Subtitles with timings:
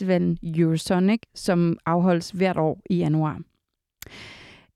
[0.00, 3.40] Festivalen Eurosonic, som afholdes hvert år i januar.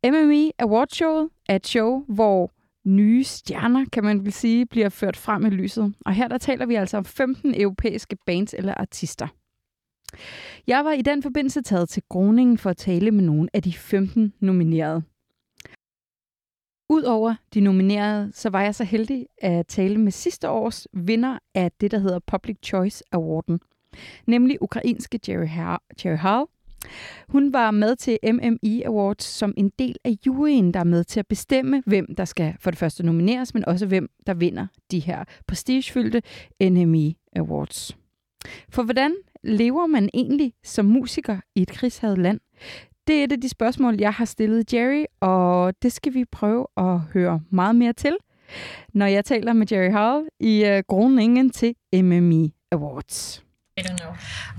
[0.04, 2.52] MME Award Show er et show, hvor
[2.84, 5.94] nye stjerner, kan man vel sige, bliver ført frem i lyset.
[6.06, 9.28] Og her der taler vi altså om 15 europæiske bands eller artister.
[10.66, 13.72] Jeg var i den forbindelse taget til Groningen for at tale med nogle af de
[13.72, 15.02] 15 nominerede.
[16.90, 21.72] Udover de nominerede, så var jeg så heldig at tale med sidste års vinder af
[21.72, 23.60] det, der hedder Public Choice Awarden,
[24.26, 26.44] nemlig ukrainske Jerry, Har- Jerry Hall.
[27.28, 31.20] Hun var med til MMI Awards som en del af juryen, der er med til
[31.20, 34.98] at bestemme, hvem der skal for det første nomineres, men også hvem der vinder de
[34.98, 36.22] her prestigefyldte
[36.62, 37.96] NMI Awards.
[38.68, 39.14] For hvordan
[39.44, 42.40] lever man egentlig som musiker i et krigshavet land?
[43.06, 46.66] Det er et af de spørgsmål, jeg har stillet Jerry, og det skal vi prøve
[46.76, 48.16] at høre meget mere til,
[48.94, 53.43] når jeg taler med Jerry Hall i uh, Groningen til MMI Awards.
[53.76, 54.14] I don't know.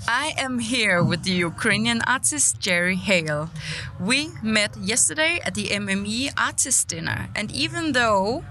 [0.10, 3.50] I am here with the Ukrainian artist Jerry Heil.
[3.98, 8.44] We met yesterday at the MME Artist Dinner, and even though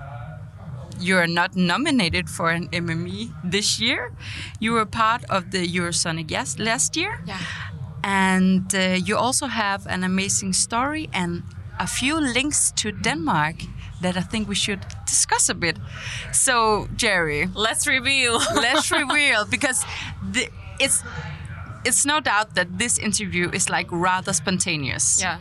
[0.98, 4.12] you're not nominated for an MME this year,
[4.58, 7.20] you were part of the Eurosonic yes, last year.
[7.26, 7.40] Yeah.
[8.02, 11.42] And uh, you also have an amazing story and
[11.78, 13.56] a few links to Denmark
[14.04, 15.76] that I think we should discuss a bit.
[16.32, 18.38] So, Jerry, Let's reveal.
[18.54, 19.84] let's reveal because
[20.32, 20.48] the,
[20.78, 21.02] it's
[21.84, 25.20] it's no doubt that this interview is like rather spontaneous.
[25.20, 25.38] yeah.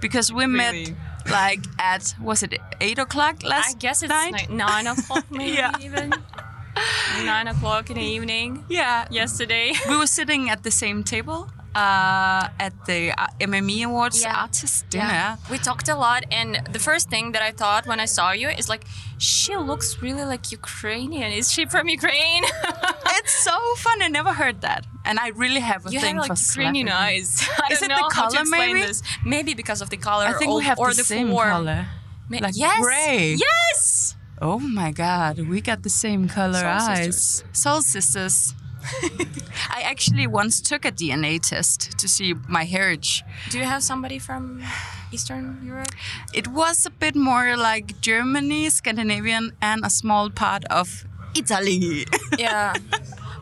[0.00, 0.56] Because we Really.
[0.56, 4.32] met like at was it eight o'clock last I guess it's night?
[4.32, 5.72] like nine o'clock, maybe Yeah.
[5.80, 6.12] even
[7.24, 8.64] nine o'clock in the evening.
[8.68, 9.06] Yeah.
[9.10, 9.72] Yesterday.
[9.88, 14.42] We were sitting at the same table uh, at the uh, MME Awards Yeah.
[14.44, 15.38] artist dinner.
[15.50, 18.48] We talked a lot, and the first thing that I thought when I saw you
[18.48, 18.84] is like,
[19.18, 21.32] she looks really like Ukrainian.
[21.32, 22.44] Is she from Ukraine?
[23.18, 24.02] It's so fun.
[24.02, 26.88] I never heard that, and I really have a you thing have like for Ukrainian
[26.88, 27.28] eyes.
[27.68, 28.80] I Is it the know how to color, maybe?
[28.80, 29.02] This.
[29.24, 30.24] Maybe because of the color.
[30.24, 31.50] I think or, we have or the, the same form.
[31.50, 31.86] color.
[32.30, 32.80] Like yes.
[32.86, 33.36] gray.
[33.48, 34.16] Yes.
[34.40, 37.16] Oh my god, we got the same color Soul eyes.
[37.16, 37.44] sisters.
[37.64, 38.54] Soul sisters.
[39.70, 43.22] I actually once took a DNA test to see my heritage.
[43.50, 44.62] Do you have somebody from
[45.12, 45.92] Eastern Europe?
[46.34, 51.04] It was a bit more like Germany, Scandinavian, and a small part of
[51.34, 52.06] Italy.
[52.38, 52.72] Yeah.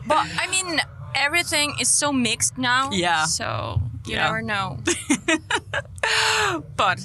[0.07, 0.79] but I mean,
[1.15, 2.89] everything is so mixed now.
[2.91, 3.25] Yeah.
[3.25, 4.25] So you Yeah.
[4.25, 4.77] never know.
[6.75, 6.99] but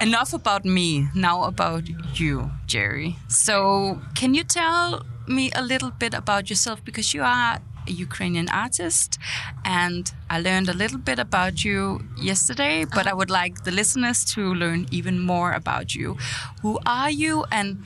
[0.00, 1.84] enough about me, now about
[2.18, 3.16] you, Jerry.
[3.28, 6.84] So, can you tell me a little bit about yourself?
[6.84, 9.18] Because you are a Ukrainian artist,
[9.64, 14.24] and I learned a little bit about you yesterday, but I would like the listeners
[14.34, 16.16] to learn even more about you.
[16.62, 17.84] Who are you, and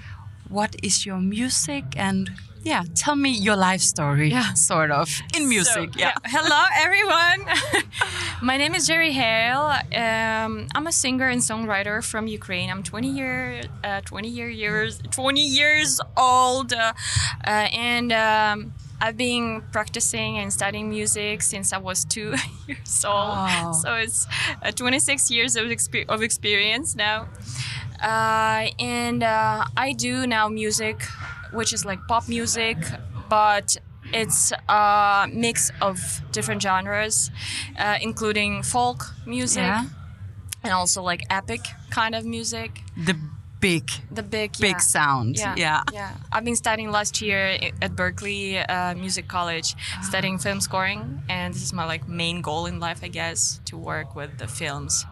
[0.49, 1.85] what is your music?
[1.97, 2.31] And
[2.69, 4.53] yeah, tell me your life story, Yeah.
[4.55, 5.91] sort of, in music.
[5.95, 6.13] So, yeah.
[6.27, 7.41] Hello, everyone.
[8.43, 9.63] My name is Jerry Heil.
[10.05, 12.69] Um, I'm a singer and songwriter from Ukraine.
[12.71, 16.93] I'm 20 year, uh, 20 year years, 20 years old, uh,
[17.47, 17.51] uh,
[17.91, 18.13] and.
[18.13, 22.35] Um, I've been practicing and studying music since I was two
[22.67, 23.15] years old.
[23.39, 23.73] Oh.
[23.83, 24.27] So it's
[24.61, 27.29] uh, 26 years of, expe- of experience now.
[28.03, 30.97] Uh, and uh, I do now music,
[31.53, 32.77] which is like pop music,
[33.29, 33.77] but
[34.13, 35.99] it's a mix of
[36.33, 37.31] different genres,
[37.79, 39.85] uh, including folk music Yeah.
[40.65, 41.61] and also like epic
[41.91, 42.81] kind of music.
[42.97, 43.17] The
[43.61, 44.79] big, The big, big yeah.
[44.79, 45.37] sound.
[45.37, 45.83] Yeah, yeah.
[45.93, 46.13] yeah.
[46.33, 51.63] I've been studying last year at Berkeley uh, Music College, studying film scoring, and this
[51.63, 55.05] is my like main goal in life, I guess, to work with the films.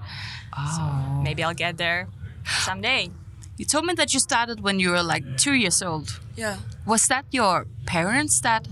[0.56, 1.21] Oh.
[1.23, 2.09] Maybe I'll get there
[2.65, 3.11] someday.
[3.56, 6.20] You told me that you started when you were like two years old.
[6.37, 6.56] Yeah.
[6.87, 8.69] Was that your parents that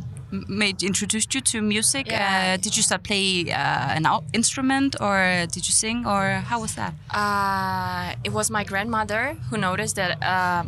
[0.49, 2.07] made introduced you to music?
[2.07, 2.55] Yeah.
[2.55, 3.55] Uh, did you start play uh,
[3.99, 6.93] an out- instrument, or did you sing, or how was that?
[7.11, 10.65] Uh, it was my grandmother who noticed that uh,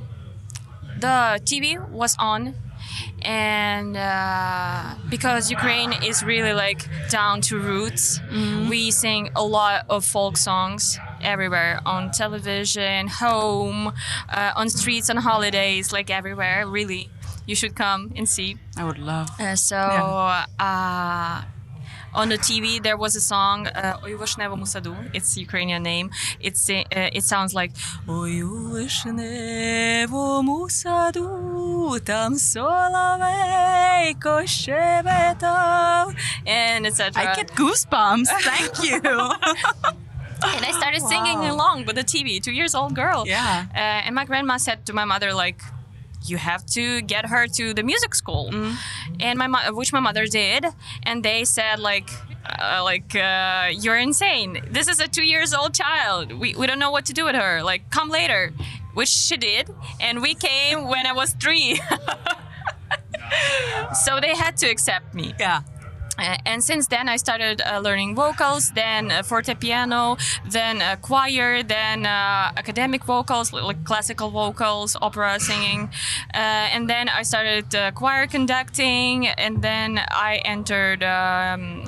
[1.01, 2.55] the TV was on,
[3.23, 8.21] and uh, because Ukraine is really like down to roots,
[8.69, 13.93] we sing a lot of folk songs everywhere on television, home,
[14.29, 17.11] uh, on streets, on holidays, like everywhere, really.
[17.47, 18.57] You should come and see.
[18.77, 19.29] I would love.
[19.41, 19.77] Uh, so
[20.61, 21.45] Yeah
[22.16, 24.96] uh, on the TV there was a song uh, «Ой вишневому саду».
[25.14, 26.10] It's Ukrainian name.
[26.40, 26.84] It's uh,
[27.18, 27.72] it sounds like
[28.08, 36.14] «Ой у вишневому саду там соловейко щебетав»
[36.46, 37.22] and etc.
[37.22, 38.30] I get goosebumps.
[38.42, 39.02] Thank you.
[40.44, 41.52] and I started singing Wow.
[41.56, 43.26] along with the TV, two years old girl.
[43.28, 43.66] Yeah.
[43.74, 45.62] Uh, and my grandma said to my mother, like,
[46.31, 48.51] you have to get her to the music school,
[49.21, 50.67] and my mo- which my mother did,
[51.05, 52.09] and they said like.
[52.49, 54.63] Uh, like uh, you're insane.
[54.71, 56.33] This is a two years old child.
[56.33, 57.61] We, we don't know what to do with her.
[57.65, 58.53] Like come later,
[58.95, 59.69] which she did,
[60.01, 61.81] and we came when I was three.
[64.05, 65.35] so they had to accept me.
[65.41, 65.63] yeah.
[66.19, 70.19] Uh, and since then, I started uh, learning vocals, then uh, fortepiano,
[70.51, 75.91] then uh, choir, then uh, academic vocals, like classical vocals, opera singing.
[76.35, 81.85] Uh, and then I started uh, choir conducting, and then I entered um,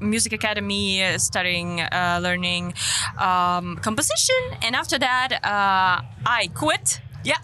[0.00, 2.74] music academy, uh, studying, uh, learning
[3.18, 4.36] um, composition.
[4.62, 7.00] And after that, uh, I quit.
[7.24, 7.38] Yeah.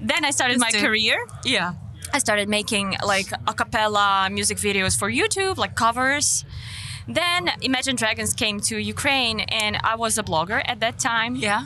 [0.00, 1.26] Then I started my career.
[1.44, 1.74] Yeah.
[2.12, 6.44] I started making like a cappella music videos for YouTube, like covers.
[7.06, 11.36] Then Imagine Dragons came to Ukraine, and I was a blogger at that time.
[11.36, 11.62] Yeah.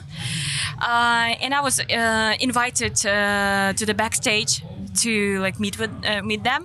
[0.81, 4.63] Uh, and I was uh, invited uh, to the backstage
[5.01, 6.61] to like meet with uh, meet them.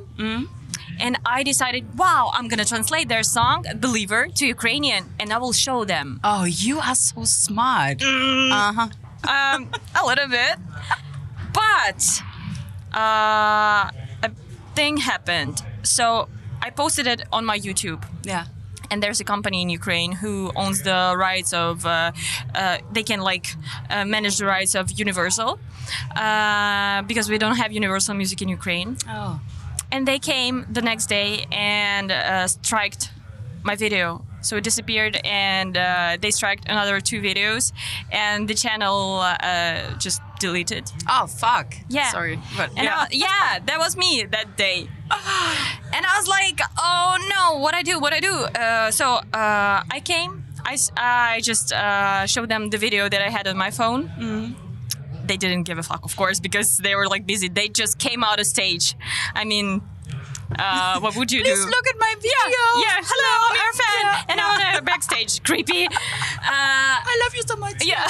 [1.01, 5.53] And I decided, wow, I'm gonna translate their song "Believer" to Ukrainian, and I will
[5.53, 6.19] show them.
[6.25, 8.03] Oh, you are so smart.
[8.03, 8.89] Uh huh.
[9.35, 9.71] um,
[10.01, 10.57] a little bit.
[11.53, 12.01] But
[12.99, 14.31] uh, a
[14.75, 15.57] thing happened.
[15.83, 16.05] So
[16.67, 18.03] I posted it on my YouTube.
[18.25, 18.45] Yeah.
[18.91, 22.13] And there's a company in Ukraine who owns the rights of, uh,
[22.55, 23.47] uh, they can like
[23.91, 25.51] uh, manage the rights of Universal
[26.17, 28.91] uh, because we don't have Universal music in Ukraine.
[29.07, 29.41] Oh.
[29.93, 33.11] And they came the next day and uh, striked
[33.63, 34.25] my video.
[34.49, 37.73] So it disappeared, and uh, they striked another two videos,
[38.11, 40.91] and the channel uh, just deleted.
[41.07, 41.75] Oh fuck.
[41.91, 42.11] Yeah.
[42.11, 42.97] Sorry, but And yeah.
[42.97, 44.89] I, yeah, that was me that day.
[45.95, 48.33] and I was like, oh no, what I do, what I do.
[48.33, 53.29] Uh, so uh, I came, I, I just uh, showed them the video that I
[53.29, 54.09] had on my phone.
[54.09, 55.27] Mm-hmm.
[55.27, 57.49] They didn't give a fuck, of course, because they were like busy.
[57.49, 58.97] They just came out of stage.
[59.35, 59.83] I mean,
[60.59, 61.71] uh, what would you Please do?
[61.71, 62.31] look at my video.
[62.49, 63.01] yeah, yeah.
[63.03, 65.43] hello, I'm your fan, and I'm on a backstage.
[65.43, 65.87] Creepy.
[66.41, 67.85] Uh, I love you so much.
[67.85, 68.07] yeah.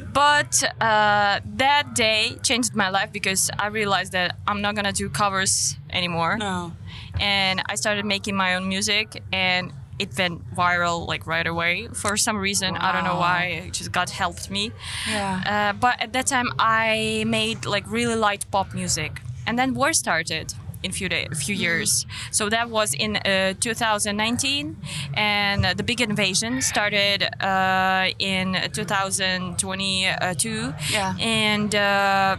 [0.12, 5.08] but uh, that day changed my life because I realized that I'm not gonna do
[5.10, 6.72] covers anymore, No.
[7.20, 12.16] and I started making my own music, and it went viral like right away for
[12.16, 12.76] some reason.
[12.76, 13.64] I don't know why.
[13.66, 14.72] It just God helped me.
[15.08, 15.42] Yeah.
[15.46, 19.20] Uh, but at that time, I made like really light pop music,
[19.50, 20.54] and then war started
[20.84, 22.06] in few day, a few years.
[22.30, 24.76] So that was in uh, 2019,
[25.14, 30.72] and uh, the big invasion started uh, in 2022.
[30.92, 31.14] Yeah.
[31.18, 32.36] and uh,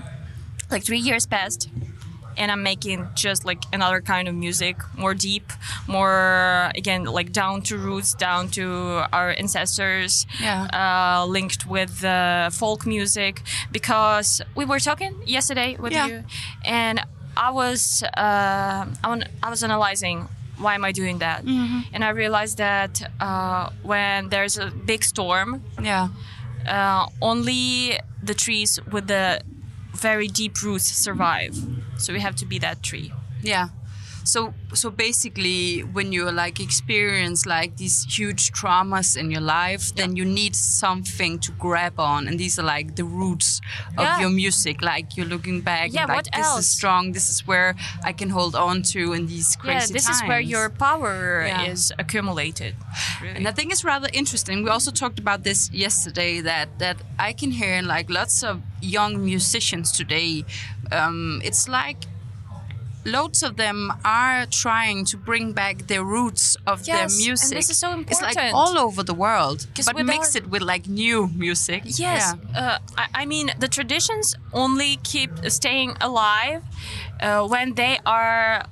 [0.72, 1.68] like three years passed.
[2.42, 5.48] And I'm making just like another kind of music, more deep,
[5.88, 8.64] more again like down to roots, down to
[9.18, 10.68] our ancestors Yeah.
[10.82, 16.08] uh, linked with uh, folk music because we were talking yesterday with Yeah.
[16.10, 16.24] you,
[16.66, 16.96] and
[17.38, 18.86] I was uh,
[19.44, 20.18] I, was analyzing
[20.64, 21.42] why am I doing that,
[21.94, 22.94] and I realized that
[23.28, 25.50] uh, when there's a big storm,
[25.82, 26.10] Yeah.
[26.68, 29.42] uh, only the trees with the
[29.94, 31.56] very deep roots survive.
[31.98, 33.14] So we have to be that tree.
[33.42, 33.70] Yeah.
[34.24, 40.16] So so basically when you like experience like these huge traumas in your life, then
[40.16, 43.62] you need something to grab on and these are like the roots
[43.98, 44.20] of Yeah.
[44.22, 44.82] your music.
[44.82, 46.60] Like you're looking back Yeah, and like what this else?
[46.66, 50.08] is strong, this is where I can hold on to in these crazy yeah, this
[50.10, 51.72] is where your power Yeah.
[51.72, 52.76] is accumulated.
[53.22, 53.36] Really.
[53.38, 54.64] And I think it's rather interesting.
[54.64, 58.62] We also talked about this yesterday that that I can hear in like lots of
[58.82, 60.46] young musicians today.
[60.92, 61.98] Um, it's like
[63.06, 67.58] loads of them are trying to bring back their roots of Yes, their and music.
[67.58, 68.12] this is so important.
[68.12, 71.84] It's like all over the world, but mix our- it with like new music.
[71.86, 72.00] Yes.
[72.00, 72.34] Yeah.
[72.60, 76.62] Uh, I, I mean, the traditions only keep staying alive
[77.22, 78.64] uh, when they are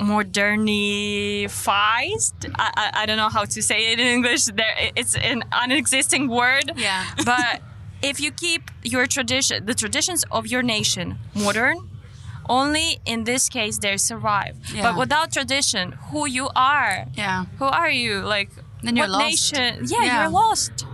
[0.00, 2.10] modernified.
[2.58, 4.44] I, I, I don't know how to say it in English.
[4.46, 6.72] There, it's an unexisting word.
[6.76, 7.04] Yeah.
[7.24, 7.62] but
[8.02, 11.88] if you keep your tradition, the traditions of your nation modern,
[12.48, 14.56] only in this case they survive.
[14.74, 14.82] Yeah.
[14.82, 17.44] But without tradition, who you are, Yeah.
[17.58, 18.20] who are you?
[18.20, 18.50] Like,
[18.82, 19.52] Then you're what lost.
[19.52, 19.84] nation?
[19.86, 20.22] Yeah, Yeah.
[20.22, 20.86] you're lost.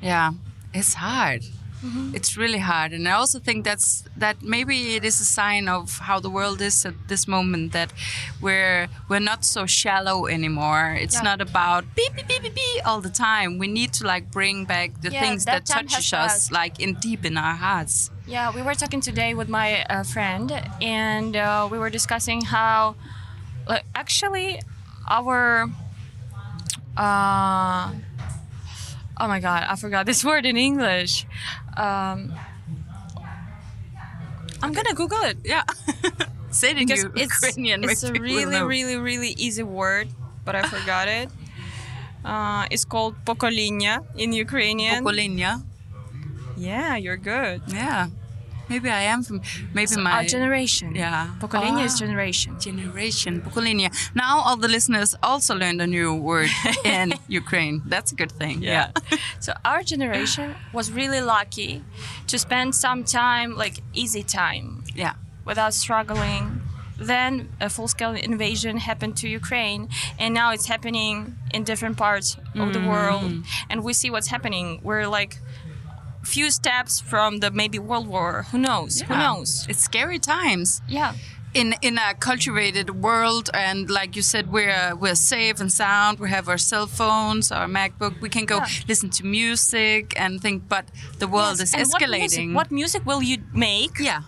[0.00, 0.32] Yeah.
[0.74, 1.42] It's hard.
[1.84, 2.14] Mm-hmm.
[2.14, 5.98] It's really hard, and I also think that's that maybe it is a sign of
[5.98, 7.92] how the world is at this moment that
[8.40, 10.96] we're we're not so shallow anymore.
[10.96, 11.22] It's Yeah.
[11.30, 13.58] not about beep beep beep beep beep all the time.
[13.58, 16.52] We need to like bring back the Yeah, things that that, touches us passed.
[16.52, 18.10] like in deep in our hearts.
[18.32, 20.48] Yeah, we were talking today with my uh, friend,
[20.80, 22.96] and uh, we were discussing how
[23.68, 24.58] like, actually
[25.06, 25.68] our.
[26.96, 27.92] Uh,
[29.20, 31.26] oh my god, I forgot this word in English.
[31.76, 32.32] Um,
[34.62, 35.36] I'm gonna Google it.
[35.44, 35.64] Yeah.
[36.50, 37.84] Say it in because it's, Ukrainian.
[37.84, 40.08] It's a really, really, really easy word,
[40.46, 41.28] but I forgot it.
[42.24, 45.04] Uh, it's called pokolinya in Ukrainian.
[45.04, 45.68] Pokolinya.
[46.56, 47.60] Yeah, you're good.
[47.68, 48.08] Yeah.
[48.72, 49.42] Maybe I am from
[49.74, 50.94] maybe so my our generation.
[50.94, 51.34] Yeah.
[51.40, 51.88] Pokolenia oh.
[51.88, 52.04] is ah.
[52.04, 52.50] generation.
[52.58, 53.32] Generation.
[53.42, 53.88] Pokolenia.
[54.14, 56.48] Now all the listeners also learned a new word
[56.96, 57.82] in Ukraine.
[57.84, 58.62] That's a good thing.
[58.62, 58.92] Yeah.
[59.10, 59.18] yeah.
[59.44, 61.84] so our generation was really lucky
[62.28, 64.84] to spend some time like easy time.
[64.94, 65.14] Yeah.
[65.44, 66.62] Without struggling.
[66.98, 69.88] Then a full scale invasion happened to Ukraine,
[70.22, 72.28] and now it's happening in different parts
[72.62, 72.72] of mm.
[72.72, 72.94] the mm-hmm.
[72.94, 73.32] world.
[73.68, 74.66] And we see what's happening.
[74.88, 75.32] We're like,
[76.22, 78.46] few steps from the maybe world war.
[78.50, 79.02] Who knows?
[79.02, 79.66] Who knows?
[79.68, 80.80] It's scary times.
[80.88, 81.12] Yeah.
[81.54, 86.28] in in a cultivated world and like you said we're we're safe and sound we
[86.36, 88.88] have our cell phones our macbook we can go Yeah.
[88.90, 90.84] listen to music and think but
[91.22, 94.22] the world Yes, is and What music, escalating what music will you make yeah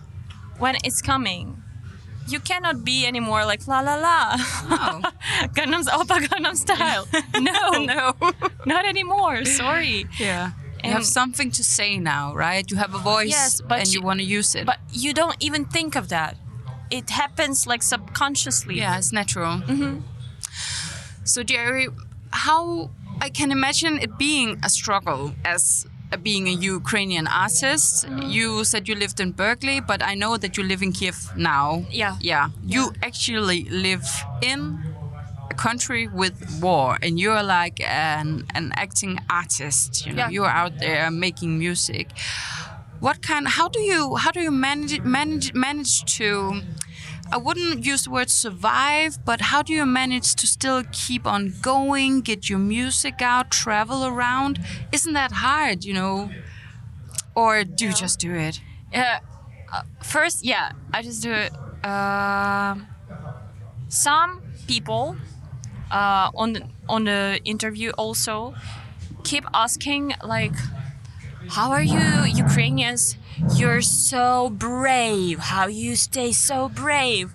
[0.61, 1.45] when it's coming?
[2.33, 4.17] You cannot be anymore like la la la.
[4.69, 4.91] No.
[5.55, 7.05] Gangnam's Oppa Gangnam Style.
[7.49, 7.59] No,
[7.93, 8.01] no
[8.73, 9.45] not anymore.
[9.61, 10.05] Sorry.
[10.19, 10.51] yeah
[10.87, 12.65] you have something to say now right?
[12.71, 14.65] You have a voice Yes, but and you you- want to use it.
[14.65, 16.37] But you don't even think of that.
[16.91, 18.75] It happens like subconsciously.
[18.77, 19.53] yeah it's natural.
[19.61, 19.99] Mm-hmm.
[21.23, 21.87] So jerry
[22.31, 22.89] how
[23.21, 25.85] i can imagine it being a struggle as
[26.21, 28.05] being a ukrainian artist.
[28.05, 28.29] Mm-hmm.
[28.35, 31.85] You said you lived in berkeley but i know that you live in kiev now.
[31.89, 32.15] Yeah.
[32.21, 32.49] yeah.
[32.75, 34.05] You actually live
[34.41, 34.59] in
[35.57, 40.29] country with war and you're like an, an acting artist you know Yeah.
[40.29, 42.07] you're out there making music
[42.99, 46.61] what kind how do you how do you manage manage manage to
[47.31, 51.55] I wouldn't use the word survive, but how do you manage to still keep on
[51.59, 54.59] going, get your music out, travel around?
[54.91, 56.29] Isn't that hard, you know?
[57.33, 58.61] Or do you just do it?
[58.93, 59.17] Uh,
[59.73, 61.51] uh, first, yeah, I just do it.
[61.83, 62.85] Um
[63.89, 65.15] some people
[65.91, 68.55] uh, on the, on the interview also
[69.23, 70.53] keep asking like,
[71.49, 73.17] "How are you, Ukrainians?
[73.55, 75.39] You're so brave.
[75.39, 77.33] How you stay so brave?"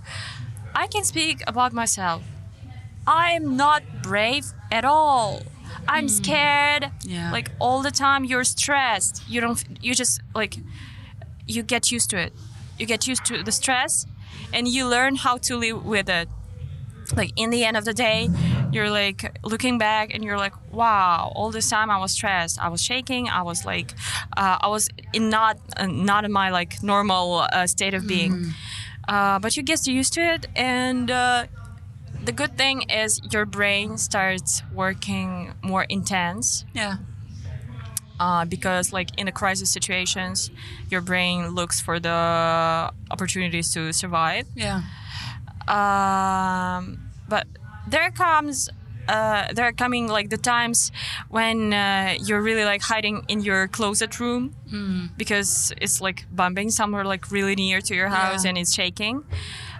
[0.75, 2.23] I can speak about myself.
[3.07, 5.43] I'm not brave at all.
[5.89, 6.91] I'm scared.
[7.03, 7.33] Yeah.
[7.33, 9.23] Like all the time, you're stressed.
[9.29, 9.63] You don't.
[9.83, 10.59] You just like
[11.47, 12.33] you get used to it.
[12.79, 14.07] You get used to the stress
[14.53, 16.29] and you learn how to live with it.
[17.17, 18.29] Like in the end of the day,
[18.73, 22.59] you're like looking back and you're like, wow, all this time I was stressed.
[22.61, 23.29] I was shaking.
[23.29, 23.93] I was like,
[24.37, 28.53] uh, I was in not uh, not in my like normal uh, state of being.
[29.09, 31.47] Uh, but you get used to it, and uh,
[32.25, 36.97] the good thing is your brain starts working more intense Yeah.
[38.21, 40.51] uh, because like in the crisis situations
[40.91, 44.83] your brain looks for the opportunities to survive Yeah.
[45.71, 46.99] Um,
[47.29, 47.47] but
[47.89, 48.69] there comes
[49.09, 50.93] uh, there are coming like the times
[51.31, 54.55] when uh, you're really like hiding in your closet room
[55.17, 58.51] because it's like bombing somewhere like really near to your house Yeah.
[58.51, 59.25] and it's shaking.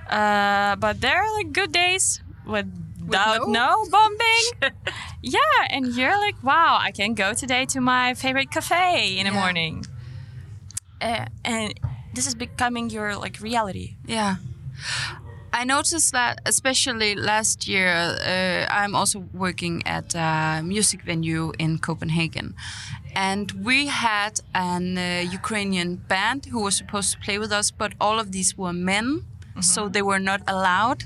[0.09, 4.45] Uh, but there are like good days without no- no bombing
[5.23, 5.39] yeah
[5.75, 9.85] and you're like wow i can go today to my favorite cafe in the morning.
[11.01, 11.73] Uh, and
[12.15, 13.97] this is becoming your like reality.
[14.07, 14.37] Yeah.
[15.53, 21.79] I noticed that, especially last year, uh, I'm also working at a music venue in
[21.79, 22.55] Copenhagen.
[23.15, 27.93] And we had an uh, Ukrainian band who was supposed to play with us, but
[28.01, 29.25] all of these were men,
[29.61, 31.05] so they were not allowed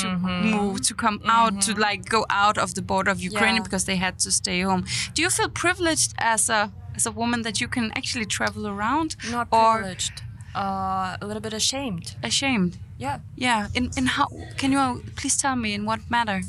[0.00, 3.62] to move, to come out, to like go out of the border of Ukraine Yeah.
[3.66, 4.84] because they had to stay home.
[5.14, 9.16] Do you feel privileged as a as a woman that you can actually travel around,
[9.30, 10.22] not or privileged
[10.54, 12.78] uh, a little bit ashamed ashamed?
[12.98, 16.42] yeah Yeah, in in how can you please tell me in what matter?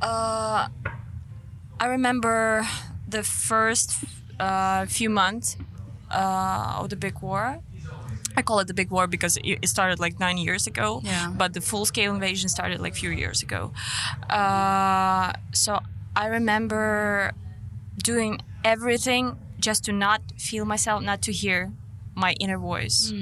[0.00, 0.68] Uh,
[1.80, 2.66] I remember
[3.08, 3.90] the first
[4.40, 5.56] uh, few months
[6.10, 7.58] uh, of the big war.
[8.36, 11.00] I call it the big war because it started like nine years ago.
[11.04, 11.30] Yeah.
[11.36, 13.72] But the full scale invasion started like a few years ago.
[14.30, 15.80] Uh, so
[16.16, 17.32] I remember
[18.02, 21.70] doing everything just to not feel myself, not to hear
[22.14, 23.12] my inner voice.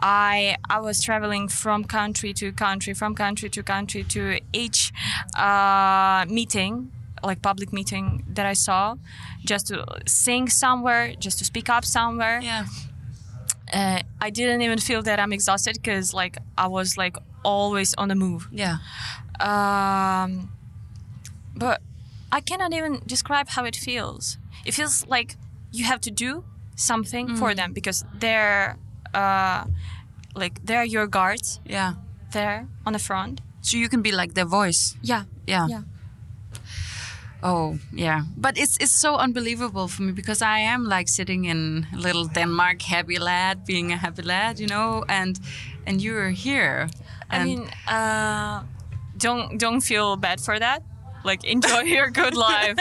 [0.00, 4.92] I I was traveling from country to country, from country to country to each
[5.36, 6.90] uh, meeting,
[7.22, 8.96] like public meeting that I saw,
[9.44, 12.40] just to sing somewhere, just to speak up somewhere.
[12.42, 12.66] Yeah.
[13.72, 18.08] Uh, I didn't even feel that I'm exhausted because like I was like always on
[18.08, 18.48] the move.
[18.52, 18.78] Yeah.
[19.40, 20.52] Um,
[21.56, 21.80] but
[22.30, 24.38] I cannot even describe how it feels.
[24.64, 25.36] It feels like
[25.72, 26.44] you have to do
[26.74, 28.76] something for them because they're
[29.14, 29.64] uh,
[30.34, 31.92] like they're your guards Yeah.
[32.32, 33.40] there on the front.
[33.60, 34.96] So you can be like their voice.
[35.02, 35.68] Yeah, Yeah.
[35.70, 35.82] yeah.
[37.42, 38.22] Oh, yeah.
[38.36, 42.82] But it's it's so unbelievable for me because I am like sitting in little Denmark,
[42.82, 45.38] happy lad, being a happy lad, you know, and
[45.86, 46.88] and you're here.
[47.30, 48.62] I mean, uh,
[49.18, 50.82] don't don't feel bad for that.
[51.24, 52.78] Like enjoy your good life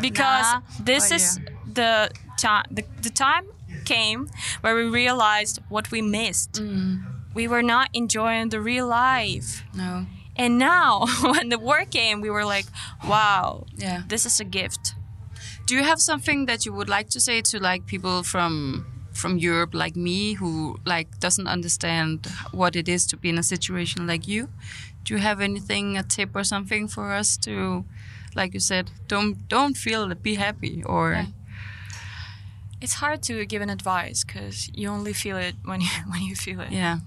[0.00, 1.40] because Nah, this but is
[1.74, 2.10] the
[2.48, 2.66] time.
[2.76, 3.44] The, the time
[3.84, 4.20] came
[4.62, 6.52] where we realized what we missed.
[6.60, 7.02] Mm.
[7.34, 9.48] We were not enjoying the real life.
[9.74, 10.06] no.
[10.36, 12.66] And now, when the war came, we were like,
[13.04, 14.02] "Wow, Yeah.
[14.08, 14.94] this is a gift."
[15.66, 19.32] Do you have something that you would like to say to like people from from
[19.38, 24.06] Europe like me who like doesn't understand what it is to be in a situation
[24.06, 24.48] like you?
[25.04, 27.84] Do you have anything a tip or something for us to
[28.34, 31.26] like you said, don't don't feel be happy or Yeah.
[32.82, 36.34] It's hard to give an advice because you only feel it when you when you
[36.34, 36.70] feel it.
[36.72, 36.98] yeah.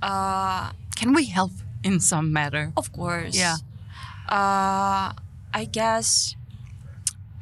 [0.00, 1.52] Uh, Can we help
[1.84, 2.64] in some matter?
[2.76, 3.36] Of course.
[3.36, 3.56] Yeah.
[4.28, 5.12] Uh,
[5.60, 6.36] I guess.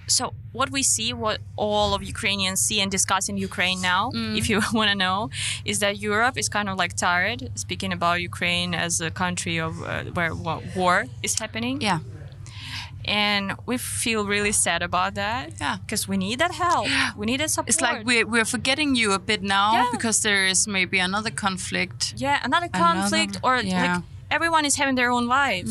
[0.07, 4.45] So what we see, what all of Ukrainians see and discuss in Ukraine now, if
[4.51, 5.31] you want to know,
[5.65, 9.73] is that Europe is kind of like tired speaking about Ukraine as a country of
[9.83, 10.35] uh, where
[10.81, 12.01] war is happening, Yeah.
[13.11, 15.45] And we feel really sad about that.
[15.61, 15.77] Yeah.
[15.83, 16.87] Because we need that help.
[17.19, 17.69] We need that support.
[17.69, 19.89] It's like we're, we're forgetting you a bit now Yeah.
[19.93, 22.15] because there is maybe another conflict.
[22.17, 23.81] yeah another conflict or yeah.
[23.97, 25.69] Like everyone is having their own life,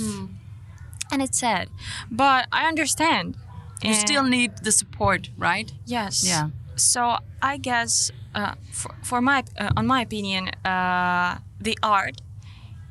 [1.12, 1.68] and it's sad.
[2.12, 3.36] But I understand.
[3.82, 5.72] You And- still need the support, right?
[5.86, 6.24] Yes.
[6.28, 6.50] Yeah.
[6.76, 7.02] So
[7.42, 12.18] I guess, uh, for, for my, uh, on my opinion, uh, the art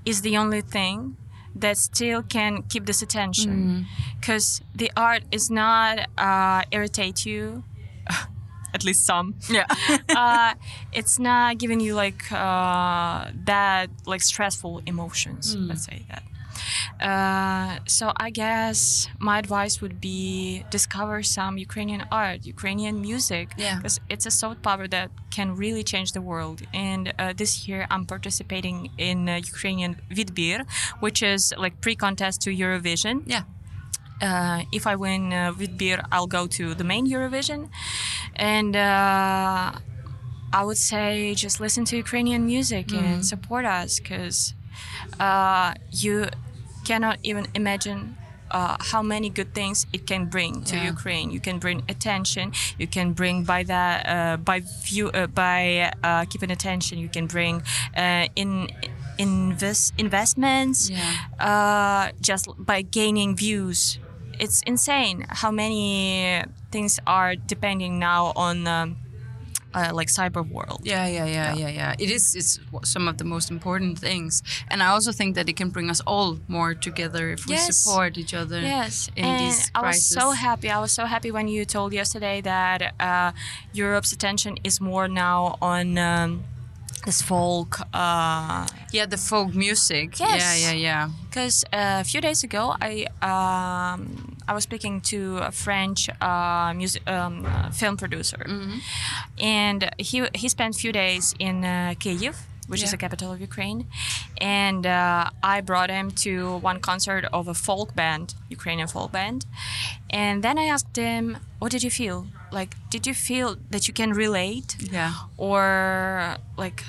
[0.05, 1.17] is the only thing
[1.61, 3.87] that still can keep this attention,
[4.21, 7.65] because the art is not uh, irritate you.
[8.75, 9.35] At least some.
[9.49, 9.65] Yeah.
[10.15, 10.53] uh,
[10.93, 15.57] it's not giving you like uh, that like stressful emotions.
[15.69, 16.23] Let's say that.
[17.01, 23.77] Uh, so I guess my advice would be discover some Ukrainian art, Ukrainian music, Yeah.
[23.77, 26.59] because it's a soft power that can really change the world.
[26.73, 30.59] And uh, this year I'm participating in uh, Ukrainian Vidbir,
[31.05, 33.45] which is like pre-contest to Eurovision yeah.
[34.27, 37.61] uh, if I win uh, Vidbir, I'll go to the main Eurovision,
[38.37, 39.73] and uh,
[40.59, 44.55] I would say just listen to Ukrainian music and support us because
[45.21, 46.15] uh, you
[46.89, 48.01] cannot even imagine.
[48.51, 50.89] Uh, how many good things it can bring to Yeah.
[50.95, 51.29] Ukraine?
[51.37, 52.45] You can bring attention.
[52.81, 56.95] You can bring by that uh, by view uh, by uh, keeping attention.
[57.05, 57.55] You can bring
[58.03, 58.51] uh, in
[59.19, 61.13] invest investments Yeah.
[61.51, 63.99] uh, just by gaining views.
[64.45, 65.85] It's insane how many
[66.75, 68.97] things are depending now on um,
[69.79, 70.81] uh, like cyber world.
[70.83, 71.95] Yeah, yeah, yeah, yeah, yeah.
[71.99, 72.35] It is.
[72.35, 75.89] It's some of the most important things, and I also think that it can bring
[75.91, 78.61] us all more together if we support each other.
[78.61, 80.69] Yes, in and these I was so happy.
[80.71, 83.33] I was so happy when you told yesterday that uh,
[83.73, 86.45] Europe's attention is more now on um,
[87.09, 87.73] this folk.
[88.03, 88.67] Uh,
[88.97, 90.09] Yeah, the folk music.
[90.21, 90.41] Yes.
[90.43, 91.05] Yeah, yeah, yeah.
[91.29, 92.93] Because uh, a few days ago, I
[93.33, 94.01] um,
[94.51, 95.19] I was speaking to
[95.51, 97.35] a French uh, music um,
[97.81, 98.41] film producer,
[99.39, 102.35] and he he spent a few days in uh, Kyiv,
[102.71, 102.97] which is Yeah.
[102.97, 103.81] the capital of Ukraine,
[104.65, 106.31] and uh, I brought him to
[106.69, 108.27] one concert of a folk band,
[108.59, 109.41] Ukrainian folk band,
[110.23, 111.25] and then I asked him,
[111.61, 112.19] "What did you feel?
[112.59, 115.13] Like, did you feel that you can relate?" Yeah.
[115.37, 115.63] or
[116.65, 116.81] like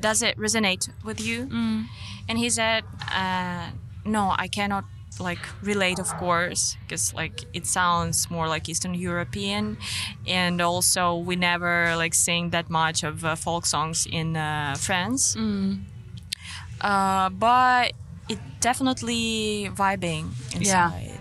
[0.00, 1.48] does it resonate with you?
[2.28, 3.70] And he said uh,
[4.04, 4.84] no i cannot
[5.18, 9.76] like relate of course because like it sounds more like eastern european.
[10.26, 15.34] And also we never like sing that much of uh, folk songs in uh, france.
[16.80, 17.92] Uh, but
[18.28, 21.15] it definitely vibing inside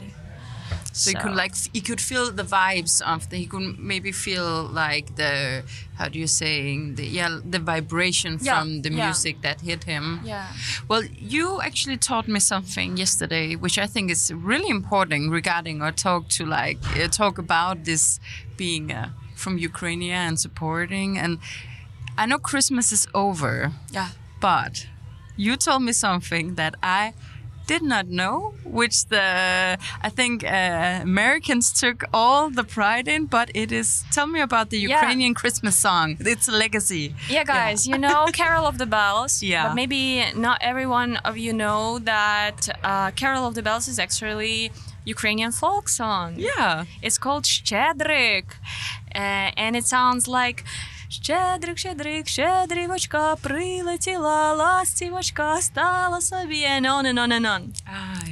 [0.97, 3.37] So, you could like you could feel the vibes of the.
[3.43, 4.47] You could maybe feel
[4.83, 5.33] like the
[5.99, 6.55] how do you say
[6.97, 9.05] the yeah the vibration Yeah, from the yeah.
[9.05, 10.05] music that hit him.
[10.23, 10.47] yeah
[10.89, 11.03] Well,
[11.35, 16.21] you actually taught me something yesterday, which I think is really important regarding our talk
[16.37, 18.19] to like uh, talk about this
[18.57, 21.09] being a from Ukraine and supporting.
[21.23, 21.33] And
[22.17, 23.55] I know Christmas is over,
[23.97, 24.09] Yeah.
[24.39, 24.87] but
[25.35, 27.13] you told me something that I
[27.67, 33.25] did not know, which the I think uh, Americans took all the pride in.
[33.25, 35.41] But it is tell me about the Ukrainian yeah.
[35.41, 36.17] Christmas song.
[36.19, 37.15] It's a legacy.
[37.29, 37.95] Yeah, guys, yeah.
[37.95, 39.43] you know Carol of the Bells.
[39.43, 43.99] Yeah, but maybe not everyone of you know that uh, Carol of the Bells is
[43.99, 44.71] actually.
[45.07, 46.33] Ukrainian folk song.
[46.35, 46.85] Yeah.
[46.99, 48.45] It's called Shchedrik.
[49.13, 50.63] Uh, and it sounds like
[51.14, 57.62] Щедрик, щедрик, щедрівочка, прилетіла ластівочка, стала собі, and on and on and on.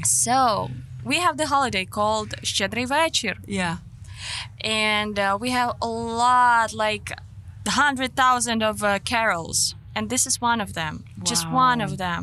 [0.04, 0.68] So,
[1.04, 3.40] we have the holiday called Щедрий вечір.
[3.48, 3.76] Yeah.
[4.64, 5.90] and uh, we have a
[6.22, 7.06] lot like
[7.66, 9.58] the hundred thousand of uh, carols
[9.96, 10.94] and this is one of them
[11.30, 11.86] just one Wow.
[11.86, 12.22] of them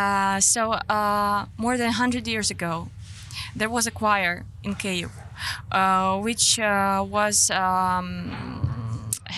[0.00, 0.62] uh, so
[0.98, 2.72] uh, more than 100 years ago
[3.58, 4.34] there was a choir
[4.66, 5.10] in kyiv
[5.78, 8.10] uh, which uh, was um,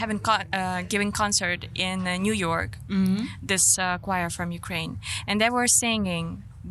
[0.01, 2.71] having con- uh, giving concert in uh, new york
[3.51, 4.91] this uh, choir from ukraine
[5.27, 6.25] and they were singing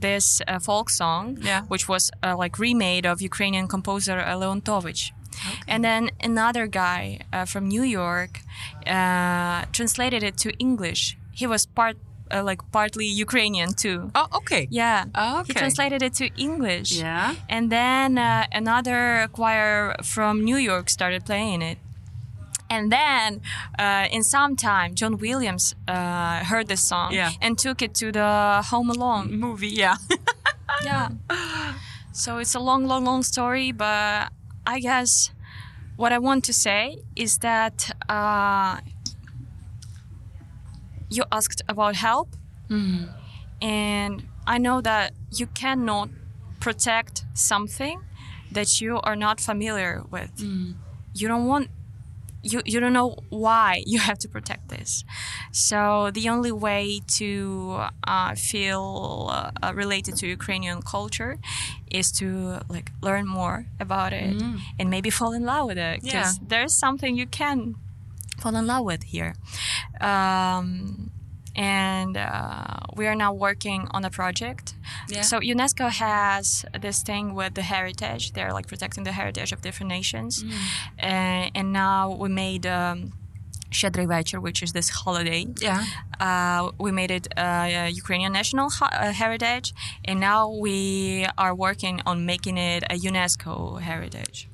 [0.07, 1.63] this uh, folk song Yeah.
[1.73, 5.03] which was uh, like remade of Ukrainian composer uh, Leontovich.
[5.73, 8.33] And then another guy uh, from New York
[8.87, 11.17] uh, translated it to English.
[11.33, 11.97] He was part
[12.31, 14.11] uh, like partly Ukrainian too.
[14.15, 14.63] Oh, okay.
[14.71, 15.05] Yeah.
[15.15, 16.91] Oh, He translated it to English.
[16.99, 17.35] Yeah.
[17.49, 21.79] And then uh, another choir from New York started playing it.
[22.69, 23.41] And then,
[23.79, 27.31] uh, in some time, John Williams uh, heard this song Yeah.
[27.41, 29.69] and took it to the Home Alone Movie.
[29.69, 29.97] Yeah.
[30.85, 31.09] yeah.
[32.13, 34.29] So it's a long, long, long story, but
[34.67, 35.31] I guess
[35.97, 38.81] what I want to say is that uh,
[41.09, 42.29] you asked about help,
[43.63, 46.09] and I know that you cannot
[46.61, 48.01] protect something
[48.53, 50.31] that you are not familiar with.
[51.15, 51.69] You don't want
[52.43, 55.05] you, you don't know why you have to protect this.
[55.53, 59.31] So the only way to uh, feel
[59.63, 61.39] uh, related to Ukrainian culture
[61.91, 64.37] is to like learn more about it
[64.79, 66.47] and maybe fall in love with it because Yeah.
[66.49, 67.75] there's something you can
[68.41, 69.35] fall in love with here.
[70.01, 71.11] Um,
[71.57, 74.75] and uh, we are now working on a project.
[75.09, 75.23] Yeah.
[75.23, 79.89] So UNESCO has this thing with the heritage; they're like protecting the heritage of different
[79.89, 80.53] nations, mm.
[81.03, 82.67] uh, and now we made.
[82.67, 83.13] Um,
[83.69, 85.45] Shadrivacher, which is this holiday.
[85.61, 85.85] Yeah.
[86.21, 92.25] Uh, we made it uh, Ukrainian national uh, heritage, and now we are working on
[92.25, 94.49] making it a UNESCO heritage.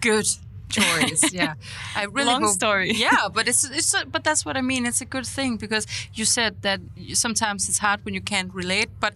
[0.00, 0.28] Good
[0.68, 1.32] choice.
[1.40, 1.54] yeah.
[1.96, 2.92] I really Long hope- story.
[2.92, 4.86] Yeah, but it's it's a, but that's what I mean.
[4.86, 6.80] It's a good thing because you said that
[7.14, 9.14] sometimes it's hard when you can't relate, but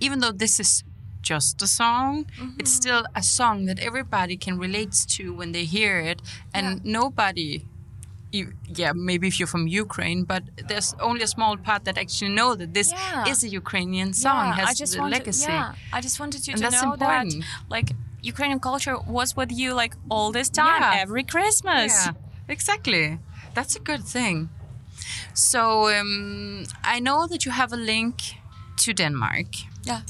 [0.00, 0.84] even though this is
[1.22, 2.64] just a song, it's mm-hmm.
[2.66, 6.22] still a song that everybody can relate to when they hear it,
[6.54, 7.64] and nobody.
[8.32, 12.32] You, yeah, maybe if you're from Ukraine, but there's only a small part that actually
[12.40, 13.28] know that this Yeah.
[13.32, 15.46] is a Ukrainian song, Yeah, has I just the wanted, legacy.
[15.52, 17.32] Yeah, I just wanted you And to know important.
[17.32, 17.88] that like
[18.22, 21.02] Ukrainian culture was with you like all this time, Yeah.
[21.02, 21.92] every Christmas.
[22.06, 22.12] Yeah,
[22.48, 23.18] exactly.
[23.54, 24.48] That's a good thing.
[25.34, 28.14] So um, I know that you have a link
[28.84, 29.46] to Denmark,
[29.84, 30.00] Yeah.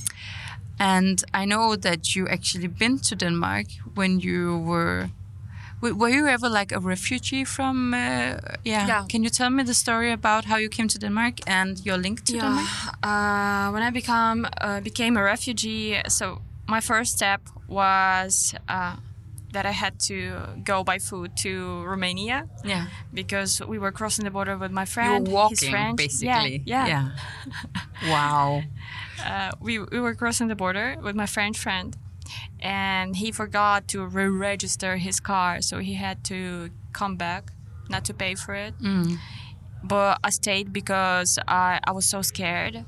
[0.79, 5.09] and I know that you actually been to Denmark when you were.
[5.83, 7.93] Were you ever like a refugee from?
[7.95, 7.99] Uh,
[8.65, 8.87] yeah.
[8.89, 9.05] Yeah.
[9.09, 12.25] Can you tell me the story about how you came to Denmark and your link
[12.25, 12.67] to Denmark?
[13.03, 18.97] Uh, when I become uh, became a refugee, so my first step was uh,
[19.53, 20.17] that I had to
[20.65, 22.87] go by foot to Romania Yeah.
[23.15, 25.27] because we were crossing the border with my friend.
[25.27, 25.97] You were walking, his friend.
[25.97, 26.63] basically.
[26.67, 27.09] Yeah, yeah.
[28.11, 28.63] wow.
[29.25, 31.97] Uh, we we were crossing the border with my French friend,
[32.61, 37.51] and he forgot to re-register his car, so he had to come back,
[37.89, 38.75] not to pay for it.
[38.81, 39.17] Mm.
[39.83, 42.85] But I stayed because I I was so scared,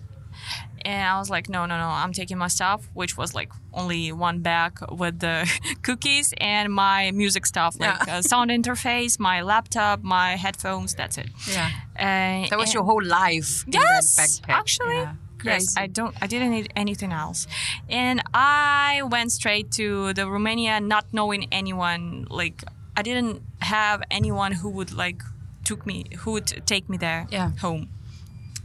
[0.84, 4.12] and I was like, no, no, no, I'm taking my stuff, which was like only
[4.12, 5.48] one bag with the
[5.82, 8.16] cookies and my music stuff, like Yeah.
[8.18, 10.94] uh, sound interface, my laptop, my headphones.
[10.94, 11.28] That's it.
[11.46, 11.70] Yeah.
[11.98, 14.94] Uh, That was your whole life in Yes, actually.
[15.02, 15.14] Yeah.
[15.44, 16.16] Yes, I don't.
[16.20, 17.46] I didn't need anything else,
[17.88, 22.26] and I went straight to the Romania, not knowing anyone.
[22.28, 22.64] Like
[22.96, 25.22] I didn't have anyone who would like
[25.64, 27.50] took me, who would take me there, Yeah.
[27.60, 27.88] home.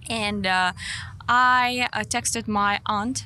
[0.09, 0.71] And uh,
[1.27, 3.25] I uh, texted my aunt,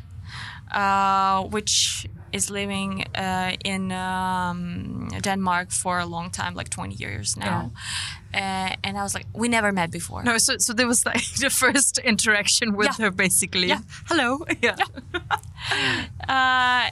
[0.72, 7.38] uh, which is living uh, in um, Denmark for a long time, like 20 years
[7.38, 7.72] now.
[8.34, 10.24] Uh, and I was like, we never met before.
[10.24, 13.06] No, so so there was like the first interaction with Yeah.
[13.06, 13.68] her, basically.
[13.68, 13.82] Yeah.
[14.10, 14.46] Hello.
[14.62, 14.76] Yeah.
[16.30, 16.90] uh,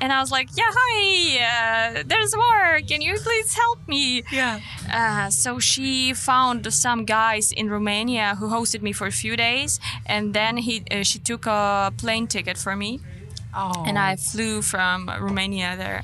[0.00, 1.98] and I was like, "Yeah, hi.
[1.98, 2.80] Uh, there's war.
[2.86, 4.60] Can you please help me?" Yeah.
[4.92, 9.80] Uh, so she found some guys in Romania who hosted me for a few days,
[10.06, 13.00] and then he uh, she took a plane ticket for me,
[13.54, 13.84] Oh.
[13.86, 16.02] and I flew from Romania there.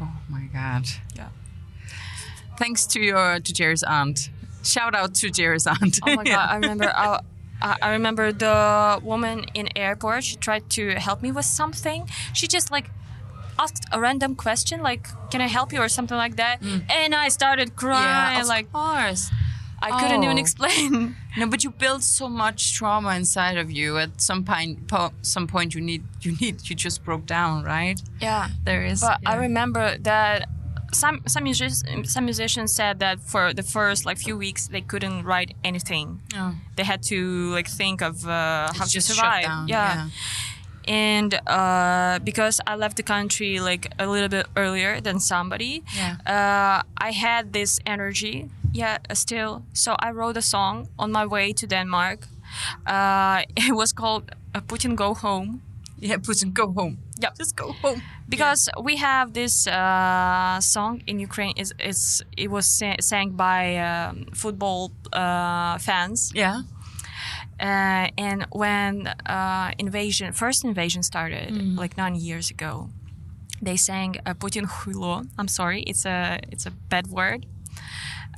[0.00, 0.84] Oh my god.
[1.16, 1.28] Yeah.
[2.58, 4.30] Thanks to your to Jerry's aunt.
[4.64, 5.98] Shout out to Jerry's aunt.
[6.04, 6.48] Oh my god!
[6.50, 6.92] I remember.
[6.94, 7.20] I,
[7.62, 10.24] I I remember the woman in airport.
[10.24, 12.08] She tried to help me with something.
[12.32, 12.90] She just like
[13.58, 16.56] asked a random question, like, "Can I help you?" or something like that,
[16.88, 18.34] and I started crying.
[18.36, 19.30] yeah, of like course.
[19.80, 20.40] I couldn't even Oh.
[20.46, 21.16] explain.
[21.38, 23.96] No, but you build so much trauma inside of you.
[23.96, 28.00] At some point, po- some point, you need, you need, you just broke down, right?
[28.20, 28.48] yeah.
[28.64, 29.00] There is.
[29.00, 30.48] But I remember that
[30.92, 35.22] some some musicians some musicians said that for the first like few weeks they couldn't
[35.22, 36.06] write anything.
[36.34, 36.54] Oh.
[36.76, 37.16] They had to
[37.56, 39.44] like think of uh, how to survive.
[39.44, 39.94] down, yeah.
[39.94, 40.08] yeah.
[40.88, 46.16] And uh, because I left the country like a little bit earlier than somebody, Yeah.
[46.26, 48.48] uh, I had this energy.
[48.72, 49.62] Yeah, still.
[49.72, 52.26] So I wrote a song on my way to Denmark.
[52.86, 55.60] Uh, it was called uh, "Putin Go Home."
[56.00, 56.96] Yeah, Putin, go home.
[57.22, 58.00] Yeah, Just go home.
[58.28, 61.54] because we have this uh, song in Ukraine.
[61.56, 66.62] is it's it was sa- sang by um, football uh, fans, Yeah.
[67.60, 72.88] Uh, and when uh, invasion first invasion started like nine years ago,
[73.60, 75.26] they sang uh, Putin huilo.
[75.38, 77.46] I'm sorry, it's a it's a bad word.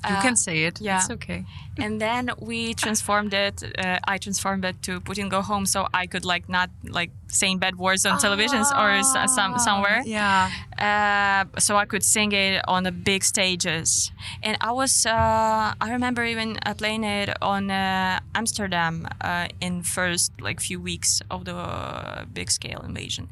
[0.08, 0.80] You Uh, can say it.
[0.80, 0.96] yeah.
[0.98, 1.44] It's okay.
[1.78, 3.62] and then we transformed it.
[3.78, 7.58] Uh, I transformed it to Putin go home, so I could like not like saying
[7.60, 10.02] bad words on televisions or s- some somewhere.
[10.04, 10.50] Yeah.
[10.78, 14.12] uh, so I could sing it on the big stages.
[14.42, 19.82] And I was, uh, I remember even uh, playing it on uh, Amsterdam uh, in
[19.82, 23.28] first like few weeks of the uh, big scale invasion.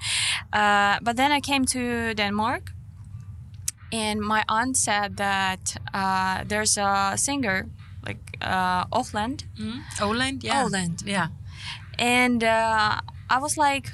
[0.52, 2.72] Uh, but then I came to Denmark,
[3.92, 7.66] and my aunt said that uh, there's a singer
[8.06, 9.44] like uh, Offland
[10.00, 10.44] Oland.
[10.44, 10.64] Yeah.
[10.64, 11.02] Oland.
[11.06, 11.28] Yeah.
[11.98, 13.90] and uh, I was like,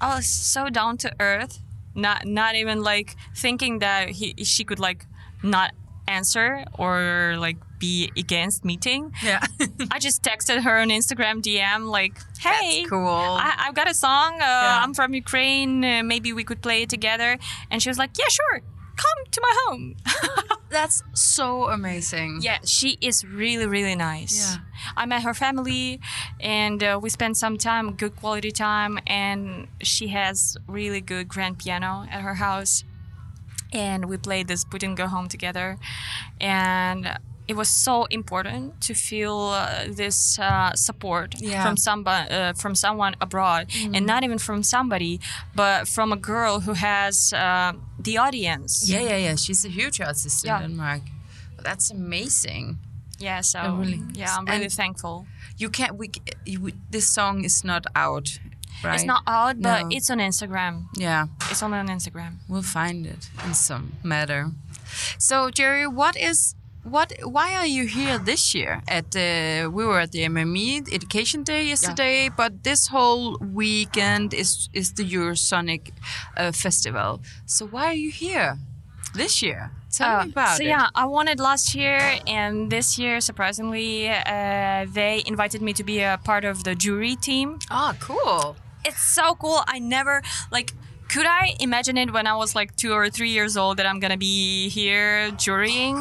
[0.00, 1.60] I was so down to earth,
[1.94, 5.06] not not even like thinking that he she could like
[5.42, 5.70] not
[6.06, 9.12] answer or like be against meeting.
[9.22, 9.40] Yeah.
[9.90, 13.08] I just texted her on Instagram DM like, "Hey, That's cool.
[13.08, 14.34] I, I've got a song.
[14.34, 14.80] Uh, Yeah.
[14.82, 15.84] I'm from Ukraine.
[15.84, 17.38] Uh, maybe we could play it together."
[17.70, 18.60] And she was like, "Yeah, sure.
[18.96, 19.96] Come to my home."
[20.74, 22.40] That's so amazing.
[22.42, 24.56] Yeah, she is really, really nice.
[24.56, 24.62] Yeah.
[24.96, 26.00] I met her family
[26.40, 28.98] and uh, we spent some time, good quality time.
[29.06, 32.82] And she has really good grand piano at her house.
[33.72, 35.78] And we played this Putin Go Home together.
[36.40, 41.62] And it was so important to feel uh, this uh, support Yeah.
[41.64, 45.18] from somebody, uh, from someone abroad, and not even from somebody,
[45.54, 47.72] but from a girl who has uh,
[48.04, 48.88] the audience.
[48.90, 49.36] Yeah, yeah, yeah.
[49.36, 50.56] She's a huge artist Yeah.
[50.56, 51.02] in Denmark.
[51.62, 52.78] That's amazing.
[53.18, 54.00] Yeah, so Oh, really?
[54.14, 55.26] yeah, I'm really And- thankful.
[55.58, 55.96] You can't.
[55.98, 56.06] We.
[56.46, 58.38] You, this song is not out,
[58.84, 58.94] right?
[58.94, 59.88] It's not out, but No.
[59.96, 60.86] it's on Instagram.
[60.98, 62.38] Yeah, It's only on Instagram.
[62.48, 64.50] we'll find it in some matter.
[65.18, 66.54] So Jerry, what is
[66.84, 67.12] what?
[67.22, 68.82] Why are you here this year?
[68.88, 74.68] At the we were at the MME Education Day yesterday, but this whole weekend is
[74.72, 75.90] is the Eurosonic
[76.36, 77.20] uh, Festival.
[77.46, 78.58] So why are you here
[79.14, 79.70] this year?
[79.90, 80.68] Tell me about Uh, so it.
[80.68, 85.84] yeah, I won it last year, and this year, surprisingly, uh, they invited me to
[85.84, 87.58] be a part of the jury team.
[87.70, 88.56] Ah, cool.
[88.84, 89.60] It's so cool.
[89.66, 90.20] I never
[90.50, 90.72] like.
[91.14, 94.00] Could I imagine it when I was like two or three years old that I'm
[94.00, 95.96] gonna be here jurying?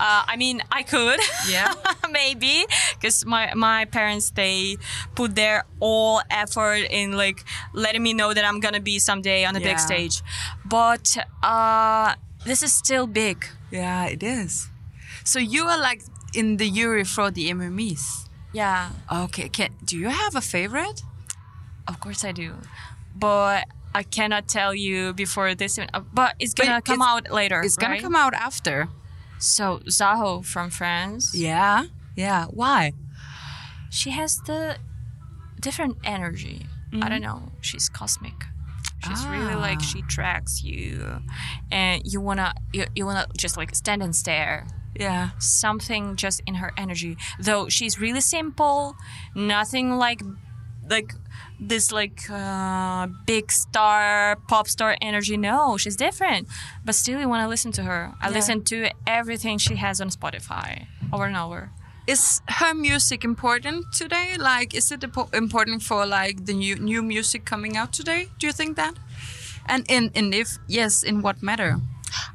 [0.00, 1.20] Uh, I mean, I could.
[1.46, 1.74] Yeah.
[2.10, 4.78] maybe because my my parents they
[5.14, 9.52] put their all effort in like letting me know that I'm gonna be someday on
[9.52, 10.22] the big stage,
[10.64, 12.14] but uh,
[12.46, 13.44] this is still big.
[13.70, 14.70] Yeah, it is.
[15.24, 16.00] So you are like
[16.32, 18.28] in the jury for the MMEs.
[18.54, 19.50] Yeah, Okay.
[19.50, 21.02] Can do you have a favorite?
[21.86, 22.54] of course I do,
[23.14, 25.78] but I cannot tell you before this.
[25.78, 27.60] uh, But it's gonna But come it's- out later.
[27.62, 28.88] It's gonna come out after.
[29.38, 31.84] So Zaho from France, Yeah.
[32.16, 32.46] Yeah.
[32.46, 32.92] Why?
[33.90, 34.76] she has the
[35.60, 36.66] different energy.
[37.02, 37.52] I don't know.
[37.60, 38.34] She's cosmic.
[39.06, 39.84] She's really like Ah.
[39.90, 41.20] she tracks you,
[41.70, 44.66] and you wanna you, you wanna just like stand and stare.
[44.98, 45.30] Yeah.
[45.38, 47.16] Something just in her energy.
[47.38, 48.96] Though she's really simple,
[49.34, 50.22] nothing like
[50.88, 51.14] like
[51.60, 55.36] this like uh, big star pop star energy.
[55.36, 56.48] No, she's different.
[56.84, 58.12] But still, you wanna listen to her.
[58.20, 58.34] I Yeah.
[58.34, 61.70] listen to everything she has on Spotify over and over.
[62.06, 64.36] Is her music important today?
[64.38, 68.28] Like, is it important for like the new new music coming out today?
[68.38, 68.94] Do you think that?
[69.66, 71.76] And in, in if yes, in what matter?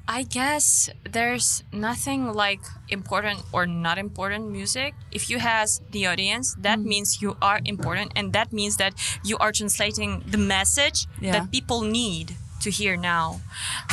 [0.08, 4.96] I guess there's nothing like important or not important music.
[5.12, 6.86] If you has the audience, that mm.
[6.86, 11.34] means you are important, and that means that you are translating the message Yeah.
[11.34, 13.42] that people need to hear now.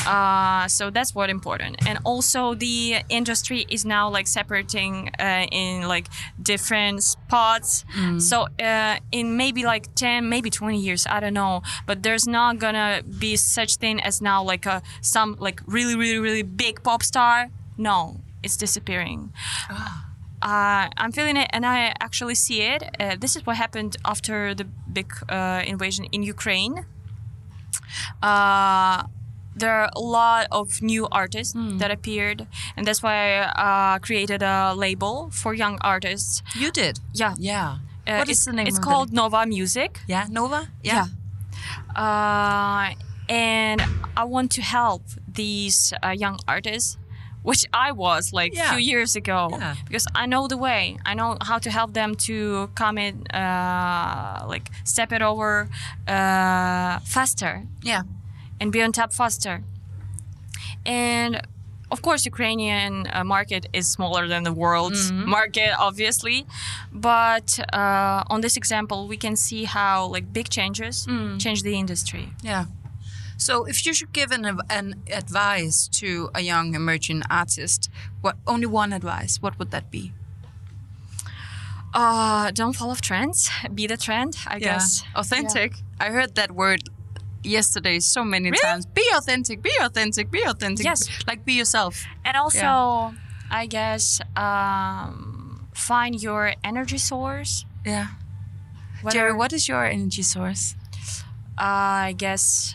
[0.06, 1.76] Uh, so that's what important.
[1.86, 6.06] And also the industry is now like separating uh, in like
[6.42, 7.84] different spots.
[8.18, 12.58] So uh, in maybe like 10, maybe 20 years, I don't know, but there's not
[12.58, 17.02] gonna be such thing as now like a some like really really really big pop
[17.02, 17.48] star.
[17.78, 19.32] No, it's disappearing.
[20.42, 22.82] Uh, I'm feeling it, and I actually see it.
[23.00, 26.84] Uh, this is what happened after the big uh, invasion in Ukraine.
[28.22, 29.04] Uh,
[29.58, 32.46] there are a lot of new artists that appeared,
[32.76, 36.42] and that's why I uh, created a label for young artists.
[36.54, 37.00] You did.
[37.14, 37.78] Yeah, Yeah.
[38.06, 39.98] Uh, what is the name It's of the- called Nova Music.
[40.06, 40.68] Yeah, Nova.
[40.84, 41.06] Yeah.
[41.96, 42.92] Uh,
[43.28, 43.82] and
[44.16, 46.98] I want to help these uh, young artists,
[47.48, 48.70] which I was like a Yeah.
[48.72, 49.74] few years ago, Yeah.
[49.88, 50.82] because I know the way.
[51.10, 52.36] I know how to help them to
[52.80, 55.50] come in, uh, like step it over
[56.16, 57.52] uh, faster
[57.90, 58.02] Yeah.
[58.60, 59.54] and be on top faster.
[60.84, 61.32] And
[61.94, 65.30] of course, Ukrainian uh, market is smaller than the world's Mm-hmm.
[65.38, 66.38] market, obviously.
[66.92, 71.38] But uh, on this example, we can see how like big changes Mm.
[71.44, 72.24] change the industry.
[72.42, 72.64] Yeah.
[73.36, 77.90] So, if you should give an, an advice to a young emerging artist,
[78.22, 80.12] what only one advice, what would that be?
[81.94, 83.50] Uh, don't follow trends.
[83.74, 85.02] Be the trend, I guess.
[85.14, 85.74] Authentic.
[85.98, 86.80] I heard that word
[87.42, 88.60] yesterday so many Really?
[88.62, 88.86] times.
[88.86, 90.84] Be authentic, be authentic, be authentic.
[90.84, 91.08] Yes.
[91.26, 92.04] Like be yourself.
[92.24, 93.14] And also,
[93.50, 97.64] I guess um, find your energy source.
[97.84, 98.08] Yeah.
[99.02, 100.74] Whether- Jerry, what is your energy source?
[101.56, 102.74] I guess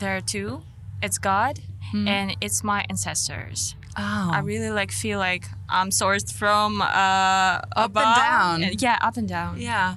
[0.00, 0.62] there are two.
[1.02, 1.60] It's God
[1.92, 2.06] Hmm.
[2.08, 3.74] and it's my ancestors.
[3.96, 4.30] Oh.
[4.32, 8.64] I really like feel like I'm sourced from uh, Up and down.
[8.64, 9.60] Uh, Yeah, up and down.
[9.60, 9.96] yeah.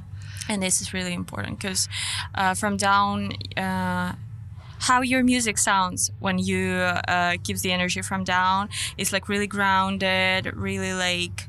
[0.49, 1.87] And this is really important because
[2.35, 4.13] uh, from down, uh,
[4.79, 6.71] how your music sounds when you
[7.07, 11.47] uh, gives the energy from down is like really grounded, really like.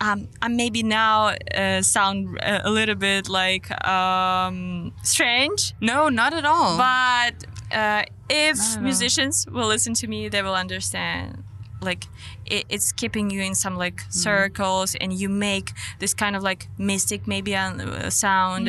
[0.00, 6.08] Uh, um, I maybe now uh, sound a a little bit like um, strange, No,
[6.10, 6.76] not at all.
[6.76, 11.42] but uh, if musicians will listen to me, they will understand.
[11.82, 12.06] Like
[12.46, 16.68] it, it's keeping you in some like circles, and you make this kind of like
[16.78, 18.68] mystic maybe uh, sound.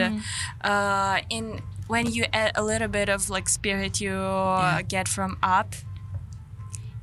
[0.64, 5.38] Uh, in when you add a little bit of like spirit you uh, get from
[5.42, 5.76] up,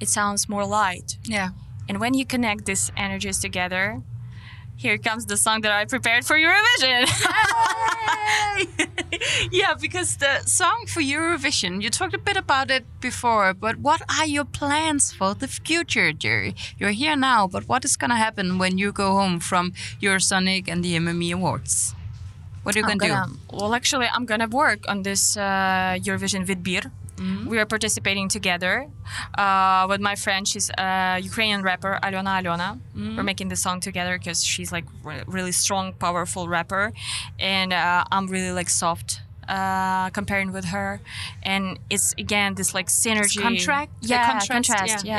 [0.00, 1.18] it sounds more light.
[1.24, 1.50] yeah.
[1.88, 4.02] And when you connect these energies together,
[4.76, 7.06] here comes the song that I prepared for Eurovision.
[9.52, 14.02] yeah, because the song for Eurovision, you talked a bit about it before, but what
[14.18, 16.54] are your plans for the future, Jerry?
[16.78, 20.68] You're here now, but what is going to happen when you go home from Eurosonic
[20.68, 21.94] and the MME Awards?
[22.62, 26.46] What are you going to gonna- Well, actually, I'm gonna work on this uh, Eurovision
[26.46, 26.90] Vidbir.
[27.16, 27.48] Mm-hmm.
[27.48, 28.88] We are participating together
[29.38, 30.46] uh, with my friend.
[30.48, 32.70] She's a Ukrainian rapper, alyona alyona.
[32.79, 33.16] Mm-hmm.
[33.16, 36.92] We're making the song together because she's like re- really strong, powerful rapper,
[37.38, 39.20] and uh, I'm really like soft.
[39.48, 41.01] Uh, comparing with her,
[41.42, 43.42] and it's again this like synergy.
[43.42, 45.18] contract- yeah, contrast, contrast, yeah,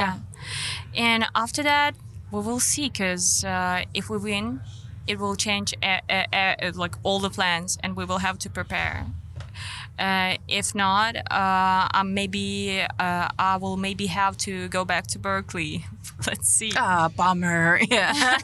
[0.96, 1.04] yeah.
[1.06, 1.94] And after that,
[2.32, 2.88] we will see.
[2.90, 4.62] Because uh, if we win,
[5.06, 9.08] it will change uh, uh, like all the plans, and we will have to prepare.
[10.00, 15.20] Uh, if not, uh, I maybe uh, I will maybe have to go back to
[15.20, 15.86] Berkeley.
[16.28, 16.72] Let's see.
[16.76, 17.80] Ah, bummer.
[17.92, 18.38] Yeah.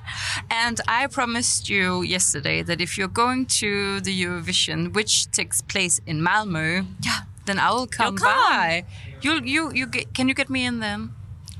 [0.50, 6.00] and I promised you yesterday that if you're going to the Eurovision, which takes place
[6.06, 7.20] in Malmö, Yeah.
[7.46, 8.36] then I will come, come.
[8.36, 8.84] by.
[9.22, 11.10] You, you, you get, can you get me in then?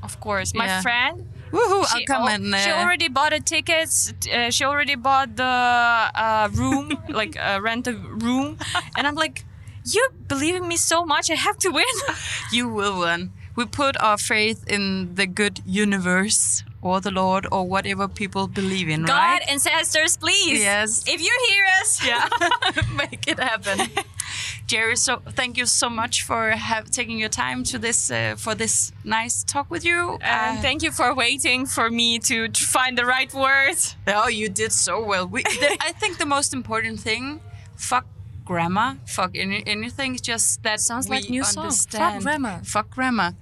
[0.03, 0.81] Of course, my Yeah.
[0.81, 1.27] friend.
[1.51, 1.85] Woohoo!
[1.87, 2.53] She, I'll come al- and.
[2.53, 4.13] Uh, she already bought the tickets.
[4.33, 8.57] Uh, she already bought the uh, room, like uh, rent a room,
[8.97, 9.45] and I'm like,
[9.85, 11.85] you believe in me so much, I have to win.
[12.51, 13.31] You will win.
[13.55, 18.89] We put our faith in the good universe or the Lord or whatever people believe
[18.89, 19.41] in, God, right?
[19.49, 20.59] ancestors, please.
[20.61, 21.03] Yes.
[21.07, 22.27] If you hear us, Yeah,
[22.95, 23.89] make it happen.
[24.67, 28.55] Jerry, so thank you so much for have, taking your time to this uh, for
[28.55, 30.17] this nice talk with you.
[30.21, 33.95] And Uh, thank you for waiting for me to find the right words.
[34.07, 35.27] oh, you did so well.
[35.27, 37.41] We, the, I think the most important thing,
[37.75, 38.05] fuck
[38.45, 40.15] grammar, fuck any, anything.
[40.21, 41.55] Just that Sounds we like new song.
[41.55, 42.23] Fuck understand.
[42.23, 42.61] grammar.
[42.63, 43.35] Fuck grammar.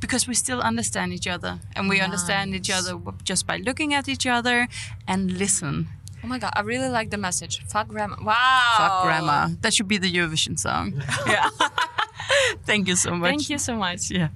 [0.00, 2.88] Because we still understand each other, and we understand each Nice.
[2.88, 4.66] other just by looking at each other
[5.06, 5.88] and listen.
[6.24, 7.62] Oh my god, I really like the message.
[7.72, 8.16] Fuck grammar.
[8.24, 8.34] Wow.
[8.78, 9.56] Fuck grammar.
[9.62, 10.92] That should be the Eurovision song.
[11.26, 11.48] yeah.
[12.66, 13.28] Thank you so much.
[13.30, 14.10] Thank you so much.
[14.10, 14.28] Yeah.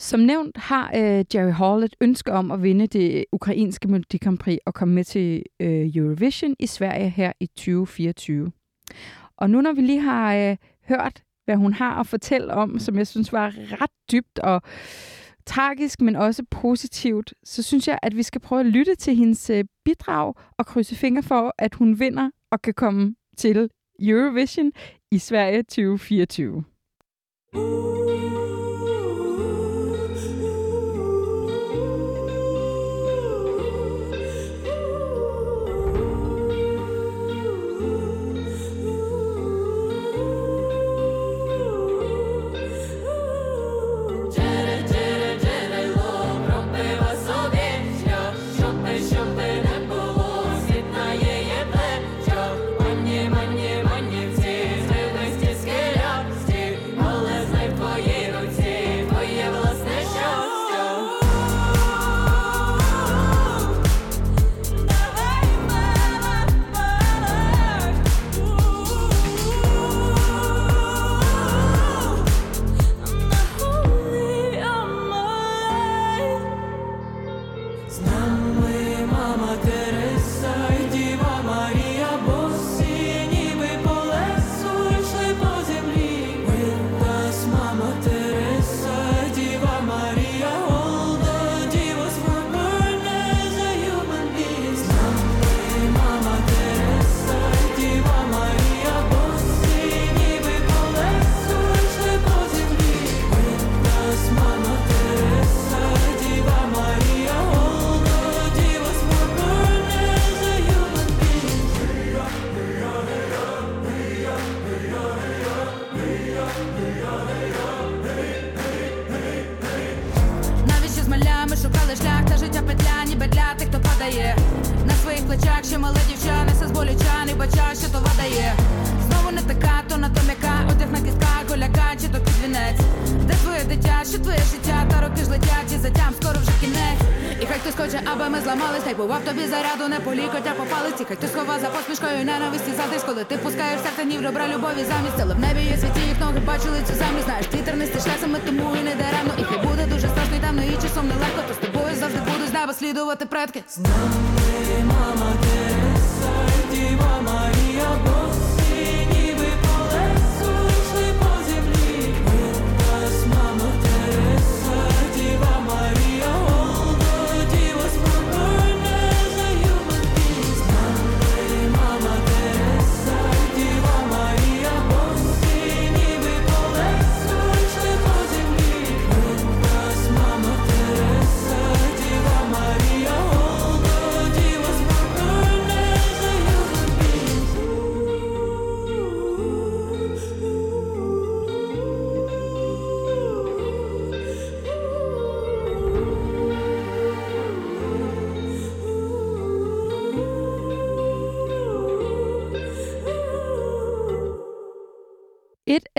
[0.00, 4.38] Som nævnt har øh, Jerry Hall et ønske om at vinde det ukrainske Melodi Grand
[4.38, 8.52] Prix og komme med til øh, Eurovision i Sverige her i 2024.
[9.36, 10.56] Og nu når vi lige har øh,
[10.88, 14.62] hørt, hvad hun har at fortælle om, som jeg synes var ret dybt og
[15.46, 19.50] tragisk, men også positivt, så synes jeg, at vi skal prøve at lytte til hendes
[19.50, 23.70] øh, bidrag og krydse fingre for, at hun vinder og kan komme til
[24.00, 24.72] Eurovision
[25.10, 26.64] i Sverige 2024.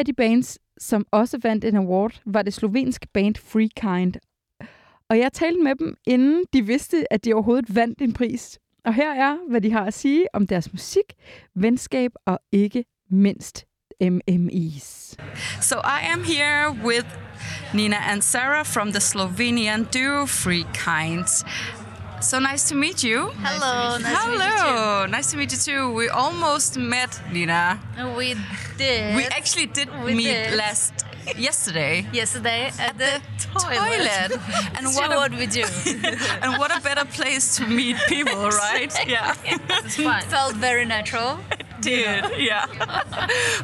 [0.01, 4.13] af de bands, som også vandt en award, var det slovenske band Free Kind.
[5.09, 8.59] Og jeg talte med dem, inden de vidste, at de overhovedet vandt en pris.
[8.85, 11.03] Og her er, hvad de har at sige om deres musik,
[11.55, 13.65] venskab og ikke mindst
[14.01, 15.17] MMEs.
[15.61, 17.07] So I am here with
[17.73, 21.45] Nina and Sarah from the Slovenian duo Free Kinds.
[22.21, 23.31] So nice to meet you.
[23.39, 25.91] Hello, nice to meet you Hello, nice to meet you too.
[25.91, 27.79] We almost met Nina.
[28.15, 28.35] We
[28.77, 29.15] did.
[29.15, 30.53] We actually did We meet did.
[30.55, 30.93] last
[31.37, 34.39] yesterday yesterday at, the, toilet.
[34.77, 35.63] And what a, what we do.
[36.41, 38.93] and what a better place to meet people, right?
[39.07, 39.35] Yeah.
[39.45, 40.21] It's fun.
[40.23, 41.39] Felt very natural.
[41.81, 42.65] Did, yeah.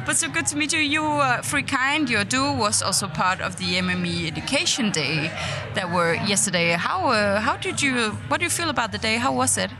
[0.06, 0.80] but so good to meet you.
[0.80, 5.30] You, uh, Freekind, your duo was also part of the MME Education Day
[5.74, 6.70] that were yesterday.
[6.72, 8.10] How uh, how did you?
[8.28, 9.16] What do you feel about the day?
[9.16, 9.70] How was it?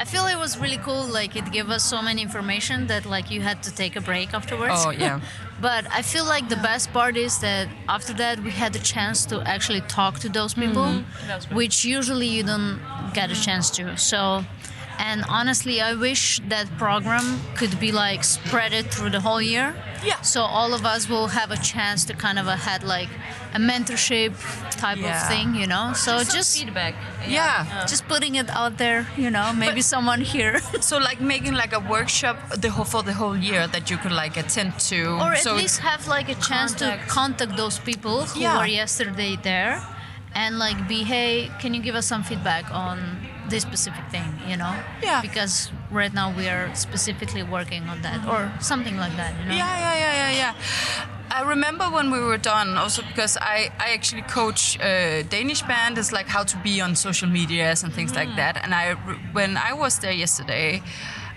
[0.00, 1.04] I feel it was really cool.
[1.06, 4.32] Like it gave us so many information that like you had to take a break
[4.32, 4.84] afterwards.
[4.86, 5.20] Oh, yeah.
[5.60, 9.26] but I feel like the best part is that after that we had the chance
[9.26, 11.54] to actually talk to those people, Mm-hmm.
[11.56, 12.78] which usually you don't
[13.12, 13.96] get a chance to.
[13.96, 14.44] So
[14.98, 19.74] And honestly, I wish that program could be like spread it through the whole year.
[20.04, 20.20] Yeah.
[20.22, 23.08] So all of us will have a chance to kind of had like
[23.54, 24.32] a mentorship
[24.76, 25.22] type Yeah.
[25.22, 25.92] of thing, you know.
[25.94, 26.94] So Some just feedback.
[27.28, 27.86] Yeah.
[27.86, 30.60] just putting it out there, you know, maybe someone here.
[30.80, 34.12] So like making like a workshop the whole for the whole year that you could
[34.12, 35.00] like attend to.
[35.22, 37.02] or at so least have like a chance Contact.
[37.08, 38.58] to contact those people who Yeah.
[38.58, 39.80] were yesterday there
[40.34, 42.98] and like be hey can you give us some feedback on
[43.48, 45.20] this specific thing you know Yeah.
[45.20, 48.60] because right now we are specifically working on that or mm-hmm.
[48.60, 50.54] something like that you know Yeah, yeah, yeah, yeah, yeah.
[51.30, 55.98] I remember when we were done, also because I, I actually coach a Danish band.
[55.98, 58.36] It's like how to be on social medias and things like mm-hmm.
[58.36, 58.64] that.
[58.64, 58.94] And I,
[59.32, 60.82] when I was there yesterday,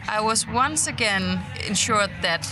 [0.08, 2.50] I was once again ensured that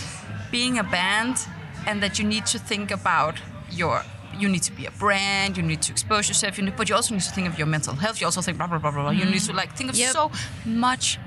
[0.50, 1.46] being a band
[1.86, 3.38] and that you need to think about
[3.70, 4.02] your
[4.40, 6.94] you need to be a brand, you need to expose yourself, you need, but you
[6.94, 8.20] also need to think of your mental health.
[8.20, 9.02] You also think blah blah blah blah.
[9.02, 9.10] blah.
[9.10, 10.12] You need to like think of Yep.
[10.12, 10.30] so
[10.64, 11.18] much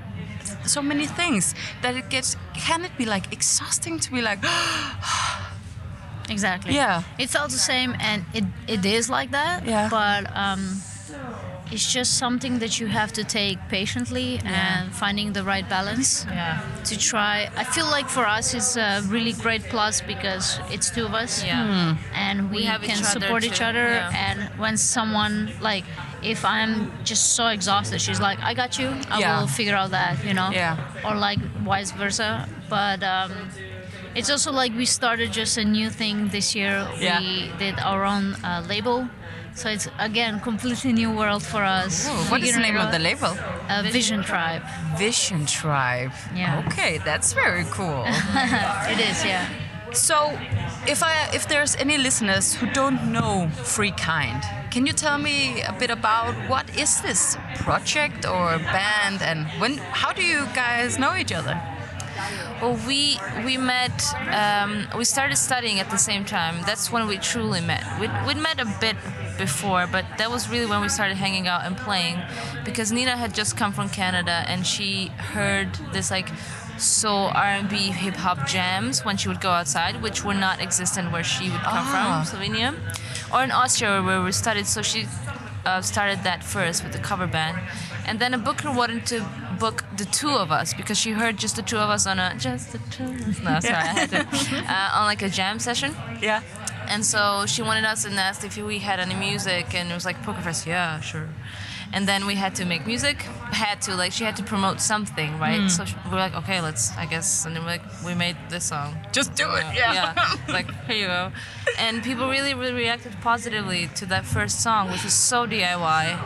[0.66, 4.38] so many things that it gets can it be like exhausting to be like
[6.30, 7.02] exactly Yeah.
[7.18, 9.88] it felt the same and it, it is like that Yeah.
[9.90, 10.80] but um
[11.72, 16.60] it's just something that you have to take patiently and finding the right balance Yeah.
[16.84, 17.48] to try.
[17.56, 21.42] I feel like for us it's a really great plus because it's two of us.
[21.44, 21.96] Yeah.
[22.14, 23.86] And we, We have can each other support each other.
[23.88, 24.12] yeah.
[24.28, 25.84] And when someone like,
[26.22, 28.88] if I'm just so exhausted, she's like, "I got you.
[29.10, 29.40] I Yeah.
[29.40, 30.50] will figure out that," you know.
[30.52, 30.76] Yeah.
[31.04, 32.48] Or like vice versa.
[32.70, 33.32] But um,
[34.14, 36.86] it's also like we started just a new thing this year.
[36.98, 37.20] Yeah.
[37.20, 39.08] We did our own uh, label.
[39.54, 42.06] So it's again completely new world for us.
[42.08, 43.32] Oh, what is the name of the label?
[43.68, 44.62] uh, Vision Tribe.
[44.98, 46.10] Vision Tribe.
[46.34, 46.62] Yeah.
[46.66, 48.04] Okay, that's very cool.
[48.92, 49.46] It is, yeah.
[49.92, 50.16] so,
[50.86, 54.42] if I if there's any listeners who don't know Freekind,
[54.72, 59.78] can you tell me a bit about what is this project or band and when
[60.02, 61.56] how do you guys know each other?
[62.60, 63.96] Well, we we met.
[64.42, 66.54] Um, we started studying at the same time.
[66.66, 67.84] That's when we truly met.
[68.00, 68.96] We we'd met a bit
[69.38, 72.20] before, but that was really when we started hanging out and playing,
[72.64, 76.28] because Nina had just come from Canada and she heard this like
[76.78, 81.24] soul R&B hip hop jams when she would go outside, which were not existent where
[81.24, 82.24] she would come Ah.
[82.24, 82.74] from, Slovenia,
[83.32, 84.66] or in Austria where we studied.
[84.66, 85.06] So she
[85.64, 87.58] uh, started that first with the cover band,
[88.06, 89.24] and then a booker wanted to
[89.58, 92.34] book the two of us because she heard just the two of us on a
[92.36, 93.06] just the two.
[93.44, 94.18] No, sorry, I had to
[94.68, 95.94] uh, on like a jam session.
[96.20, 96.42] Yeah.
[96.88, 100.04] And so she wanted us and asked if we had any music, and it was
[100.04, 101.28] like poker face, yeah, sure.
[101.92, 103.22] And then we had to make music.
[103.52, 105.70] Had to like she had to promote something, right?
[105.70, 107.44] So she- we're like, okay, let's I guess.
[107.46, 108.96] And then we like we made this song.
[109.12, 109.64] Just do it.
[109.76, 110.36] Yeah, Yeah.
[110.48, 111.30] like here you go.
[111.78, 116.18] And people really, really reacted positively to that first song, which was so DIY.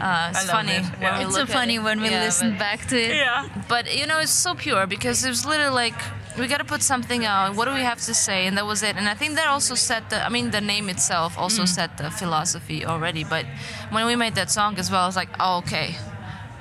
[0.00, 0.84] Uh, it's funny it.
[1.00, 1.20] Yeah.
[1.26, 1.82] It's so funny it.
[1.82, 3.14] when we Yeah, listen back to it.
[3.16, 3.48] Yeah.
[3.68, 6.00] but you know, it's so pure because it was literally like
[6.38, 7.54] we got to put something out.
[7.56, 8.46] What do we have to say?
[8.46, 8.96] And that was it.
[8.96, 10.24] And I think that also set the.
[10.24, 13.24] I mean, the name itself also set the philosophy already.
[13.24, 13.44] But
[13.90, 15.96] when we made that song as well, I was like, oh, okay,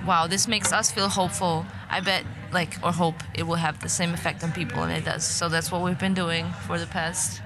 [0.05, 1.65] wow, this makes us feel hopeful.
[1.89, 5.05] I bet, like, or hope it will have the same effect on people, and it
[5.05, 5.25] does.
[5.25, 7.41] So that's what we've been doing for the past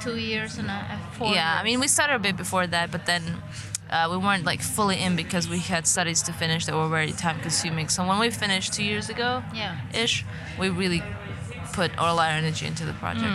[0.00, 1.32] Two years and a four.
[1.32, 3.22] yeah, I mean, we started a bit before that, but then
[3.88, 7.12] uh, we weren't like fully in because we had studies to finish that were very
[7.12, 7.88] time consuming.
[7.88, 9.76] So when we finished two years ago, Yeah.
[9.94, 10.24] ish,
[10.58, 11.02] we really
[11.72, 13.32] put all our energy into the project.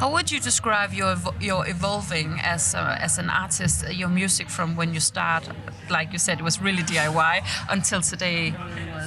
[0.00, 4.50] How would you describe your your evolving as a, as an artist, uh, your music
[4.50, 5.48] from when you start,
[5.90, 7.34] like you said, it was really DIY
[7.70, 8.50] until today?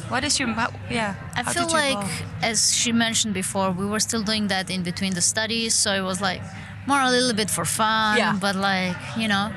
[0.09, 1.15] What is your how, yeah?
[1.35, 2.43] I how feel like, evolve?
[2.51, 6.01] as she mentioned before, we were still doing that in between the studies, so it
[6.11, 6.41] was like
[6.87, 8.37] more a little bit for fun, Yeah.
[8.41, 9.51] but like you know.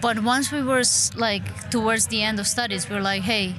[0.00, 0.82] But once we were
[1.16, 3.54] like towards the end of studies, we were like, hey,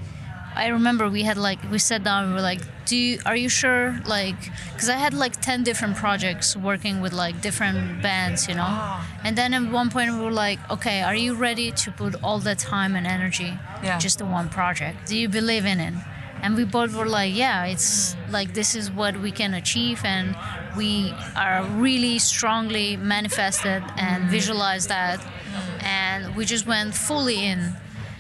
[0.55, 3.35] I remember we had like we sat down, and we were like, do you, are
[3.35, 3.99] you sure?
[4.05, 4.35] Like,
[4.73, 8.65] because I had like ten different projects working with like different bands, you know.
[8.65, 9.05] Ah.
[9.23, 12.39] And then at one point we were like, okay, are you ready to put all
[12.39, 13.97] that time and energy Yeah.
[13.97, 15.07] just to one project?
[15.07, 15.93] Do you believe in it?
[16.41, 20.35] And we both were like, yeah, it's like this is what we can achieve, and
[20.77, 24.31] we are really strongly manifested and mm-hmm.
[24.31, 25.19] visualized that,
[25.81, 27.75] and we just went fully in.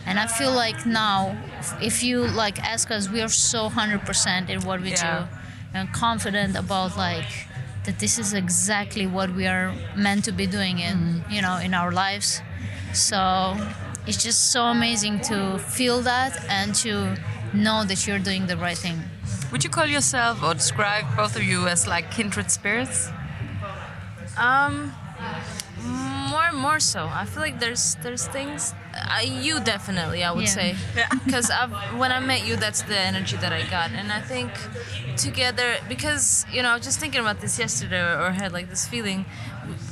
[0.05, 1.35] And I feel like now,
[1.81, 5.25] if you like ask us, we are so hundred percent in what we Yeah.
[5.25, 5.27] do,
[5.77, 7.31] and confident about like
[7.85, 11.73] that this is exactly what we are meant to be doing in you know in
[11.73, 12.41] our lives.
[12.93, 13.57] So
[14.07, 17.15] it's just so amazing to feel that and to
[17.53, 19.01] know that you're doing the right thing.
[19.51, 23.09] Would you call yourself or describe both of you as like kindred spirits?
[24.37, 24.91] Um,
[25.85, 27.07] More and more so.
[27.11, 28.73] I feel like there's there's things.
[28.93, 30.49] Uh, you definitely, I would Yeah.
[30.59, 30.75] say,
[31.25, 31.51] because
[31.93, 34.51] when I met you, that's the energy that I got, and I think
[35.17, 38.85] together because you know I was just thinking about this yesterday or had like this
[38.87, 39.25] feeling.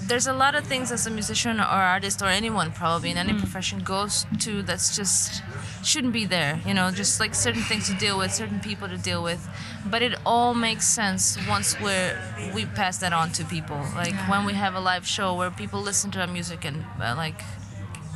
[0.07, 3.33] There's a lot of things as a musician or artist or anyone probably in any
[3.33, 5.41] profession goes to that's just
[5.83, 6.61] shouldn't be there.
[6.65, 9.47] You know, just like certain things to deal with, certain people to deal with.
[9.85, 12.19] But it all makes sense once we're
[12.53, 13.81] we pass that on to people.
[13.95, 17.15] Like when we have a live show where people listen to our music and uh,
[17.17, 17.41] like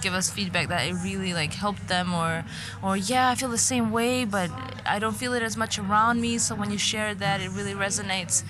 [0.02, 2.46] give us feedback that it really like helped them or
[2.84, 4.52] or yeah I feel the same way but
[4.86, 7.74] I don't feel it as much around me so when you share that it really
[7.74, 8.44] resonates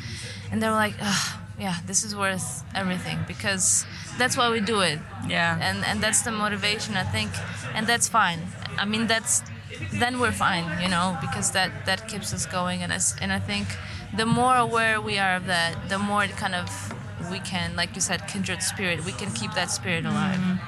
[0.51, 3.85] and they're like Ugh, yeah this is worth everything because
[4.17, 4.99] that's why we do it.
[5.27, 5.57] Yeah.
[5.61, 7.31] and and that's the motivation I think.
[7.73, 8.39] And that's fine.
[8.77, 9.43] I mean that's
[9.93, 12.81] then we're fine you know because that that keeps us going.
[12.83, 13.67] And as, and I think
[14.15, 16.67] the more aware we are of that the more it kind of
[17.31, 19.05] we can like you said kindred spirit.
[19.05, 20.15] We can keep that spirit mm-hmm.
[20.15, 20.61] alive.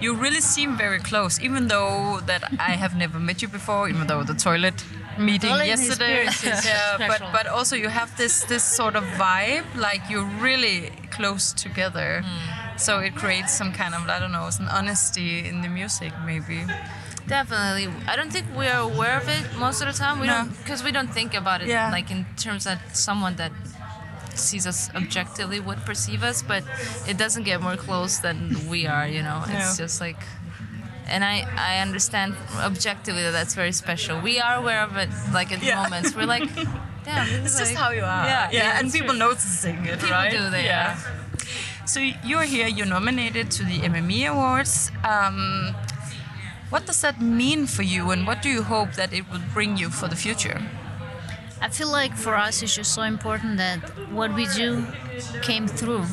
[0.00, 4.08] You really seem very close, even though that I have never met you before, even
[4.08, 4.84] though the toilet
[5.18, 6.24] meeting Toilet yesterday.
[6.64, 11.52] yeah, but but also you have this this sort of vibe, like you're really close
[11.52, 12.22] together.
[12.24, 12.78] Hmm.
[12.78, 16.12] So it creates some kind of I don't know, it's an honesty in the music,
[16.24, 16.64] maybe.
[17.26, 17.88] Definitely.
[18.08, 20.18] I don't think we are aware of it most of the time.
[20.20, 20.32] We No.
[20.42, 21.90] don't because we don't think about it Yeah.
[21.90, 23.52] like in terms that someone that
[24.34, 26.64] sees us objectively would perceive us, but
[27.06, 28.36] it doesn't get more close than
[28.68, 29.06] we are.
[29.06, 29.84] You know, it's No.
[29.84, 30.18] just like.
[31.08, 34.20] And I, I understand objectively that that's very special.
[34.20, 35.82] We are aware of it, like at Yeah.
[35.82, 36.14] moments.
[36.14, 36.48] We're like,
[37.04, 38.24] damn, this It's is just like, how you are.
[38.26, 39.18] Yeah, yeah, and people true.
[39.18, 40.30] noticing it, People right?
[40.30, 40.96] do, they yeah.
[41.84, 42.68] So you're here.
[42.68, 44.90] You're nominated to the MME Awards.
[45.04, 45.74] Um,
[46.70, 49.76] what does that mean for you, and what do you hope that it will bring
[49.76, 50.62] you for the future?
[51.60, 53.78] I feel like for us it's just so important that
[54.10, 54.84] what we do
[55.42, 56.06] came through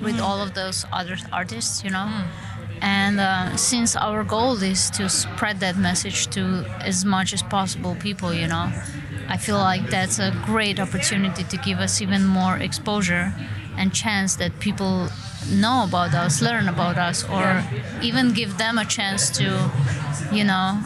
[0.00, 2.08] with all of those other artists, you know.
[2.80, 7.94] And uh, since our goal is to spread that message to as much as possible
[7.96, 8.70] people, you know,
[9.28, 13.34] I feel like that's a great opportunity to give us even more exposure
[13.76, 15.08] and chance that people
[15.50, 17.64] know about us, learn about us, or
[18.02, 19.70] even give them a chance to,
[20.32, 20.80] you know,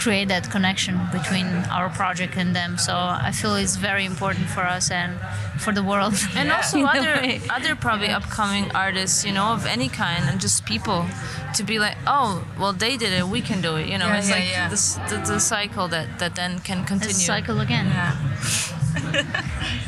[0.00, 1.46] create that connection between
[1.76, 2.78] our project and them.
[2.78, 2.94] So
[3.28, 5.12] I feel it's very important for us and
[5.60, 6.14] for the world.
[6.36, 7.14] and also other
[7.50, 11.00] other probably upcoming artists you know of any kind and just people
[11.56, 14.18] to be like oh well they did it we can do it you know Yeah,
[14.18, 14.68] it's yeah, like yeah.
[14.72, 17.86] This, the, the cycle that that then can continue It's a cycle again.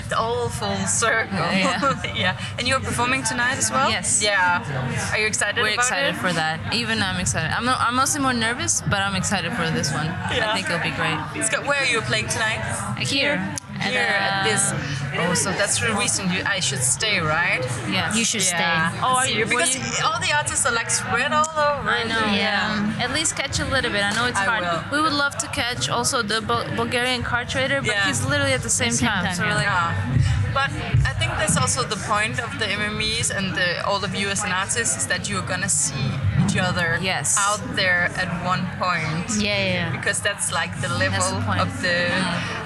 [0.04, 1.38] It's all full circle.
[1.38, 2.02] Yeah.
[2.14, 2.40] yeah.
[2.58, 3.90] And you're performing tonight as well?
[3.90, 4.22] Yes.
[4.22, 5.10] Yeah.
[5.12, 6.18] Are you excited we're excited it?
[6.18, 9.70] for that even I'm excited I'm, not, I'm mostly more nervous but I'm excited for
[9.70, 10.50] this one Yeah.
[10.50, 11.66] I think it'll be great It's good.
[11.66, 12.60] Where are you playing tonight?
[12.98, 13.38] Here.
[13.38, 13.56] Here
[13.86, 14.72] at this.
[15.18, 17.62] Oh, so that's the reason you, I should stay, right?
[17.90, 18.90] yes You should Yeah.
[18.90, 18.98] stay.
[19.02, 21.90] Oh, are you- because what do all the artists are like spread all over.
[21.90, 22.24] I know.
[22.32, 23.02] Yeah.
[23.04, 24.02] At least catch a little bit.
[24.04, 24.62] I know it's I hard.
[24.62, 24.82] will.
[24.94, 28.06] We would love to catch also the Bul- Bulgarian car trader, but Yeah.
[28.06, 29.24] he's literally at the same, same time.
[29.26, 29.56] time, So we're yeah.
[29.56, 30.28] like, Yeah.
[30.54, 30.70] But
[31.10, 34.44] I think that's also the point of the MMEs and the, all of you as
[34.44, 36.08] an artist is that you're gonna see
[36.44, 37.36] each other Yes.
[37.38, 39.26] out there at one point.
[39.38, 39.90] Yeah, yeah, yeah.
[39.96, 41.96] because that's like the level the of the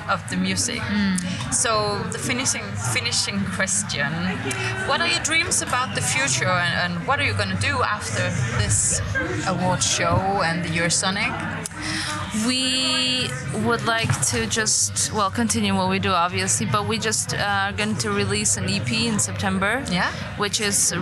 [0.09, 0.81] of the music.
[1.53, 4.11] So the finishing finishing question:
[4.89, 8.25] What are your dreams about the future, and, and what are you gonna do after
[8.61, 9.01] this
[9.47, 11.33] award show and the Eurosonic?
[12.47, 13.29] we
[13.65, 17.73] would like to just well continue what we do obviously but we just uh, are
[17.73, 20.11] going to release an ep in september Yeah.
[20.37, 20.95] which is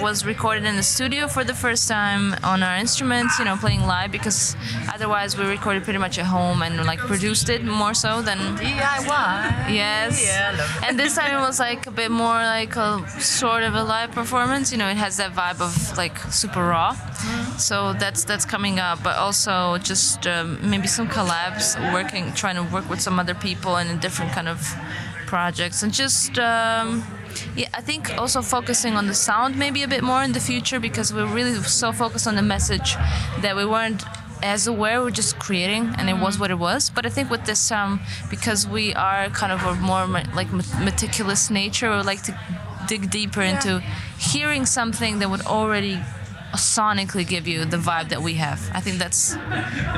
[0.00, 3.82] was recorded in the studio for the first time on our instruments you know playing
[3.86, 4.56] live because
[4.92, 9.70] otherwise we recorded pretty much at home and like produced it more so than DIY.
[9.70, 10.24] Yes.
[10.24, 13.82] Yeah, and this time it was like a bit more like a sort of a
[13.84, 14.72] live performance.
[14.72, 16.94] You know, it has that vibe of like super raw.
[17.56, 22.64] So that's that's coming up, but also just um, maybe some collabs, working, trying to
[22.74, 24.60] work with some other people and in different kind of
[25.26, 26.38] projects, and just.
[26.38, 27.04] Um,
[27.56, 30.78] yeah, I think also focusing on the sound maybe a bit more in the future
[30.78, 32.94] because we're really so focused on the message
[33.40, 34.04] that we weren't
[34.42, 37.44] as aware we're just creating and it was what it was but i think with
[37.46, 42.38] this um because we are kind of a more like meticulous nature we like to
[42.86, 43.80] dig deeper into
[44.18, 45.98] hearing something that would already
[46.52, 49.34] sonically give you the vibe that we have i think that's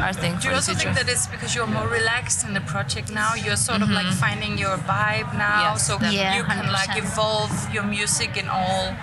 [0.02, 2.60] our thing Do for you also think that it's because you're more relaxed in the
[2.62, 3.34] project now?
[3.34, 6.36] You're sort of like finding your vibe now, Yes, so definitely.
[6.36, 6.98] you can like 100%.
[7.04, 8.94] evolve your music in all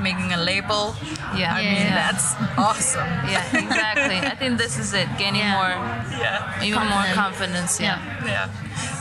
[0.00, 0.94] making a label.
[1.34, 1.54] Yeah.
[1.56, 1.72] I Yeah.
[1.72, 2.12] mean, Yeah.
[2.12, 2.26] that's
[2.58, 3.08] awesome.
[3.32, 4.18] Yeah, exactly.
[4.32, 5.08] I think this is it.
[5.18, 5.56] Gaining Yeah.
[5.58, 5.74] more,
[6.18, 6.62] Yeah.
[6.68, 7.80] even more confidence.
[7.84, 7.98] Yeah.
[8.24, 8.30] Yeah.
[8.32, 8.48] Yeah.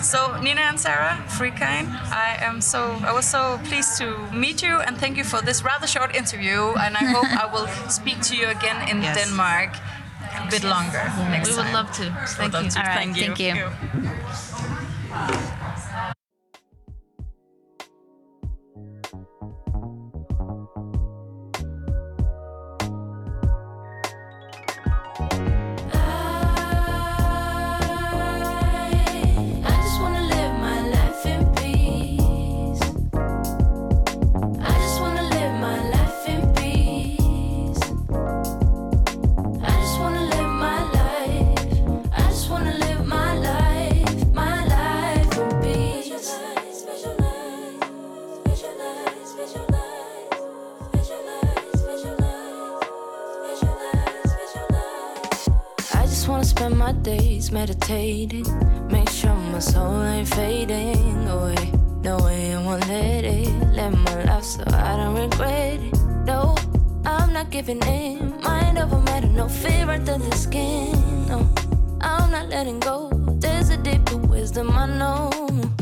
[0.01, 1.87] So Nina and Sarah, Freekind.
[2.11, 2.79] I am so
[3.09, 6.73] I was so pleased to meet you and thank you for this rather short interview.
[6.83, 9.17] And I hope I will speak to you again in Yes.
[9.17, 9.69] Denmark
[10.37, 11.73] a bit longer next We would time.
[11.73, 12.03] love to.
[12.37, 12.71] Thank Would love you.
[12.71, 12.79] to.
[12.79, 13.35] All right, Thank you.
[13.35, 13.69] thank you.
[15.13, 15.54] I
[57.05, 58.47] days meditating.
[58.87, 61.71] Make sure my soul ain't fading away.
[62.01, 63.47] No way I won't let it.
[63.73, 65.93] Live my life so I don't regret it.
[66.25, 66.55] No,
[67.05, 68.41] I'm not giving in.
[68.41, 70.93] Mind over matter, no fear under the skin.
[71.27, 71.47] No,
[72.01, 73.11] I'm not letting go.
[73.39, 75.74] There's a deeper wisdom I know.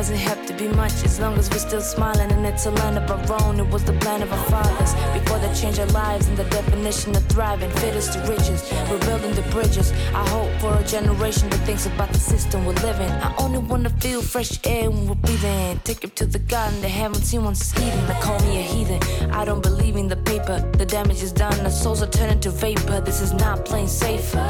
[0.00, 2.32] Doesn't have to be much as long as we're still smiling.
[2.32, 3.60] And it's a land of our own.
[3.60, 4.94] It was the plan of our fathers.
[5.12, 7.70] Before they changed our lives and the definition of thriving.
[7.72, 8.62] Fit us to riches.
[8.88, 9.92] We're building the bridges.
[10.14, 13.10] I hope for a generation that thinks about the system we're living.
[13.10, 15.78] I only wanna feel fresh air when we're breathing.
[15.84, 16.80] Take it to the garden.
[16.80, 18.06] They haven't seen one eating.
[18.06, 19.02] They call me a heathen.
[19.30, 20.60] I don't believe in the paper.
[20.78, 21.62] The damage is done.
[21.62, 23.02] The souls are turning to vapor.
[23.02, 24.46] This is not playing safer.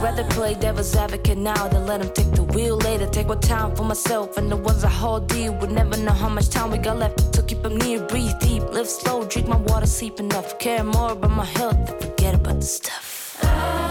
[0.00, 3.06] Rather play devil's advocate now than let them take the wheel later.
[3.06, 5.52] Take what time for myself and the ones I hold deal.
[5.58, 7.34] Would never know how much time we got left.
[7.34, 10.58] So keep them near, breathe deep, live slow, drink my water, sleep enough.
[10.58, 13.83] Care more about my health than forget about the stuff.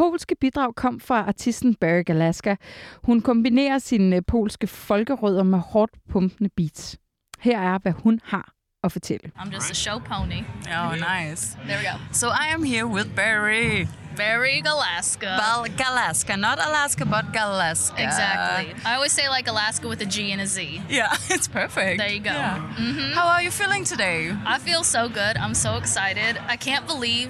[0.00, 2.56] Polske bidrag kom fra artisten Berry Galazka.
[3.04, 6.98] Hun kombinerer sine øh, polske folkerødder med hårdt pumpende beats.
[7.40, 8.52] Her er, hvad hun har
[8.84, 9.30] at fortælle.
[9.38, 10.42] I'm just a show pony.
[10.78, 11.56] Oh, nice.
[11.66, 11.96] There we go.
[12.12, 13.88] So I am here with Barry.
[14.16, 15.26] Very Alaska.
[15.42, 18.00] Well, Galazka, not Alaska, but Galazka.
[18.06, 18.74] exactly.
[18.86, 20.60] I always say like Alaska with a G and a Z.
[20.88, 21.98] Yeah, it's perfect.
[21.98, 22.36] There you go.
[22.42, 23.14] Yeah.
[23.18, 24.20] How are you feeling today?
[24.54, 25.34] I feel so good.
[25.44, 26.32] I'm so excited.
[26.54, 27.28] I can't believe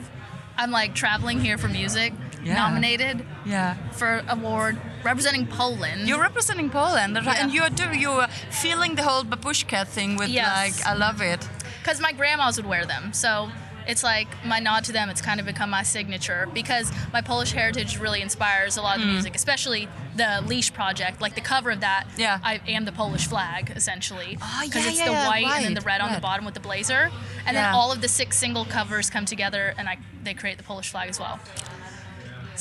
[0.60, 2.12] I'm like traveling here for music,
[2.42, 2.54] Yeah.
[2.54, 3.74] nominated Yeah.
[3.92, 6.08] for award representing Poland.
[6.08, 7.26] You're representing Poland, right?
[7.26, 7.42] Yeah.
[7.42, 10.48] and you're do you're feeling the whole babushka thing with Yes.
[10.60, 11.48] like I love it.
[11.82, 13.12] because my grandmas would wear them.
[13.12, 13.50] So
[13.86, 15.08] it's like my nod to them.
[15.08, 19.02] It's kind of become my signature because my Polish heritage really inspires a lot of
[19.02, 19.12] the mm.
[19.12, 21.20] music, especially the Leash project.
[21.20, 22.06] Like the cover of that.
[22.16, 22.38] Yeah.
[22.44, 24.38] I am the Polish flag essentially.
[24.40, 26.44] Oh, because yeah, it's yeah, the yeah, white and then the red on the bottom
[26.44, 27.10] with the blazer,
[27.46, 30.64] and then all of the six single covers come together and I they create the
[30.64, 31.40] Polish flag as well.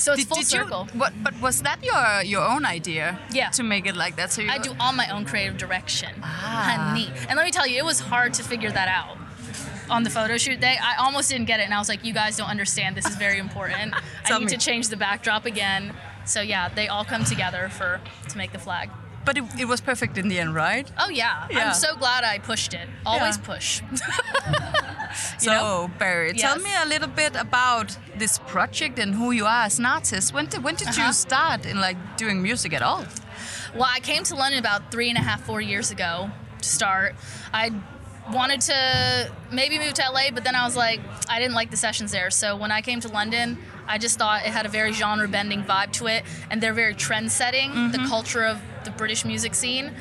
[0.00, 0.88] So it's Did, full did circle.
[0.94, 0.98] you?
[0.98, 1.12] What?
[1.22, 3.18] But was that your your own idea?
[3.30, 3.50] Yeah.
[3.50, 4.50] To make it like that, so you.
[4.50, 6.12] I do all my own creative direction.
[6.22, 6.92] Ah.
[6.94, 7.10] Honey.
[7.28, 9.18] And let me tell you, it was hard to figure that out.
[9.90, 12.14] On the photo shoot day, I almost didn't get it, and I was like, "You
[12.14, 12.96] guys don't understand.
[12.96, 13.92] This is very important.
[14.24, 14.50] I need me.
[14.52, 15.94] to change the backdrop again."
[16.24, 18.88] So yeah, they all come together for to make the flag.
[19.30, 20.90] But it, it was perfect in the end, right?
[20.98, 21.68] Oh yeah, Yeah.
[21.68, 22.88] I'm so glad I pushed it.
[23.06, 23.44] Always Yeah.
[23.44, 23.80] push.
[25.38, 25.90] So know?
[26.00, 29.86] Berry, tell me a little bit about this project and who you are as an
[29.86, 30.34] artist.
[30.34, 31.12] When did when did you Uh-huh.
[31.26, 33.04] start in like doing music at all?
[33.74, 36.12] Well, I came to London about three and a half, four years ago
[36.62, 37.14] to start.
[37.52, 37.70] I
[38.32, 38.78] wanted to
[39.52, 42.30] maybe move to LA, but then I was like, I didn't like the sessions there.
[42.30, 43.58] So when I came to London,
[43.90, 46.94] I just thought it had a very genre bending vibe to it, and they're very
[46.94, 48.06] trend setting, the mm-hmm.
[48.06, 49.92] culture of the British music scene.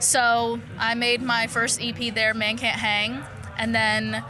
[0.00, 3.22] So I made my first EP there, Man Can't Hang,
[3.56, 4.24] and then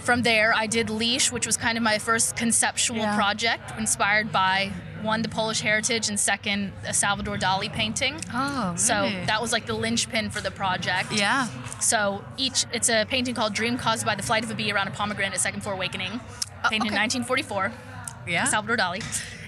[0.00, 3.14] from there I did Leash, which was kind of my first conceptual Yeah.
[3.14, 8.16] project inspired by one the Polish heritage and second a Salvador Dali painting.
[8.34, 11.12] Oh, So that was like the linchpin for the project.
[11.12, 11.46] Yeah.
[11.80, 14.88] So each, it's a painting called Dream Caused by the Flight of a Bee Around
[14.88, 16.94] a Pomegranate Second Before Awakening, oh, painted okay.
[16.94, 17.72] in 1944,
[18.28, 18.44] Yeah.
[18.44, 19.02] Salvador Dali.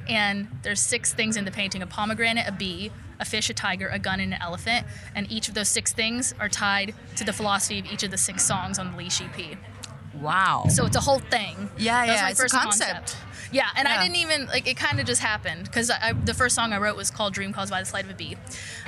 [0.08, 3.88] And there's six things in the painting: a pomegranate, a bee, a fish, a tiger,
[3.88, 4.86] a gun, and an elephant.
[5.14, 8.18] And each of those six things are tied to the philosophy of each of the
[8.18, 9.56] six songs on the Leash EP.
[10.20, 10.64] Wow.
[10.68, 11.70] So it's a whole thing.
[11.78, 13.16] Yeah, That yeah, my it's a first concept.
[13.52, 13.98] Yeah, and Yeah.
[13.98, 14.76] I didn't even like it.
[14.76, 15.90] Kind of just happened because
[16.24, 18.36] the first song I wrote was called "Dream Caused by the Flight of a Bee,"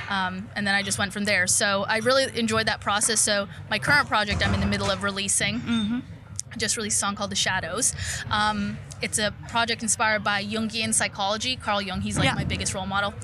[0.09, 1.47] um, and then I just went from there.
[1.47, 3.20] So I really enjoyed that process.
[3.20, 5.57] So my current project, I'm in the middle of releasing.
[5.57, 6.03] I
[6.59, 7.94] just released a song called "The Shadows."
[8.30, 11.57] Um, it's a project inspired by Jungian psychology.
[11.57, 12.34] Carl Jung, he's like Yeah.
[12.34, 13.14] my biggest role model,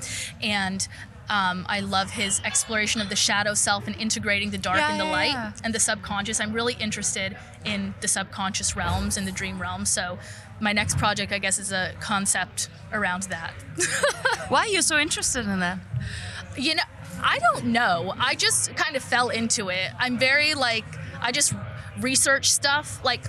[0.41, 0.87] and.
[1.31, 4.99] Um, I love his exploration of the shadow self and integrating the dark Yeah, and
[4.99, 6.39] the yeah, light and the subconscious.
[6.41, 9.85] I'm really interested in the subconscious realms and the dream realm.
[9.85, 10.17] So,
[10.59, 13.53] my next project, I guess, is a concept around that.
[14.49, 15.77] Why are you so interested in that?
[16.57, 16.83] You know,
[17.21, 18.11] I don't know.
[18.17, 19.91] I just kind of fell into it.
[19.99, 20.85] I'm very like,
[21.21, 21.53] I just
[22.01, 22.99] research stuff.
[23.03, 23.21] Like,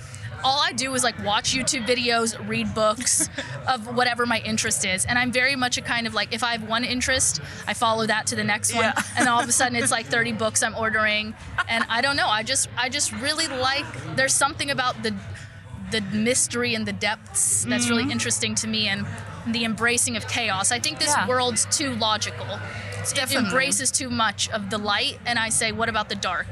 [0.43, 3.29] all I do is like watch YouTube videos, read books
[3.67, 5.05] of whatever my interest is.
[5.05, 8.07] And I'm very much a kind of like, if I have one interest, I follow
[8.07, 8.85] that to the next one.
[8.85, 9.01] Yeah.
[9.17, 11.35] And all of a sudden it's like 30 books I'm ordering.
[11.69, 12.27] And I don't know.
[12.27, 15.13] I just, I just really like, there's something about the,
[15.91, 17.93] the mystery and the depths that's Mm-hmm.
[17.95, 19.05] really interesting to me and
[19.45, 20.71] the embracing of chaos.
[20.71, 21.27] I think this Yeah.
[21.27, 22.47] world's too logical.
[22.47, 23.47] It Definitely.
[23.49, 26.47] embraces too much of the light, and I say, what about the dark?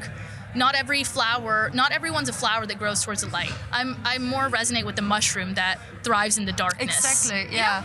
[0.55, 3.51] Not every flower, not everyone's a flower that grows towards the light.
[3.71, 6.95] I'm, I more resonate with the mushroom that thrives in the darkness.
[6.97, 7.55] Exactly.
[7.55, 7.83] Yeah.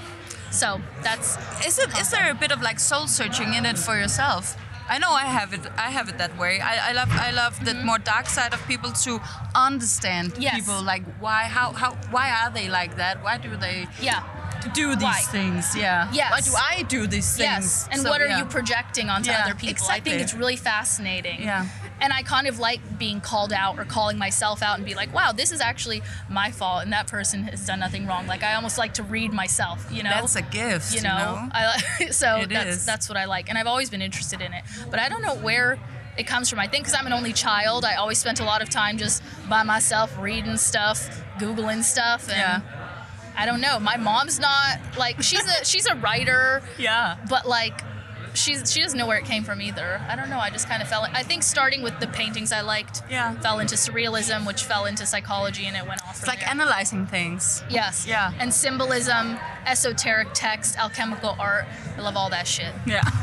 [0.50, 1.36] So that's
[1.66, 1.90] Is it?
[1.98, 4.56] Is there a bit of like soul searching in it for yourself?
[4.88, 5.60] I know I have it.
[5.78, 6.60] I have it that way.
[6.60, 7.08] I, I love.
[7.10, 9.18] I love the more dark side of people to
[9.54, 10.42] understand Mm-hmm.
[10.42, 10.54] Yes.
[10.56, 10.82] people.
[10.82, 11.44] Like why?
[11.44, 11.72] How?
[11.72, 11.94] How?
[12.10, 13.22] Why are they like that?
[13.24, 14.22] Why do they yeah.
[14.74, 15.20] do these Why?
[15.32, 15.74] things?
[15.76, 16.10] Yeah.
[16.12, 16.30] Yes.
[16.30, 17.64] Why do I do these things?
[17.64, 18.38] Yes, and So, what are yeah.
[18.38, 19.70] you projecting onto Yeah, other people?
[19.70, 19.96] Exactly.
[19.96, 21.42] I think it's really fascinating.
[21.42, 21.66] Yeah.
[22.00, 25.14] And I kind of like being called out or calling myself out and be like,
[25.14, 28.26] wow, this is actually my fault and that person has done nothing wrong.
[28.26, 30.10] Like I almost like to read myself, you know?
[30.10, 30.94] That's a gift.
[30.94, 32.84] you know, I so It that's is.
[32.86, 34.64] that's what I like, and I've always been interested in it.
[34.90, 35.78] But I don't know where
[36.18, 36.58] it comes from.
[36.58, 39.22] I think because I'm an only child, I always spent a lot of time just
[39.48, 42.60] by myself reading stuff, googling stuff, and Yeah.
[43.36, 43.80] I don't know.
[43.80, 47.16] My mom's not like she's a she's a writer, Yeah.
[47.28, 47.80] but like
[48.34, 50.00] she's she doesn't know where it came from either.
[50.08, 50.38] I don't know.
[50.38, 51.06] I just kind of fell.
[51.12, 53.34] I think starting with the paintings I liked, Yeah.
[53.40, 56.18] fell into surrealism, which fell into psychology, and it went off.
[56.18, 56.50] It's like there.
[56.50, 57.62] analyzing things.
[57.70, 58.06] Yes.
[58.06, 58.32] Yeah.
[58.38, 61.64] And symbolism, esoteric text, alchemical art.
[61.96, 62.72] I love all that shit.
[62.86, 63.02] Yeah.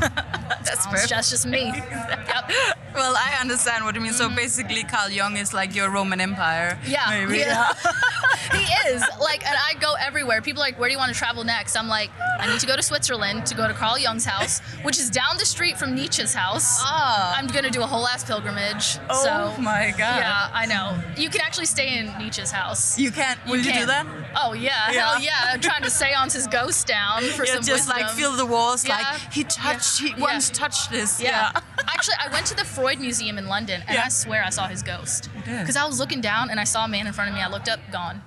[0.64, 1.08] That's perfect.
[1.08, 1.66] just, just me.
[1.74, 2.50] yep.
[2.94, 4.12] Well, I understand what you mean.
[4.12, 6.78] So basically, Carl Jung is like your Roman Empire.
[6.82, 6.90] Mm-hmm.
[6.90, 7.06] Yeah.
[7.26, 7.38] Maybe.
[7.38, 7.72] Yeah.
[8.52, 9.02] he is.
[9.20, 10.42] Like, and I go everywhere.
[10.42, 11.76] People are like, where do you want to travel next?
[11.76, 14.98] I'm like, I need to go to Switzerland to go to Carl Jung's house, which
[14.98, 16.78] is down the street from Nietzsche's house.
[16.80, 17.34] Ah.
[17.38, 18.98] I'm to do a whole ass pilgrimage.
[19.08, 20.20] Oh so, my god.
[20.20, 20.98] Yeah, I know.
[21.16, 22.98] You can actually stay in Nietzsche's house.
[22.98, 23.38] You can't.
[23.46, 24.06] Will you, do that?
[24.36, 24.90] Oh, yeah.
[24.90, 25.10] Yeah.
[25.10, 25.32] Hell yeah.
[25.44, 28.86] I'm trying to seance his ghost down for Yeah, some just like feel the walls.
[28.86, 28.96] Yeah.
[28.96, 30.00] Like he touched.
[30.00, 31.20] He once touched this.
[31.20, 31.52] Yeah.
[31.88, 33.98] Actually, I went to the Freud Museum in London, and.
[33.98, 35.28] I swear I saw his ghost.
[35.44, 37.42] Because I was looking down, and I saw a man in front of me.
[37.42, 38.22] I looked up, gone.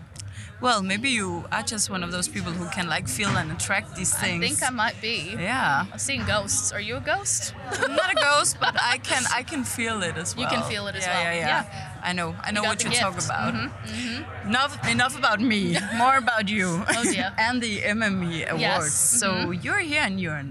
[0.61, 3.95] Well, maybe you are just one of those people who can like feel and attract
[3.95, 4.43] these things.
[4.43, 5.35] I think I might be.
[5.37, 5.85] Yeah.
[5.91, 6.71] I've seen ghosts.
[6.71, 7.53] Are you a ghost?
[7.71, 10.43] I'm not a ghost, but I can I can feel it as well.
[10.43, 11.35] You can feel it as yeah, well.
[11.35, 12.35] Yeah, yeah, I know.
[12.43, 13.25] I know got what you talk gift.
[13.27, 13.53] about.
[13.53, 15.75] Mm-hmm, Enough enough about me.
[15.97, 16.83] More about you.
[16.95, 17.33] Oh, dear.
[17.45, 18.61] and the MME awards.
[18.61, 18.93] Yes.
[19.21, 19.63] So Mhm.
[19.63, 20.41] you're here and you're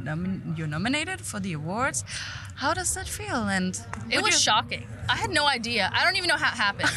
[0.57, 2.05] you're nominated for the awards.
[2.57, 3.49] How does that feel?
[3.57, 3.73] And
[4.11, 4.87] It was you- shocking.
[5.09, 5.91] I had no idea.
[5.95, 6.91] I don't even know how it happened.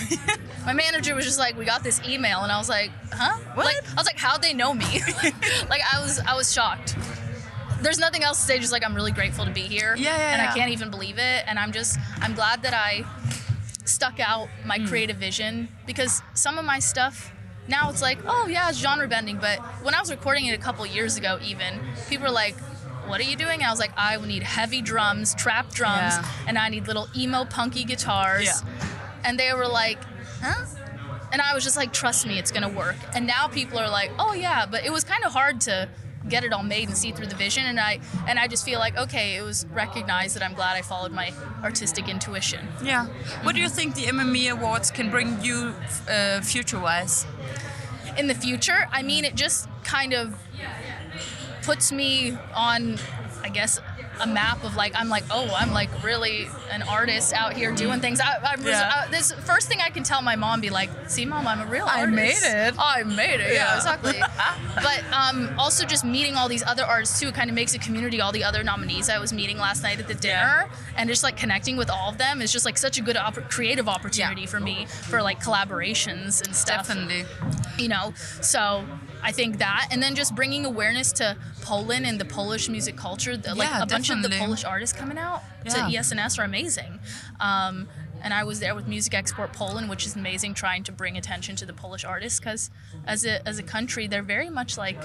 [0.65, 3.65] My manager was just like, "We got this email," and I was like, "Huh?" What?
[3.65, 4.91] Like, I was like, "How'd they know me?"
[5.73, 6.95] like, I was, I was shocked.
[7.81, 8.59] There's nothing else to say.
[8.59, 9.95] Just like I'm really grateful to be here.
[9.97, 10.49] Yeah, yeah, And yeah.
[10.51, 11.43] I can't even believe it.
[11.47, 13.03] And I'm just, I'm glad that I
[13.87, 14.87] stuck out my Mm.
[14.89, 17.31] creative vision because some of my stuff.
[17.67, 19.37] Now it's like, oh yeah, it's genre bending.
[19.37, 21.79] But when I was recording it a couple years ago, even
[22.09, 22.55] people were like,
[23.07, 26.25] "What are you doing?" And I was like, "I need heavy drums, trap drums, Yeah.
[26.47, 28.59] and I need little emo punky guitars." Yeah.
[29.25, 29.99] And they were like,
[30.41, 30.65] "Huh?"
[31.33, 34.11] And I was just like, "Trust me, it's gonna work." And now people are like,
[34.17, 35.89] "Oh yeah," but it was kind of hard to
[36.29, 37.65] get it all made and see through the vision.
[37.65, 40.81] And I and I just feel like, okay, it was recognized that I'm glad I
[40.81, 42.67] followed my artistic intuition.
[42.83, 43.07] Yeah.
[43.43, 45.73] What do you think the MME awards can bring you
[46.09, 47.25] uh, future-wise?
[48.17, 48.87] in the future.
[48.91, 50.35] I mean, it just kind of
[51.61, 52.97] puts me on,
[53.43, 53.79] I guess,
[54.21, 57.99] a map of like I'm like oh I'm like really an artist out here doing
[57.99, 58.19] things.
[58.19, 58.91] I, I'm Yeah.
[58.93, 61.65] uh, this first thing I can tell my mom be like, see mom, I'm a
[61.65, 62.01] real artist.
[62.01, 63.53] I made it." I made it.
[63.53, 63.75] Yeah, Yeah.
[63.77, 64.19] exactly.
[64.75, 67.79] but um, also just meeting all these other artists too it kind of makes a
[67.79, 68.21] community.
[68.21, 71.37] All the other nominees I was meeting last night at the dinner, and just like
[71.37, 74.59] connecting with all of them is just like such a good opp- creative opportunity for
[74.59, 76.87] me for like collaborations and stuff.
[76.87, 77.25] Definitely.
[77.77, 78.83] You know, so
[79.23, 83.35] I think that, and then just bringing awareness to Poland and the Polish music culture.
[83.35, 84.29] The, like Yeah, a bunch of the.
[84.29, 85.73] Polish artists coming out Yeah.
[85.73, 86.99] to ESNS are amazing.
[87.39, 87.87] Um,
[88.21, 91.55] and I was there with Music Export Poland, which is amazing, trying to bring attention
[91.57, 92.69] to the Polish artists because
[93.05, 94.97] as a as a country, they're very much like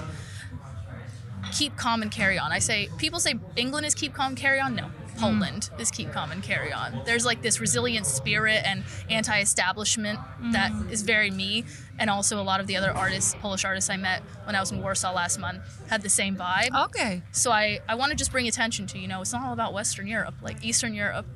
[1.52, 2.52] keep calm and carry on.
[2.52, 4.74] I say people say England is keep calm, and carry on.
[4.74, 4.90] No,
[5.22, 7.02] Poland is keep calm and carry on.
[7.04, 10.18] There's like this resilient spirit and anti-establishment
[10.52, 11.64] that is very me,
[11.98, 14.72] and also a lot of the other artists, Polish artists I met when I was
[14.72, 16.70] in Warsaw last month, had the same vibe.
[16.86, 17.22] Okay.
[17.32, 19.72] So I I want to just bring attention to you know it's not all about
[19.72, 21.26] Western Europe, like Eastern Europe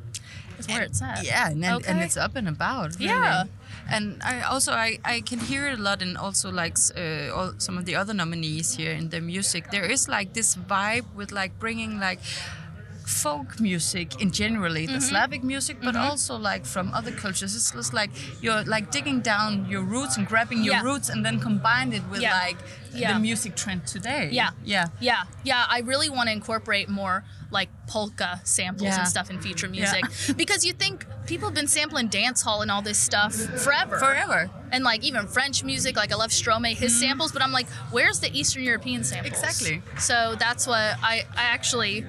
[0.59, 1.25] is where it's at.
[1.25, 2.95] Yeah, and, and, and it's up and about.
[2.97, 3.07] Really.
[3.07, 3.45] Yeah.
[3.91, 7.55] And I also I, I can hear it a lot and also like uh, all,
[7.59, 9.71] some of the other nominees here in the music.
[9.71, 12.21] There is like this vibe with like bringing like
[13.07, 14.95] folk music in generally Mm-hmm.
[14.95, 17.55] the Slavic music, but also like from other cultures.
[17.55, 18.11] It's just like
[18.43, 20.83] you're like digging down your roots and grabbing your Yeah.
[20.83, 22.33] roots and then combine it with Yeah.
[22.35, 22.57] like
[22.93, 23.13] Yeah.
[23.15, 24.31] the music trend today.
[24.33, 24.51] Yeah.
[24.65, 24.87] yeah.
[25.01, 25.65] Yeah, yeah.
[25.69, 30.03] I really want to incorporate more like polka samples and stuff in future music
[30.37, 33.99] because you think people have been sampling dance hall and all this stuff forever.
[33.99, 34.51] Forever.
[34.73, 38.19] And like even French music, like I love Stromae, his samples, but I'm like, where's
[38.19, 39.33] the Eastern European samples?
[39.33, 39.81] Exactly.
[39.99, 42.05] So that's what I, I actually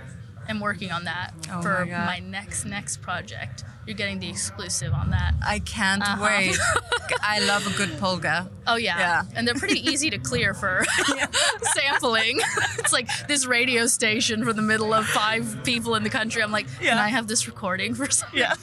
[0.50, 3.64] am working on that Oh for my my next next project.
[3.86, 5.34] You're getting the exclusive on that.
[5.46, 6.26] I can't Uh-huh.
[6.26, 6.58] wait.
[7.22, 8.50] I love a good polka.
[8.66, 9.00] Oh yeah.
[9.00, 9.24] Yeah.
[9.36, 10.84] And they're pretty easy to clear for
[11.76, 12.40] sampling.
[12.80, 16.44] it's like this radio station for the middle of five people in the country.
[16.44, 18.40] I'm like, can I have this recording for something?
[18.40, 18.56] Yeah.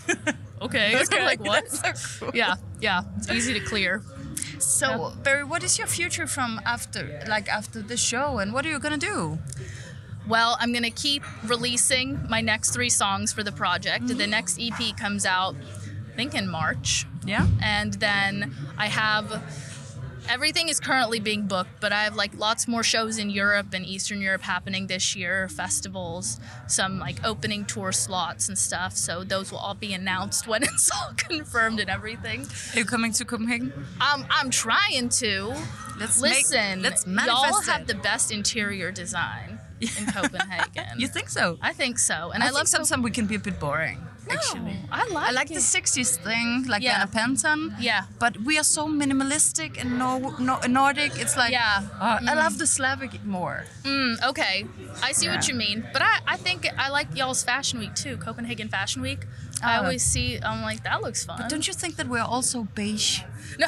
[0.60, 0.94] Okay.
[1.12, 1.70] I'm like, what?
[1.70, 2.30] So cool.
[2.34, 3.02] Yeah, yeah.
[3.18, 4.02] It's easy to clear.
[4.58, 8.70] So, Berry, what is your future from after, like after the show, and what are
[8.70, 9.38] you gonna do?
[10.26, 14.06] Well, I'm gonna keep releasing my next three songs for the project.
[14.08, 15.54] The next EP comes out,
[16.12, 17.06] I think in March.
[17.26, 17.46] Yeah.
[17.62, 19.42] and then I have
[20.28, 23.84] everything is currently being booked, but I have like lots more shows in Europe and
[23.84, 28.96] Eastern Europe happening this year, festivals, some like opening tour slots and stuff.
[28.96, 32.46] So those will all be announced when it's all confirmed and everything.
[32.74, 33.72] Are you coming to Copenhagen?
[34.00, 35.54] Um, I'm trying to.
[35.98, 37.86] Let's make- Listen, let's manifest y'all have it.
[37.88, 39.60] the best interior design
[39.98, 40.98] in Copenhagen.
[40.98, 41.58] You think so?
[41.62, 43.98] I think so, and I, I, love sometimes we can be a bit boring.
[44.26, 45.54] No, Actually, I like I like it.
[45.54, 46.94] the '60s thing, like Yeah.
[46.98, 47.74] Verner Panton.
[47.78, 48.04] Yeah.
[48.18, 51.12] But we are so minimalistic and no, no Nordic.
[51.18, 51.82] It's like Yeah.
[52.00, 53.64] Uh, I love the Slavic more.
[53.82, 54.66] Mm, okay,
[55.02, 58.16] I see what you mean, but I, I think I like y'all's Fashion Week too,
[58.16, 59.26] Copenhagen Fashion Week.
[59.64, 59.82] I Oh.
[59.82, 61.36] always see, I'm like, that looks fun.
[61.38, 63.20] But don't you think that we're also beige?
[63.58, 63.66] No.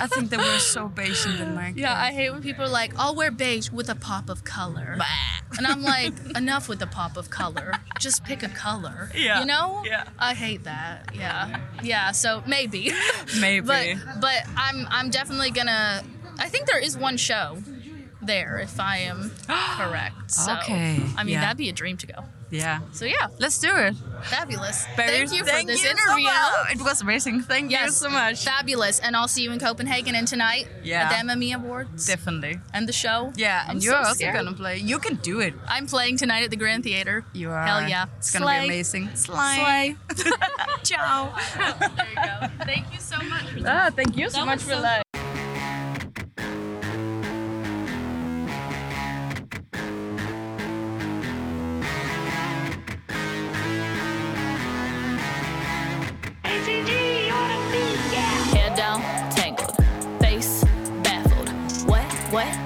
[0.00, 1.74] I think that we're so beige in Denmark.
[1.76, 4.96] yeah, I hate when people are like, I'll wear beige with a pop of color.
[5.58, 7.72] And I'm like, enough with the pop of color.
[8.00, 9.10] Just pick a color.
[9.14, 9.82] Yeah, You know?
[9.84, 10.04] yeah.
[10.18, 11.10] I hate that.
[11.14, 11.60] Yeah.
[11.82, 12.92] Yeah, so maybe.
[13.40, 13.66] Maybe.
[13.66, 13.86] but
[14.20, 16.02] but I'm I'm definitely gonna
[16.38, 17.58] I think there is one show
[18.22, 19.30] there if I am
[19.78, 20.30] correct.
[20.30, 21.40] So Okay, I mean yeah.
[21.42, 22.24] that'd be a dream to go.
[22.54, 22.78] Yeah.
[22.92, 23.94] So yeah, Let's do it.
[24.30, 24.86] fabulous.
[24.96, 26.24] Berry, Thank you for thank this you so interview.
[26.30, 26.70] much.
[26.76, 27.42] It was amazing.
[27.42, 28.44] Thank you so much.
[28.44, 29.00] Fabulous.
[29.00, 31.02] And I'll see you in Copenhagen and tonight Yeah.
[31.02, 32.60] at the MME Awards Definitely.
[32.72, 33.32] and the show.
[33.34, 34.34] Yeah, I'm and you're also scared.
[34.36, 34.78] gonna play.
[34.78, 35.54] You can do it.
[35.66, 37.24] I'm playing tonight at the Grand Theater.
[37.32, 37.66] You are.
[37.66, 38.06] Hell yeah.
[38.18, 39.10] It's gonna be amazing.
[39.16, 39.96] Slay.
[40.84, 41.34] Ciao.
[41.58, 42.64] there you go.
[42.64, 43.86] Thank you so much for that.
[43.86, 45.02] Ah, thank you so That much for so that.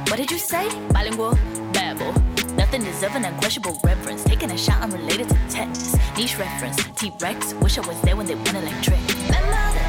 [0.08, 0.16] What?
[0.16, 0.66] Did you say?
[0.88, 1.34] Bilingual,
[1.74, 2.14] babble.
[2.54, 4.24] Nothing deserving unquestionable reverence.
[4.24, 5.94] Taking a shot unrelated to tetanus.
[6.16, 7.52] Niche reference, T Rex.
[7.54, 8.98] Wish I was there when they went electric.
[9.26, 9.87] Remember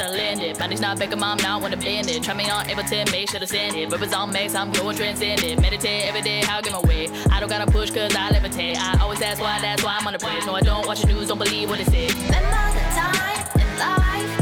[0.00, 0.58] I land it?
[0.58, 2.22] Body's not back, mom, now I wanna bend it.
[2.22, 3.90] Try me on Ableton, make sure to send it.
[3.90, 5.60] Rippers on max, I'm going transcendent.
[5.60, 7.08] Meditate every day, how give my way.
[7.30, 8.76] I don't gotta push cause I levitate.
[8.76, 10.46] I always ask why, that's why I'm on the bridge.
[10.46, 12.14] No, I don't watch the news, don't believe what it says.
[12.14, 14.39] Remember the time in life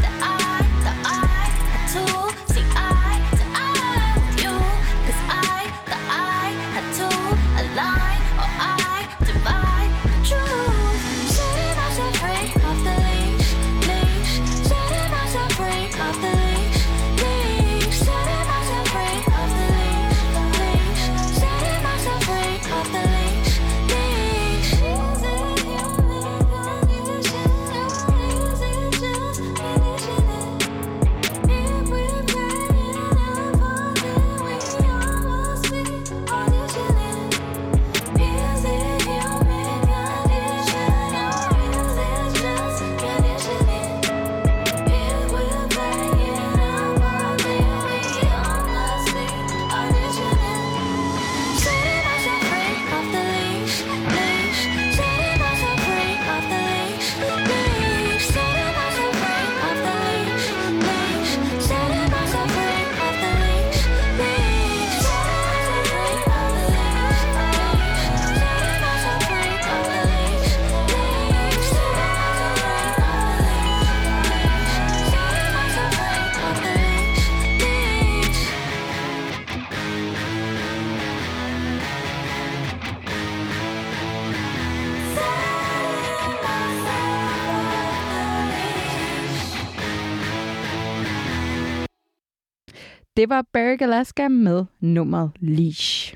[93.28, 96.14] Det var Barry Alaska med nummeret Leash.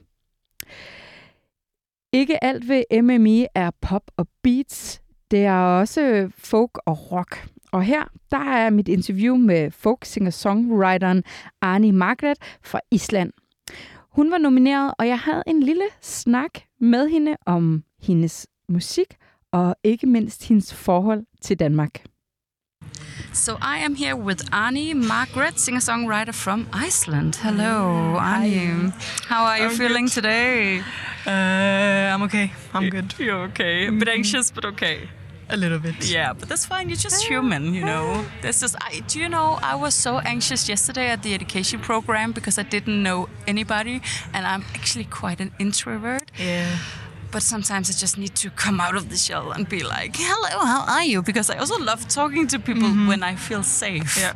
[2.13, 5.03] Ikke alt ved MMI er pop og beats.
[5.31, 7.49] Det er også folk og rock.
[7.73, 11.23] Og her, der er mit interview med folk singer-songwriteren
[11.61, 13.33] Arni Margret fra Island.
[14.11, 19.17] Hun var nomineret, og jeg havde en lille snak med hende om hendes musik,
[19.51, 22.05] og ikke mindst hendes forhold til Danmark.
[23.33, 27.37] So I am here with Arny Margret, singer-songwriter from Iceland.
[27.37, 28.93] Hello, Arny.
[29.27, 30.15] How are you I'm feeling good.
[30.15, 30.81] today?
[31.27, 32.53] Uh, I'm okay.
[32.75, 33.15] I'm good.
[33.19, 33.87] You're okay.
[33.87, 35.09] A bit anxious, but okay.
[35.49, 36.11] A little bit.
[36.11, 36.89] Yeah, but that's fine.
[36.89, 38.25] You're just human, you know.
[38.41, 38.77] That's just.
[38.81, 39.59] I, do you know?
[39.63, 44.01] I was so anxious yesterday at the education program because I didn't know anybody,
[44.33, 46.31] and I'm actually quite an introvert.
[46.39, 46.77] Yeah.
[47.33, 50.65] But sometimes I just need to come out of the shell and be like, "Hello,
[50.65, 53.09] how are you?" Because I also love talking to people mm-hmm.
[53.09, 54.17] when I feel safe.
[54.19, 54.35] Yeah.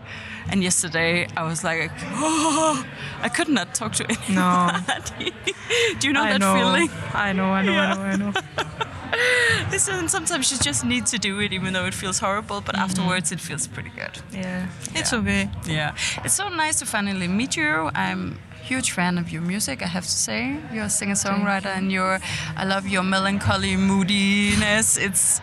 [0.49, 2.85] And yesterday I was like, oh,
[3.21, 5.33] I could not talk to anybody.
[5.99, 6.55] Do you know I that know.
[6.55, 6.91] feeling?
[7.13, 7.47] I know.
[7.47, 7.73] I know.
[7.73, 8.03] I know.
[8.03, 8.33] I know.
[9.71, 12.61] Listen, sometimes you just need to do it, even though it feels horrible.
[12.61, 12.85] But mm-hmm.
[12.85, 14.21] afterwards, it feels pretty good.
[14.33, 14.69] Yeah.
[14.95, 15.19] It's Yeah.
[15.19, 15.51] okay.
[15.67, 15.95] Yeah,
[16.25, 17.91] it's so nice to finally meet you.
[17.95, 19.83] I'm huge fan of your music.
[19.83, 22.19] I have to say, you're a singer-songwriter, and you're.
[22.57, 24.97] I love your melancholy moodiness.
[24.97, 25.41] It's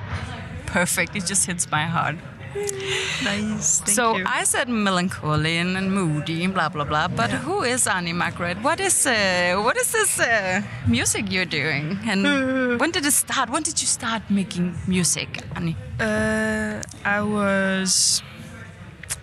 [0.66, 1.16] perfect.
[1.16, 2.18] It just hits my heart.
[2.56, 3.80] Nice.
[3.80, 4.26] Thank so you.
[4.28, 7.08] I said melancholy and, and moody and blah blah blah.
[7.08, 8.58] But who is Arny Margret?
[8.62, 11.98] What is uh, what is this uh, music you're doing?
[12.06, 12.22] And
[12.80, 13.50] when did it start?
[13.50, 15.76] When did you start making music, Arny?
[16.00, 18.22] Uh, I was,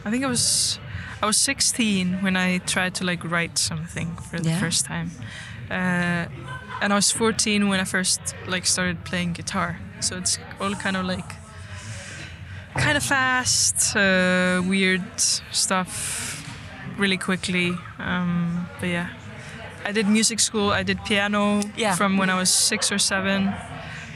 [0.05, 0.81] I think I was,
[1.23, 4.59] I was 16 when I tried to like write something for the Yeah.
[4.61, 5.11] first time,
[5.71, 6.27] uh,
[6.83, 9.79] and I was 14 when I first like started playing guitar.
[10.01, 11.37] So it's all kind of like,
[12.79, 15.03] kind of fast, uh, weird
[15.53, 16.43] stuff,
[16.97, 17.77] really quickly.
[17.99, 19.09] Um, but yeah,
[19.85, 20.71] I did music school.
[20.71, 21.97] I did piano Yeah.
[21.97, 23.53] from when I was six or seven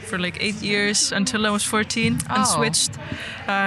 [0.07, 2.35] for like eight years until I was 14 Oh.
[2.35, 2.91] and switched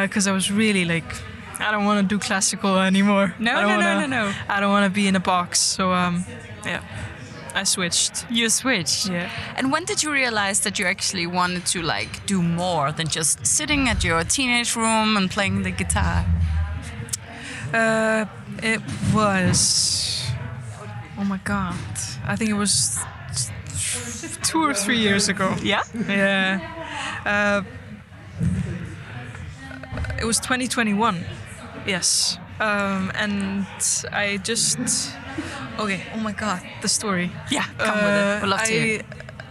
[0.03, 1.15] because I was really like,
[1.61, 3.35] I don't want to do classical anymore.
[3.39, 4.35] No, no, no, wanna, no, no.
[4.49, 5.59] I don't want to be in a box.
[5.59, 6.25] So um,
[6.65, 6.83] yeah,
[7.55, 8.27] I switched.
[8.31, 9.09] You switched.
[9.09, 9.31] Yeah.
[9.57, 13.47] And when did you realize that you actually wanted to like do more than just
[13.47, 16.25] sitting at your teenage room and playing the guitar?
[17.73, 18.25] Uh,
[18.63, 18.81] it
[19.13, 20.25] was.
[21.19, 21.75] Oh my god!
[22.25, 22.99] I think it was
[24.45, 25.55] two or three years ago.
[25.63, 25.83] Yeah.
[26.09, 26.61] Yeah.
[27.27, 27.63] Uh,
[30.21, 31.25] it was 2021.
[31.89, 32.39] Yes.
[32.61, 33.67] Um, and
[34.13, 34.79] I just.
[35.79, 36.03] Okay.
[36.15, 36.61] Oh my god!
[36.83, 37.31] The story.
[37.51, 38.43] Yeah, come with it.
[38.43, 39.03] We'd love to I, hear.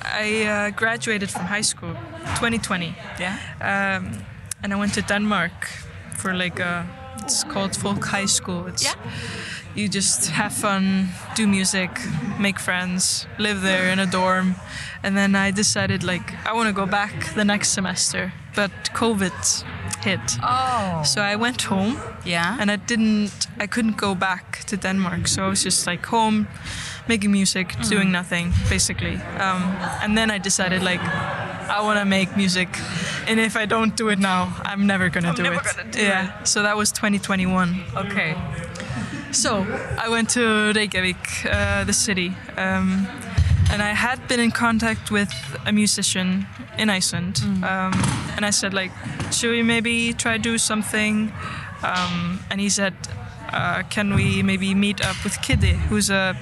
[0.03, 1.93] I uh, graduated from high school,
[2.39, 2.95] 2020.
[3.19, 3.37] Yeah.
[3.61, 4.23] Um,
[4.63, 5.67] and I went to Denmark
[6.17, 6.85] for like a.
[7.23, 8.67] It's called folk high school.
[8.67, 8.93] It's Yeah.
[9.75, 11.89] you just have fun, do music,
[12.39, 14.55] make friends, live there in a dorm.
[15.03, 19.63] And then I decided like I want to go back the next semester, but COVID
[20.07, 20.19] kid.
[20.43, 21.03] Oh.
[21.03, 22.59] So I went home Yeah.
[22.61, 25.27] and I didn't I couldn't go back to Denmark.
[25.27, 26.45] So I was just like home
[27.07, 27.89] making music, Mm.
[27.89, 29.15] doing nothing basically.
[29.39, 29.61] Um,
[30.03, 31.01] and then I decided like
[31.77, 32.67] I want to make music
[33.29, 35.75] and if I don't do it now, I'm never going to do never it.
[35.77, 36.39] gonna do yeah.
[36.41, 36.47] it.
[36.47, 37.69] So that was 2021.
[37.95, 38.35] okay.
[39.31, 39.65] So
[40.05, 43.07] I went to Reykjavik, uh, the city, um,
[43.71, 45.31] and I had been in contact with
[45.65, 47.93] a musician in Iceland, um,
[48.35, 48.91] and I said like,
[49.31, 51.31] should we maybe try do something?
[51.83, 52.93] Um, and he said,
[53.53, 56.35] uh, can we maybe meet up with Kidde, who's a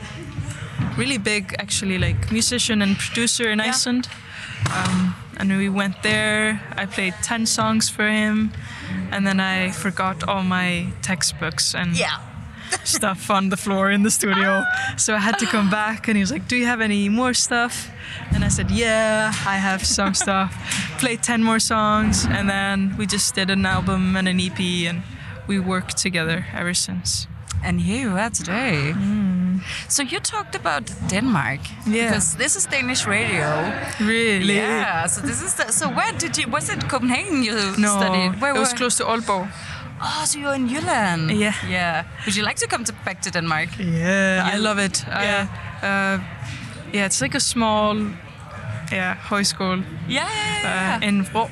[0.97, 4.07] really big actually like musician and producer in Iceland.
[4.73, 6.61] Um, and we went there.
[6.77, 8.51] I played ten songs for him,
[9.11, 12.17] and then I forgot all my textbooks and Yeah.
[12.83, 14.63] Stuff on the floor in the studio.
[14.97, 17.33] So I had to come back and he was like, Do you have any more
[17.33, 17.89] stuff?
[18.33, 20.51] And I said, Yeah, I have some stuff.
[20.99, 24.59] Played 10 more songs and then we just did an album and an EP
[24.89, 25.01] and
[25.47, 27.27] we worked together ever since.
[27.63, 28.91] And here you are today.
[28.93, 29.57] Hmm.
[29.89, 31.59] So you talked about Denmark.
[31.87, 32.07] Yeah.
[32.09, 33.71] Because this is Danish radio.
[33.99, 34.55] Really?
[34.55, 35.07] Yeah.
[35.07, 38.39] So this is the, so where did you was it Copenhagen you No, studied?
[38.41, 39.47] Where it was were- close to Aalborg.
[40.01, 41.31] Oh, so you're in Jylland.
[41.39, 41.53] Yeah.
[41.69, 42.03] Yeah.
[42.25, 43.69] Would you like to come to, back to Denmark?
[43.79, 45.03] Yeah, I love it.
[45.07, 45.47] Yeah.
[45.81, 46.19] I, uh,
[46.93, 47.95] yeah, it's like a small,
[48.91, 50.99] yeah, højskole Yeah, yeah, yeah.
[51.01, 51.49] uh, in Vrå.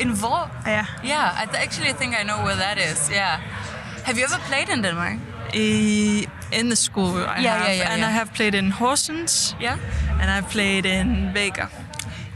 [0.00, 0.50] in Vor.
[0.66, 0.84] Yeah.
[1.02, 3.10] Yeah, I th- actually think I know where that is.
[3.10, 3.40] Yeah.
[4.04, 5.18] Have you ever played in Denmark?
[6.52, 8.08] In the school I Yeah, have, yeah, yeah, and yeah.
[8.08, 9.78] I have played in Horsens, Yeah.
[10.20, 11.68] and I've played in Vega.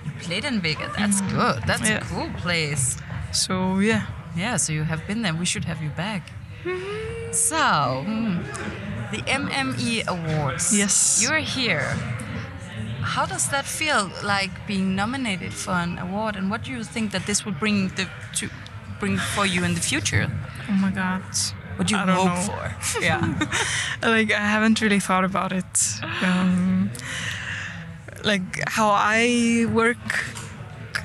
[0.04, 0.88] You played in Vega.
[0.98, 1.62] That's good.
[1.66, 1.98] That's Yeah.
[1.98, 2.96] a cool place.
[3.32, 4.00] So yeah,
[4.36, 5.34] Yeah, so you have been there.
[5.34, 6.30] We should have you back.
[7.32, 8.38] So, hmm,
[9.10, 10.76] the MME Awards.
[10.76, 11.20] Yes.
[11.22, 11.96] You're here.
[13.02, 17.12] How does that feel like being nominated for an award and what do you think
[17.12, 18.48] that this will bring the to
[19.00, 20.30] bring for you in the future?
[20.68, 21.22] oh my god.
[21.76, 22.36] What do you hope know.
[22.36, 23.00] for?
[23.02, 23.20] Yeah.
[24.02, 26.00] like I haven't really thought about it.
[26.22, 26.90] Um,
[28.22, 29.96] like how I work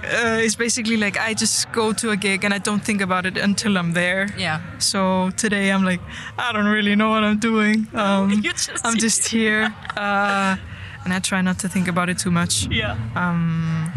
[0.05, 3.25] uh, is basically like I just go to a gig and I don't think about
[3.25, 4.27] it until I'm there.
[4.37, 4.59] yeah.
[4.79, 6.01] So today I'm like
[6.37, 7.87] I don't really know what I'm doing.
[7.95, 10.55] Um, just I'm just here, uh,
[11.03, 12.67] and I try not to think about it too much.
[12.71, 12.97] Yeah.
[13.15, 13.91] Um,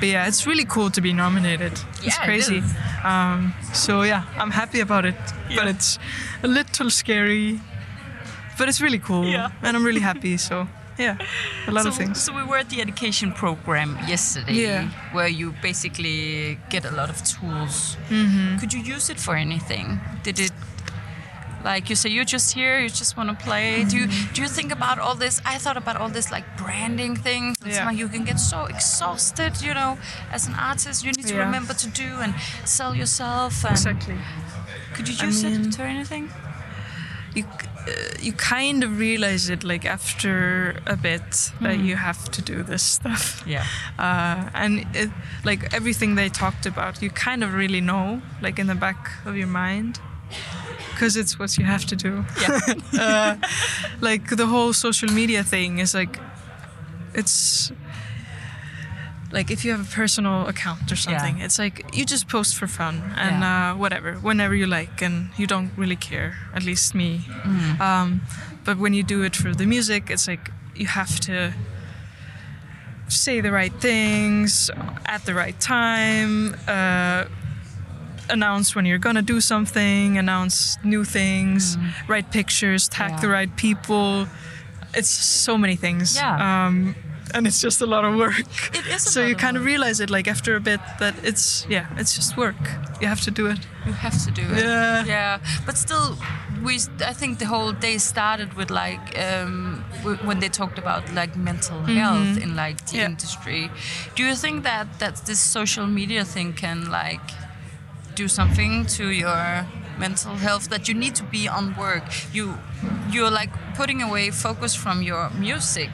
[0.00, 1.72] but yeah, it's really cool to be nominated.
[1.72, 2.58] it's Yeah, it crazy.
[2.58, 2.74] is.
[3.04, 5.16] um, so yeah, I'm happy about it,
[5.56, 5.98] but it's
[6.42, 7.60] a little scary.
[8.58, 9.50] But it's really cool, Yeah.
[9.62, 10.36] and I'm really happy.
[10.36, 10.66] So
[10.98, 11.16] yeah,
[11.66, 12.20] a lot so, of things.
[12.22, 14.88] So we were at the education program yesterday, Yeah.
[15.12, 17.96] where you basically get a lot of tools.
[18.08, 18.58] Mm-hmm.
[18.58, 20.00] Could you use it for anything?
[20.22, 20.52] Did it,
[21.64, 23.84] like you say, you're just here, you just want to play?
[23.84, 24.32] Do you Mm-hmm.
[24.34, 25.40] do you think about all this?
[25.44, 27.56] I thought about all this like branding things.
[27.64, 27.86] It's Yeah.
[27.86, 29.98] like you can get so exhausted, you know,
[30.32, 31.04] as an artist.
[31.04, 31.46] You need to Yeah.
[31.46, 32.34] remember to do and
[32.64, 33.64] sell yourself.
[33.64, 34.16] And Exactly.
[34.94, 36.30] Could you I use mean- it for anything?
[37.34, 37.44] you
[38.20, 42.82] you kind of realize it like after a bit that you have to do this
[42.82, 43.42] stuff.
[43.46, 43.64] Yeah.
[43.98, 45.10] Uh, and it,
[45.44, 49.36] like everything they talked about, you kind of really know, like in the back of
[49.36, 49.98] your mind,
[50.92, 52.24] because it's what you have to do.
[52.40, 52.60] Yeah.
[53.00, 53.36] uh,
[54.00, 56.20] like the whole social media thing is like,
[57.12, 57.72] it's
[59.32, 62.66] like if you have a personal account or something, it's like you just post for
[62.66, 63.72] fun and Yeah.
[63.72, 66.36] uh, whatever, whenever you like, and you don't really care.
[66.54, 67.28] At least me.
[67.80, 68.20] Um,
[68.64, 71.52] but when you do it for the music, it's like you have to
[73.08, 74.70] say the right things
[75.06, 76.54] at the right time.
[76.66, 77.24] Uh,
[78.30, 83.20] announce when you're gonna do something, announce new things, write pictures, tag Yeah.
[83.20, 84.28] the right people.
[84.94, 86.14] It's so many things.
[86.16, 86.66] Yeah.
[86.66, 86.94] Um,
[87.34, 88.38] and it's just a lot of work.
[88.74, 91.14] It is a so lot you kind of realize it like after a bit that
[91.22, 92.56] it's yeah, it's just work.
[93.00, 93.58] You have to do it.
[93.86, 94.64] You have to do it.
[94.64, 95.04] Yeah.
[95.06, 96.16] Yeah, but still,
[96.64, 96.74] we.
[97.06, 101.36] I think the whole day started with like um, w- when they talked about like
[101.36, 103.06] mental health in like the Yeah.
[103.08, 103.70] industry.
[104.16, 107.30] Do you think that that this social media thing can like
[108.14, 109.64] do something to your
[109.98, 112.04] mental health that you need to be on work?
[112.32, 112.54] You
[113.12, 115.90] you're like putting away focus from your music.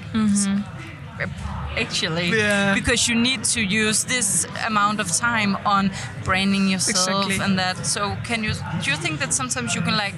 [1.77, 2.75] Actually, Yeah.
[2.75, 5.91] because you need to use this amount of time on
[6.25, 7.45] branding yourself Exactly.
[7.45, 7.85] and that.
[7.87, 10.15] So, can you do you think that sometimes you can like,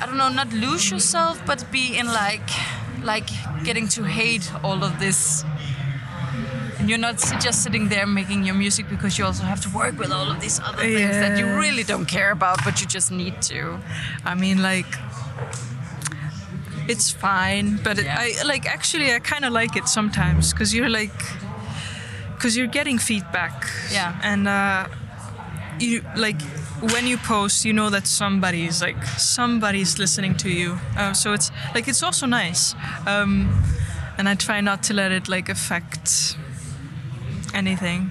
[0.00, 2.48] I don't know, not lose yourself, but be in like,
[3.02, 3.28] like
[3.64, 5.44] getting to hate all of this,
[6.78, 9.96] and you're not just sitting there making your music because you also have to work
[9.98, 13.10] with all of these other things that you really don't care about, but you just
[13.12, 13.78] need to.
[14.24, 14.86] I mean, like,
[16.88, 20.88] it's fine, but it, I like actually I kind of like it sometimes because you're
[20.88, 21.16] like,
[22.34, 23.66] because you're getting feedback.
[23.90, 24.18] Yeah.
[24.22, 24.88] And uh,
[25.78, 26.40] you like
[26.80, 30.78] when you post, you know that somebody's like somebody's listening to you.
[30.96, 32.74] Uh, so it's like it's also nice,
[33.06, 33.62] um,
[34.18, 36.36] and I try not to let it like affect
[37.54, 38.10] anything.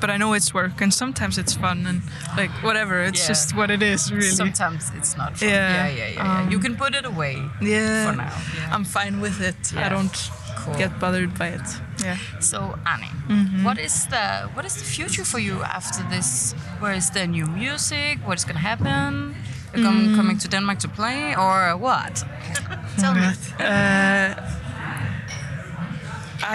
[0.00, 2.02] But I know it's work, and sometimes it's fun, and
[2.36, 3.02] like whatever.
[3.08, 3.28] It's Yeah.
[3.28, 4.30] just what it is, really.
[4.36, 5.48] Sometimes it's not fun.
[5.48, 6.24] Yeah, Yeah, yeah, yeah.
[6.24, 6.50] yeah.
[6.50, 8.32] you um, can put it away yeah, for now.
[8.56, 8.74] Yeah.
[8.74, 9.72] I'm fine with it.
[9.76, 10.74] I don't Cool.
[10.78, 11.68] get bothered by it.
[12.04, 12.16] Yeah.
[12.40, 13.64] So Arny, Mm-hmm.
[13.64, 16.54] what is the what is the future for you after this?
[16.80, 18.18] Where is the new music?
[18.26, 19.34] What is gonna happen?
[19.74, 20.16] You're Mm.
[20.16, 22.24] coming to Denmark to play or what?
[23.00, 23.26] Tell me.
[23.60, 24.34] Uh,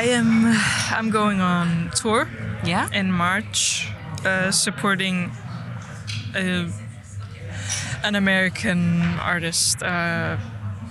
[0.01, 0.45] I am.
[0.97, 2.27] I'm going on tour
[2.65, 2.90] Yeah.
[2.94, 3.90] in March,
[4.26, 5.31] uh, supporting
[6.35, 6.68] uh,
[8.03, 9.81] an American artist.
[9.84, 10.38] Uh,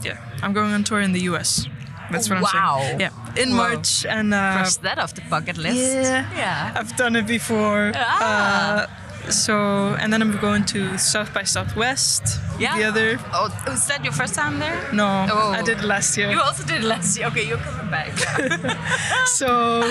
[0.05, 1.67] yeah, I'm going on tour in the U.S.
[2.11, 2.79] That's what I'm Wow.
[2.83, 3.01] saying.
[3.01, 3.57] Yeah, in Whoa.
[3.57, 5.77] March, and uh, Cross that off the bucket list.
[5.81, 6.29] yeah.
[6.37, 6.73] Yeah.
[6.77, 7.93] I've done it before.
[7.95, 8.83] Ah.
[8.83, 8.87] Uh,
[9.31, 12.41] so, and then I'm going to South by Southwest.
[12.59, 12.77] Yeah.
[12.77, 13.19] The other.
[13.33, 14.77] Oh, was that your first time there?
[14.93, 15.53] No, Oh.
[15.53, 16.31] I did it last year.
[16.31, 17.29] You also did it last year.
[17.29, 18.13] Okay, you're coming back.
[18.39, 19.25] Yeah.
[19.39, 19.91] so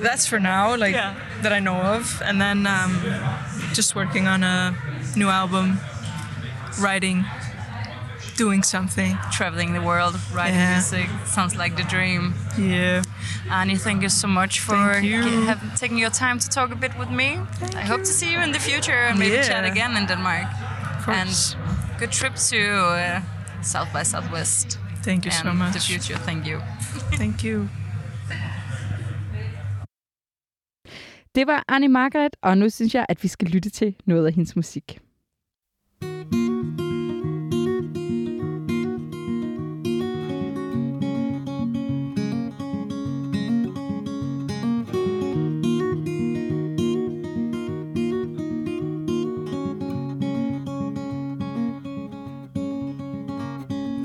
[0.00, 1.14] that's for now, like Yeah.
[1.42, 3.00] that I know of, and then um,
[3.72, 4.74] just working on a
[5.16, 5.78] new album,
[6.80, 7.24] writing,
[8.36, 9.16] doing something.
[9.30, 10.72] Traveling the world, writing Yeah.
[10.74, 11.08] music.
[11.26, 12.34] Sounds like the dream.
[12.58, 13.02] Yeah,
[13.50, 15.22] Annie, thank you so much for Thank you.
[15.46, 17.38] have, taking your time to talk a bit with me.
[17.76, 19.48] I hope to see you in the future and maybe Yeah.
[19.48, 20.46] chat again in Denmark.
[20.98, 21.56] of course.
[21.56, 23.20] And good trip to uh,
[23.62, 24.78] South by Southwest.
[25.02, 25.72] Thank you and so much.
[25.72, 26.18] the future.
[26.24, 26.60] Thank you.
[27.20, 27.68] Thank you.
[31.34, 34.32] Det var Annie Margaret, og nu synes jeg, at vi skal lytte til noget af
[34.32, 34.98] hendes musik.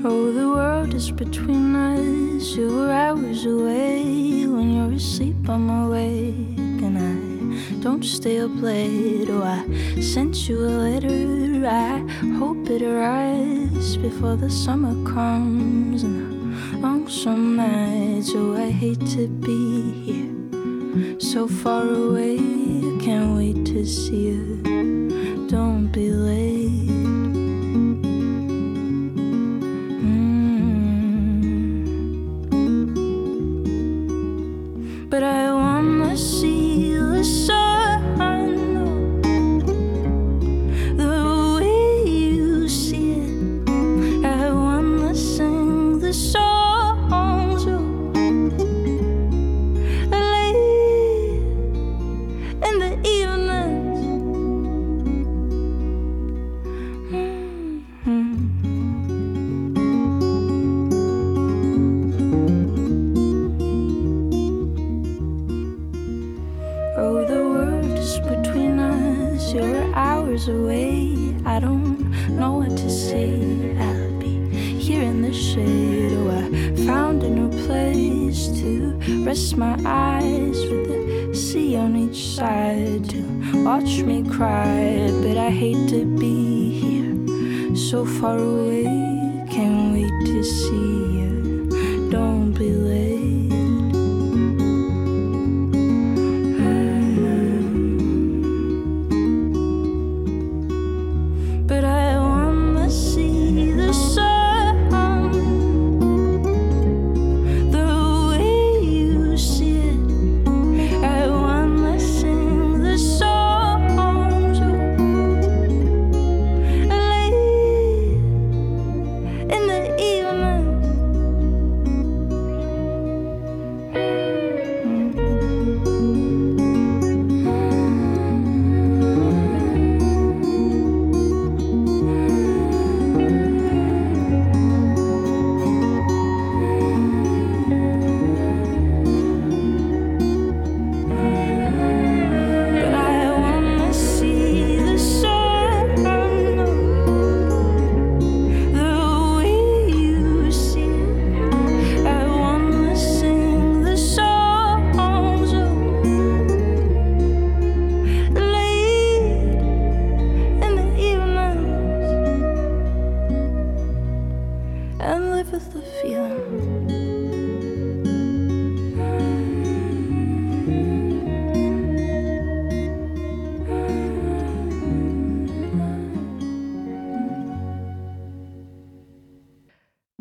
[0.02, 2.56] Oh, the world is between us.
[2.56, 4.46] You're hours away.
[4.46, 6.56] When you're asleep, I'm awake.
[6.56, 9.28] And I don't stay up late.
[9.28, 11.66] Oh, I sent you a letter.
[11.66, 11.98] I
[12.38, 16.02] hope it arrives before the summer comes.
[16.02, 18.32] And the lonesome nights.
[18.34, 21.20] Oh, I hate to be here.
[21.20, 22.38] So far away.
[22.38, 25.46] I can't wait to see you.
[25.46, 26.59] Don't be late.
[79.50, 83.22] Rest my eyes with the sea on each side to
[83.64, 85.10] watch me cry.
[85.22, 88.99] But I hate to be here so far away.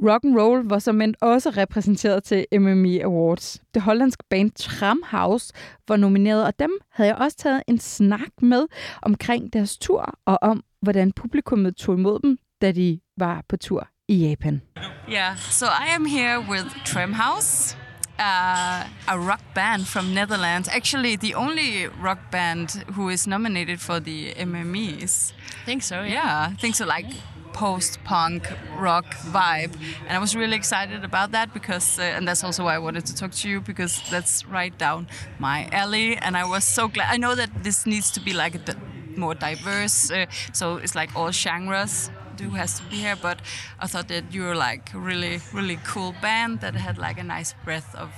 [0.10, 3.62] Rock and Roll var som end også repræsenteret til MME Awards.
[3.74, 5.54] Det hollandske band Tramhouse
[5.88, 8.68] var nomineret, og dem havde jeg også taget en snak med
[9.02, 13.88] omkring deres tur og om, hvordan publikummet tog imod dem, da de var på tur
[14.08, 14.62] i Japan.
[15.10, 17.78] Yeah, so I am here with Tramhouse,
[18.20, 20.70] uh, a rock band from Netherlands.
[20.76, 25.34] Actually, the only rock band who is nominated for the MMEs.
[25.62, 26.14] I think so, yeah.
[26.14, 27.06] Yeah, I think so, like
[27.54, 29.74] post-punk rock vibe,
[30.08, 33.06] and I was really excited about that because, uh, and that's also why I wanted
[33.06, 35.08] to talk to you because that's right down
[35.40, 37.14] my alley, and I was so glad.
[37.14, 38.76] I know that this needs to be like a
[39.16, 42.10] more diverse, uh, so it's like all genres
[42.40, 43.42] do has to be here, but
[43.80, 47.24] I thought that you were like a really, really cool band that had like a
[47.24, 48.10] nice breath of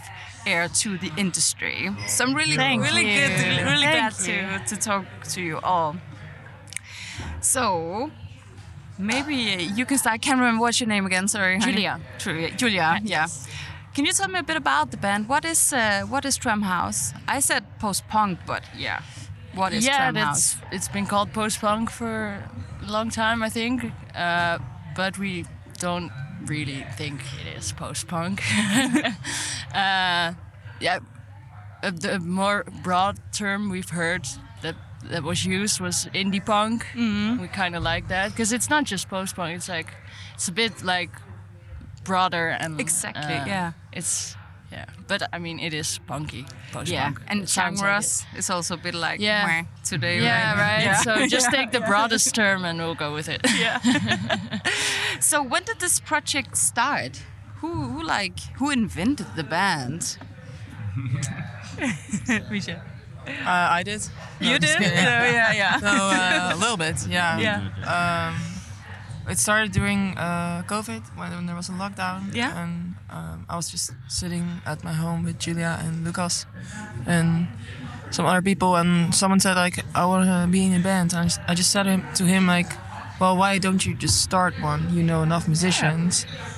[0.45, 1.89] air to the industry.
[2.07, 3.19] So I'm really, Thank really you.
[3.19, 4.59] good, really Thank glad you.
[4.59, 5.95] to, to talk to you all.
[7.41, 8.11] So
[9.01, 10.13] maybe you can start.
[10.13, 11.27] I can't remember what's your name again.
[11.27, 11.59] Sorry.
[11.59, 11.99] Julia.
[12.17, 12.51] Julia.
[12.51, 12.99] Julia.
[13.03, 13.27] Yeah.
[13.93, 15.27] Can you tell me a bit about the band?
[15.27, 17.13] What is uh, what is Tramhaus?
[17.27, 19.01] I said post punk, but yeah,
[19.53, 22.41] what is yeah, that's it's been called post punk for
[22.87, 23.91] a long time, I think.
[24.15, 24.59] Uh,
[24.95, 25.45] but we
[25.79, 26.11] don't
[26.45, 28.41] really think it is post punk.
[29.75, 30.33] uh,
[30.79, 30.99] yeah,
[31.81, 34.25] the more broad term we've heard
[35.01, 36.85] that that was used was indie punk.
[37.41, 39.55] We kind of like that because it's not just post punk.
[39.55, 39.87] It's like
[40.35, 41.09] it's a bit like
[42.03, 43.71] broader and Exactly, uh, yeah.
[43.93, 44.35] It's
[44.71, 47.19] yeah, but I mean it is punky post yeah, punk.
[47.27, 49.63] and It sounds like genres is also a bit like Yeah.
[49.83, 50.19] today.
[50.21, 50.83] Yeah, right.
[50.85, 50.95] Yeah.
[51.03, 53.41] So just take the broadest term and we'll go with it.
[53.59, 53.79] Yeah.
[55.19, 57.21] so when did this project start?
[57.61, 60.17] Who, who like who invented the band?
[63.27, 64.01] Uh, I did.
[64.39, 64.77] No, You did?
[64.77, 64.95] kidding.
[64.95, 65.79] No, yeah, yeah.
[65.81, 67.37] No, uh, a little bit, yeah.
[67.37, 68.33] Yeah.
[68.33, 68.41] Um,
[69.29, 72.33] it started during uh, COVID when, when there was a lockdown.
[72.33, 72.63] Yeah.
[72.63, 76.45] And um, I was just sitting at my home with Julia and Lucas
[77.05, 77.47] and
[78.09, 81.31] some other people, and someone said like, "I want to be in a band." And
[81.47, 81.85] I just, said
[82.15, 82.71] to him like,
[83.19, 84.93] "Well, why don't you just start one?
[84.93, 86.50] You know enough musicians." Uh,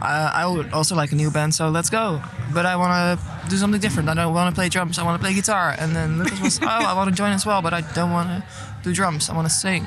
[0.00, 2.22] I would also like a new band, so let's go.
[2.52, 4.08] But I want to do something different.
[4.08, 4.98] I don't want to play drums.
[4.98, 5.74] I want to play guitar.
[5.78, 8.28] And then Lucas was, oh, I want to join as well, but I don't want
[8.28, 8.44] to
[8.82, 9.28] do drums.
[9.28, 9.86] I want to sing.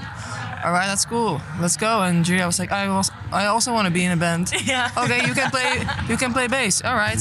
[0.64, 1.42] All right, that's cool.
[1.60, 2.04] Let's go.
[2.04, 4.52] And Julia was like, I was, I also want to be in a band.
[4.64, 4.90] Yeah.
[4.98, 6.82] Okay, you can play, you can play bass.
[6.84, 7.20] All right.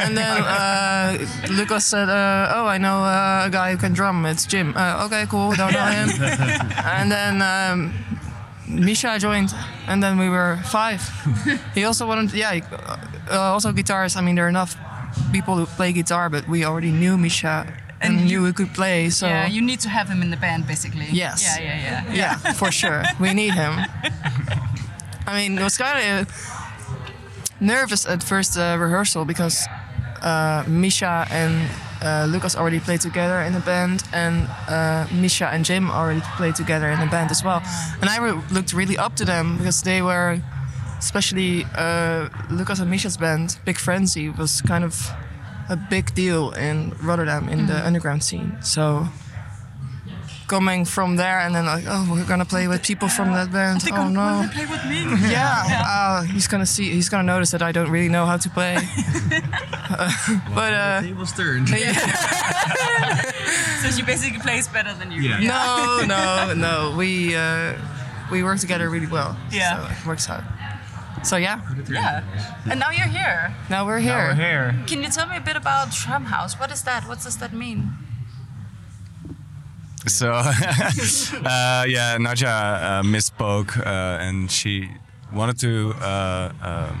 [0.00, 1.18] And then uh,
[1.50, 4.24] Lucas said, uh, oh, I know uh, a guy who can drum.
[4.24, 4.72] It's Jim.
[4.76, 5.52] Uh, okay, cool.
[5.52, 6.10] Don't know him.
[6.84, 7.42] and then.
[7.42, 8.09] Um,
[8.70, 9.54] Misha joined,
[9.86, 11.02] and then we were five.
[11.74, 12.60] he also wanted, yeah,
[13.30, 14.16] uh, also guitars.
[14.16, 14.76] I mean, there are enough
[15.32, 17.66] people who play guitar, but we already knew Misha
[18.00, 19.10] and, And knew he could play.
[19.10, 21.06] So yeah, you need to have him in the band, basically.
[21.12, 21.42] Yes.
[21.42, 22.14] Yeah, yeah, yeah.
[22.14, 23.72] yeah, for sure, we need him.
[25.26, 26.28] I mean, it was kind of
[27.60, 29.66] nervous at first uh, rehearsal because
[30.22, 31.68] uh, Misha and
[32.02, 36.54] uh, Lucas already played together in a band, and uh, Misha and Jim already played
[36.54, 37.62] together in a band as well.
[38.00, 40.40] And I re- looked really up to them because they were,
[40.98, 45.10] especially uh, Lucas and Misha's band, Big Frenzy was kind of
[45.68, 48.58] a big deal in Rotterdam in the underground scene.
[48.62, 49.06] So
[50.50, 53.84] coming from there and then like, oh, we're gonna play with people from that band.
[53.92, 54.48] Oh no.
[54.52, 55.04] Play with me.
[55.30, 56.90] Yeah, uh, he's gonna see.
[56.90, 58.76] He's gonna notice that I don't really know how to play.
[59.92, 60.08] Uh,
[60.54, 61.68] but uh, tables turned.
[61.68, 61.74] so
[63.90, 65.20] she basically plays better than you.
[65.40, 66.94] no, no, no.
[66.96, 67.74] We uh,
[68.30, 69.36] we work together really well.
[69.50, 69.74] Yeah.
[69.74, 70.44] so it works out.
[71.24, 71.60] So yeah,
[71.90, 72.22] Yeah.
[72.70, 73.52] And now you're here.
[73.68, 74.12] now we're here.
[74.12, 74.76] Now we're here.
[74.86, 76.56] Can you tell me a bit about Tramhaus?
[76.60, 77.08] What is that?
[77.08, 77.90] What does that mean?
[80.08, 84.88] So, uh, yeah, Nadja uh, misspoke uh, and she
[85.32, 86.92] wanted to uh, uh,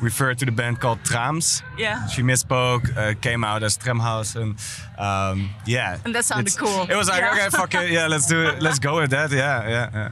[0.00, 1.62] refer to the band called Trams.
[1.78, 2.06] Yeah.
[2.06, 4.56] She misspoke, uh, came out as Tramhaus, and
[4.98, 5.98] um, yeah.
[6.04, 6.86] And that sounded it's- cool.
[6.90, 7.32] It was like, Yeah.
[7.32, 10.10] okay, fuck it, yeah, let's do it, let's go with that, yeah, yeah, yeah.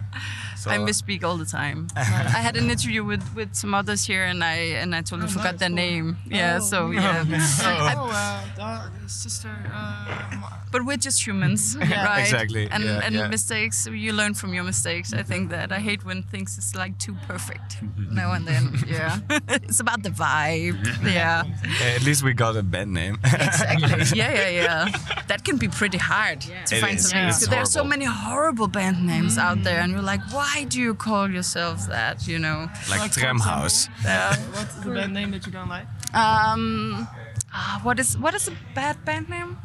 [0.59, 1.87] So, I misspeak all the time.
[1.97, 2.03] I
[2.43, 5.69] had an interview with, with some others here, and I and I totally forgot their
[5.71, 6.17] name.
[6.27, 7.25] Yeah, so yeah.
[7.31, 9.55] I- Oh, uh, da- sister.
[9.73, 10.41] Uh,
[10.73, 12.21] but we're just humans, right?
[12.21, 13.29] Exactly, And yeah, and yeah.
[13.29, 15.13] mistakes, you learn from your mistakes.
[15.13, 17.79] I think that I hate when things is like too perfect
[18.11, 18.65] now and then.
[18.89, 19.19] Yeah,
[19.49, 20.79] it's about the vibe.
[21.05, 21.45] Yeah,
[21.81, 23.19] yeah, at least we got a band name.
[23.25, 24.19] exactly.
[24.19, 24.89] Yeah, yeah, yeah.
[25.29, 27.37] That can be pretty hard to It find is, some names.
[27.43, 30.81] it's There are so many horrible band names out there, and you're like, why do
[30.81, 32.27] you call yourself that?
[32.27, 32.69] You know.
[32.91, 33.89] like Tramhaus.
[34.05, 34.37] Yeah.
[34.57, 35.87] what's the band name that you don't like?
[36.15, 37.07] Um,
[37.53, 39.59] ah, what is what is a bad band name?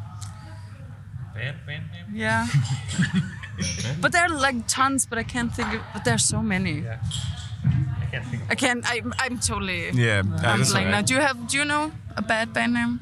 [1.34, 2.06] Bad band name?
[2.14, 2.46] Yeah.
[4.00, 5.80] but there are like tons, but I can't think of.
[5.92, 6.80] But there are so many.
[6.80, 6.98] Yeah.
[8.00, 8.26] I can't.
[8.26, 8.42] Think.
[8.42, 8.84] Of I, can't.
[9.18, 9.90] I'm totally.
[9.90, 11.02] Yeah, I'm that's blank now.
[11.02, 11.48] Do you have?
[11.48, 13.00] Do you know a bad band name?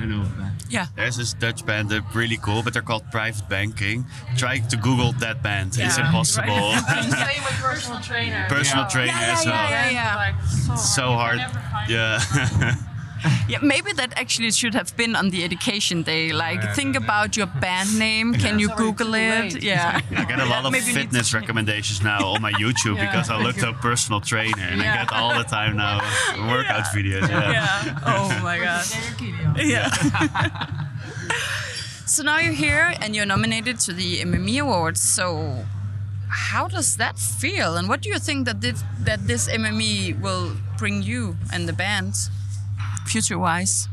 [0.00, 0.26] I know.
[0.72, 0.86] Yeah.
[0.96, 4.06] There's this Dutch band, they're really cool, but they're called Private Banking.
[4.38, 5.76] Try to Google that band.
[5.78, 6.06] It's Yeah.
[6.06, 6.72] impossible.
[6.72, 8.46] Same with personal trainer.
[8.48, 9.70] Personal trainer Yeah, as well.
[9.70, 10.34] yeah, yeah,
[10.68, 10.74] yeah.
[10.76, 11.40] So hard.
[11.88, 12.74] Yeah.
[13.48, 16.32] Yeah, maybe that actually should have been on the education day.
[16.32, 18.34] Like, think about your band name.
[18.34, 19.62] Can you Google it?
[19.62, 20.00] Yeah.
[20.16, 23.06] I get a lot of Maybe we fitness recommendations now on my YouTube Yeah.
[23.06, 25.04] because I looked up personal trainer and I Yeah.
[25.04, 25.98] get all the time now
[26.48, 27.28] workout videos.
[27.28, 27.52] Yeah.
[27.52, 27.98] Yeah.
[28.06, 28.84] Oh my god.
[29.56, 29.90] Yeah.
[32.06, 35.00] so now you're here and you're nominated to the MME Awards.
[35.00, 35.64] So
[36.28, 37.76] how does that feel?
[37.76, 41.72] And what do you think that this, that this MME will bring you and the
[41.72, 42.14] band
[43.12, 43.88] future-wise?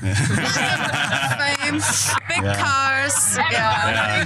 [0.00, 1.80] Fame,
[2.28, 2.56] big Yeah.
[2.56, 4.24] cars, yeah.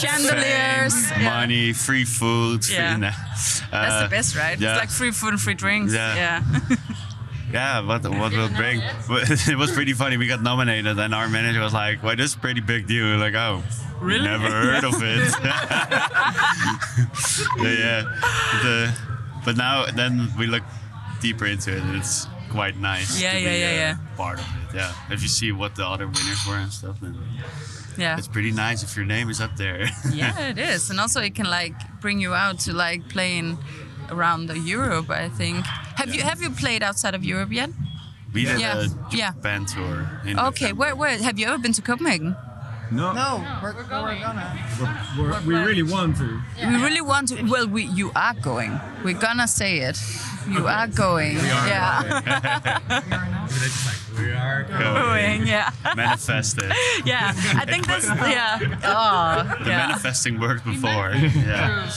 [0.00, 1.10] chandeliers.
[1.10, 1.24] yeah.
[1.24, 2.68] Money, free food.
[2.68, 2.94] Yeah.
[2.94, 4.58] Free, That's the uh, best, right?
[4.58, 4.70] Yeah.
[4.72, 5.92] It's like free food and free drinks.
[5.92, 6.14] Yeah.
[6.14, 6.76] yeah.
[7.52, 8.82] Yeah, what what will bring?
[9.52, 10.16] It was pretty funny.
[10.16, 13.04] We got nominated, and our manager was like, "Well, this is a pretty big deal."
[13.04, 13.62] We're like, "Oh,
[14.00, 14.24] Really?
[14.26, 15.32] Never heard of it."
[17.62, 18.02] yeah, yeah.
[18.62, 18.92] The,
[19.46, 20.62] but now, then we look
[21.22, 23.18] deeper into it, and it's quite nice.
[23.22, 23.96] Yeah, to yeah, be, yeah, uh, yeah.
[24.16, 24.92] Part of it, yeah.
[25.10, 27.16] If you see what the other winners were and stuff, then
[27.96, 28.18] Yeah.
[28.18, 29.86] it's pretty nice if your name is up there.
[30.12, 33.56] yeah, it is, and also it can like bring you out to like playing
[34.10, 35.08] around the Europe.
[35.10, 35.64] I think.
[35.96, 37.70] Have you have you played outside of Europe yet?
[38.34, 38.84] we did Yeah.
[38.84, 39.32] a Yeah.
[39.32, 40.20] Japan tour.
[40.26, 42.36] In Okay, where where have you ever been to Copenhagen?
[42.90, 43.12] No.
[43.12, 44.58] No, we're, we're gonna.
[45.18, 46.40] We're, we really want to.
[46.60, 47.42] We really want to.
[47.44, 48.78] Well, we you are going.
[49.04, 49.98] We're gonna say it.
[50.48, 51.34] You are going.
[51.36, 52.20] Yeah.
[54.16, 55.46] we are going.
[55.46, 55.70] Yeah.
[55.96, 56.72] Manifest it.
[57.04, 57.32] Yeah.
[57.56, 58.58] I think that's yeah.
[58.84, 59.64] Oh.
[59.64, 59.86] The Yeah.
[59.88, 61.10] manifesting worked before.
[61.14, 61.90] Yeah.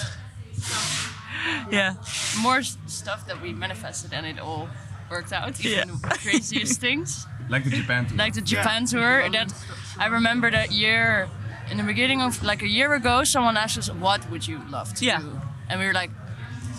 [1.72, 1.94] Yeah.
[2.42, 4.68] More stuff that we manifested and it all
[5.12, 5.60] worked out.
[5.64, 5.96] Even Yeah.
[6.02, 7.28] the craziest things.
[7.50, 8.18] Like the Japan tour.
[8.18, 9.30] Like the Japan tour.
[9.30, 9.54] That
[10.00, 11.28] I remember that year
[11.72, 14.94] in the beginning of like a year ago, someone asked us, "What would you love
[14.96, 15.20] to Yeah.
[15.22, 16.12] do?" And we were like,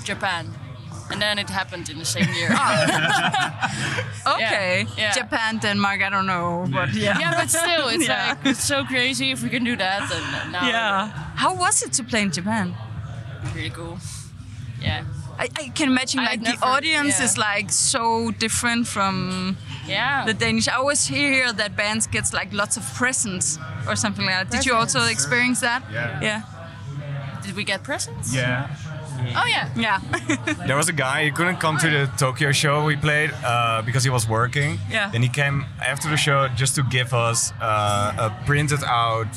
[0.05, 0.47] "Japan."
[1.12, 2.51] And then it happened in the same year.
[2.52, 3.66] Ah.
[4.34, 4.86] Okay.
[4.97, 5.12] yeah.
[5.12, 6.01] Japan, Denmark.
[6.02, 7.18] I don't know, but yeah.
[7.18, 8.28] yeah, but still, it's Yeah.
[8.28, 10.09] like it's so crazy if we can do that.
[10.09, 11.09] Then now, Yeah.
[11.34, 12.74] How was it to play in Japan?
[13.55, 13.98] really cool.
[14.82, 15.05] Yeah,
[15.38, 17.24] I, I can imagine like had the audience yeah.
[17.26, 19.56] is like so different from
[19.91, 20.25] yeah.
[20.27, 20.69] the Danish.
[20.69, 23.59] I always hear that bands gets like lots of presents
[23.89, 24.51] or something like that.
[24.51, 25.83] Did you also experience that?
[25.93, 26.21] Yeah.
[26.23, 26.43] Yeah.
[27.43, 28.35] Did we get presents?
[28.35, 28.69] Yeah.
[29.37, 29.69] Oh yeah.
[29.77, 30.01] Yeah.
[30.67, 34.05] There was a guy, he couldn't come to the Tokyo show we played uh, because
[34.05, 34.79] he was working.
[34.91, 35.11] Yeah.
[35.11, 39.29] Then he came after the show just to give us uh, a printed out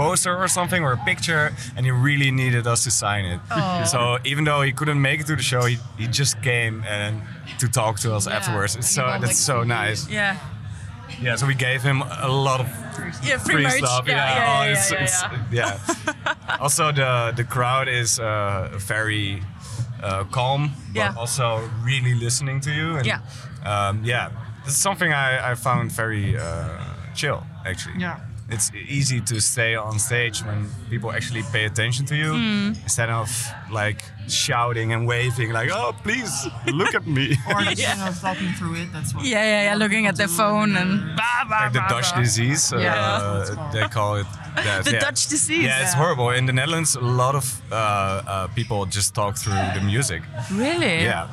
[0.00, 1.44] poster or something or a picture
[1.76, 3.40] and he really needed us to sign it.
[3.50, 3.84] Oh.
[3.84, 7.20] So even though he couldn't make it to the show, he, he just came and
[7.58, 8.76] to talk to us afterwards.
[8.76, 10.08] It's so that's so nice.
[10.08, 10.36] Yeah.
[11.20, 12.66] Yeah, so we gave him a lot of
[13.22, 14.04] Yeah, free free stuff.
[14.06, 15.22] Yeah, Yeah, yeah, oh, yeah, it's, yeah, it's,
[15.52, 15.78] yeah.
[16.26, 16.56] yeah.
[16.64, 19.42] also, the the crowd is uh, very
[20.02, 21.14] uh, calm, but Yeah.
[21.18, 21.46] also
[21.84, 22.96] really listening to you.
[22.96, 23.20] And, Yeah.
[23.64, 24.30] um, yeah.
[24.66, 26.68] It's something I, I found very uh,
[27.14, 28.00] chill, actually.
[28.00, 28.16] Yeah.
[28.50, 32.82] It's easy to stay on stage when people actually pay attention to you Mm.
[32.82, 33.28] instead of
[33.70, 36.32] like shouting and waving, like, "Oh, please
[36.66, 38.88] look at me." Or just, you know, talking through it.
[38.92, 39.24] That's what.
[39.24, 39.74] Yeah, yeah, yeah.
[39.76, 40.90] Looking at their phone and
[41.48, 42.72] like the Dutch disease.
[42.72, 44.26] Uh, they call it
[44.64, 44.84] that.
[44.84, 45.00] The yeah.
[45.00, 45.64] Dutch disease.
[45.64, 46.30] Yeah, it's horrible.
[46.30, 50.22] In the Netherlands, a lot of uh, uh, people just talk through the music.
[50.52, 51.02] Really?
[51.04, 51.26] Yeah.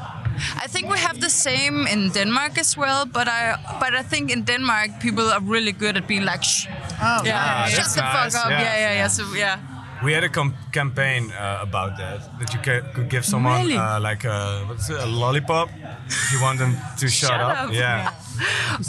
[0.64, 4.30] I think we have the same in Denmark as well, but I but I think
[4.32, 6.68] in Denmark people are really good at being like shh.
[7.02, 8.50] Oh, yeah, Ah, shut that's the fuck up.
[8.52, 8.62] yeah.
[8.62, 9.10] Yeah, yeah, yeah.
[9.10, 9.58] So yeah.
[10.04, 12.20] We had a com- campaign uh, about that.
[12.40, 13.78] That you ca- could give someone Really?
[13.78, 15.70] uh, like a, what's it, a lollipop
[16.08, 17.58] if you want them to shut, Shut up.
[17.70, 17.74] up.
[17.74, 18.12] Yeah.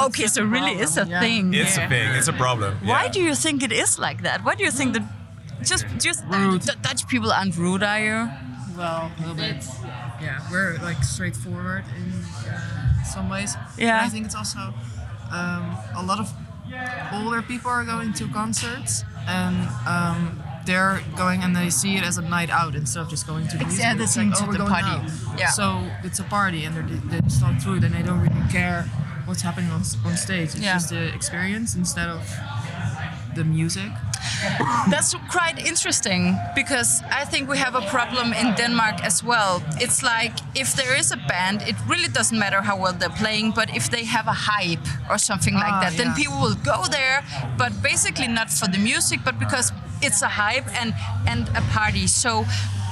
[0.00, 1.54] Okay, so really it's a thing.
[1.54, 2.08] It's a thing.
[2.18, 2.76] It's a problem.
[2.84, 4.44] Why do you think it is like that?
[4.44, 5.02] Why do you think that
[5.62, 8.28] just just D- Dutch people aren't rude, are you?
[8.76, 9.64] Well, a little bit.
[10.20, 13.56] Yeah, we're like straightforward in uh, some ways.
[13.78, 14.00] Yeah.
[14.00, 14.58] But I think it's also
[15.32, 15.64] um,
[15.96, 16.28] a lot of
[17.14, 19.56] older people are going to concerts and
[19.88, 23.44] um, they're going and they see it as a night out instead of just going
[23.48, 23.80] to the music.
[23.84, 24.94] Yeah, It's like, to oh, we're the going party.
[24.96, 25.38] out.
[25.42, 25.50] Yeah.
[25.60, 25.64] So
[26.06, 28.82] it's a party and they're, they just talk through it and they don't really care
[29.26, 30.50] what's happening on, on stage.
[30.54, 30.74] It's Yeah.
[30.78, 32.20] just the experience instead of
[33.34, 33.90] the music.
[34.92, 36.22] That's quite interesting
[36.54, 36.90] because
[37.20, 39.62] I think we have a problem in Denmark as well.
[39.84, 43.52] It's like if there is a band, it really doesn't matter how well they're playing,
[43.60, 46.78] but if they have a hype or something like Ah, that, then people will go
[46.98, 47.18] there,
[47.56, 49.72] but basically not for the music, but because
[50.02, 50.94] it's a hype and
[51.26, 52.06] and a party.
[52.06, 52.44] So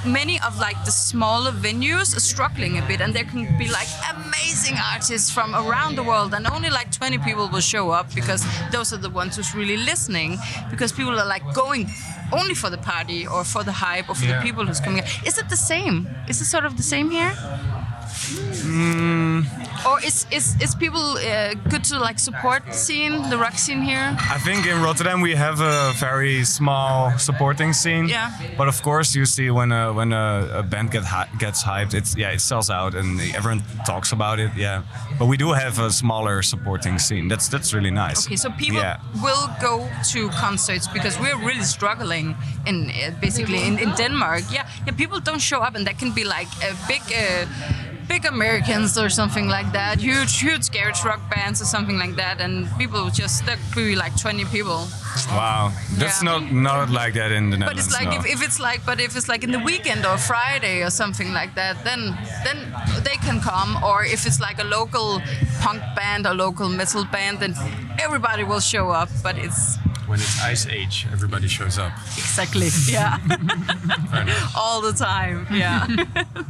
[0.05, 3.89] many of like the smaller venues are struggling a bit and there can be like
[4.15, 8.45] amazing artists from around the world and only like 20 people will show up because
[8.71, 10.39] those are the ones who's really listening
[10.71, 11.91] because people are like going
[12.33, 14.37] only for the party or for the hype or for Yeah.
[14.39, 17.33] the people who's coming is it the same is it sort of the same here
[18.17, 19.45] Mm,
[19.87, 23.83] or is is, is people uh, good to like support the scene the rock scene
[23.83, 28.09] here I think in Rotterdam we have a very small supporting scene.
[28.09, 28.31] Yeah.
[28.57, 31.95] But of course, you see when a when a, a band get hy- gets hyped,
[31.95, 34.51] it's yeah, it sells out and everyone talks about it.
[34.57, 34.83] Yeah.
[35.19, 37.29] But we do have a smaller supporting scene.
[37.29, 38.27] That's that's really nice.
[38.27, 38.97] Okay, so people Yeah.
[39.23, 42.35] will go to concerts because we're really struggling
[42.67, 44.43] in uh, basically in, in Denmark.
[44.51, 47.03] Yeah, yeah, people don't show up, and that can be like a big.
[47.13, 47.47] Uh,
[48.09, 52.41] Big Americans or something like that, huge, huge garage rock bands or something like that,
[52.41, 54.87] and people just there could be like 20 people.
[55.27, 55.73] Wow.
[55.99, 56.31] That's Yeah.
[56.39, 57.61] not not like that in the Netherlands.
[57.61, 57.87] But Netherlands.
[57.87, 58.19] it's like no.
[58.19, 61.33] if, if it's like, but if it's like in the weekend or Friday or something
[61.33, 62.01] like that, then
[62.45, 62.59] then
[63.07, 63.71] they can come.
[63.83, 65.21] Or if it's like a local
[65.65, 67.55] punk band or local metal band, then
[67.99, 69.09] everybody will show up.
[69.23, 71.93] But it's When it's Iceage, everybody shows up.
[72.17, 72.69] Exactly.
[72.97, 73.19] Yeah.
[74.55, 75.47] All the time.
[75.51, 75.87] Yeah.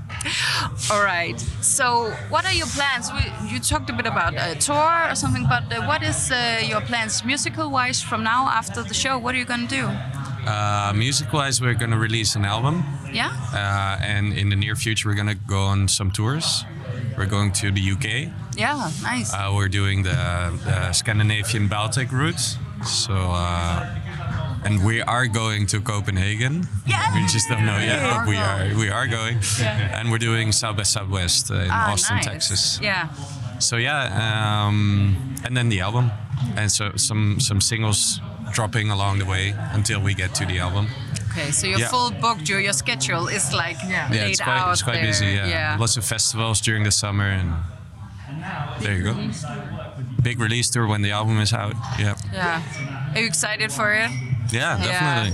[0.93, 1.38] All right.
[1.62, 3.10] So, what are your plans?
[3.12, 3.22] We,
[3.52, 6.80] you talked a bit about a tour or something, but uh, what is uh, your
[6.82, 9.18] plans musical-wise from now after the show?
[9.18, 9.86] What are you gonna do?
[10.46, 12.84] Uh, music wise, we're going to release an album.
[13.12, 13.32] Yeah.
[13.52, 16.64] Uh, and in the near future, we're going to go on some tours.
[17.18, 18.32] We're going to the UK.
[18.56, 18.88] Yeah.
[19.02, 19.34] Nice.
[19.34, 20.14] Uh, we're doing the,
[20.64, 22.38] the Scandinavian Baltic route.
[22.84, 26.62] So, uh, and we are going to Copenhagen.
[26.86, 27.12] Yeah.
[27.12, 29.38] We just don't know yet, but we are we are going.
[29.58, 29.98] Yeah.
[29.98, 32.24] And we're doing South by Southwest uh, in Ah, Austin, nice.
[32.26, 32.78] Texas.
[32.80, 33.08] Yeah.
[33.58, 36.12] So yeah, um, and then the album,
[36.56, 38.20] and so some some singles
[38.52, 40.86] dropping along the way until we get to the album.
[41.31, 41.51] Okay.
[41.52, 41.89] So you're Yeah.
[41.90, 42.48] full booked.
[42.48, 45.06] Your your schedule is like Yeah, laid it's quite out it's quite there.
[45.06, 45.27] busy.
[45.27, 45.48] Yeah.
[45.48, 45.77] Yeah.
[45.81, 47.52] lots of festivals during the summer, and
[48.81, 49.14] there you go.
[50.23, 51.74] Big release tour when the album is out.
[51.98, 52.62] Yeah, Yeah.
[53.14, 54.10] Are you excited for it?
[54.51, 54.86] yeah, Yeah.
[54.86, 55.32] definitely.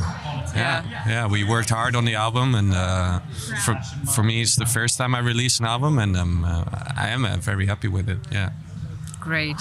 [0.54, 1.26] Yeah, yeah.
[1.30, 3.20] We worked hard on the album, and uh,
[3.64, 3.74] for
[4.14, 6.64] for me, it's the first time I release an album, and um, uh,
[6.96, 8.18] I am uh, very happy with it.
[8.30, 8.50] Yeah.
[9.22, 9.56] Great.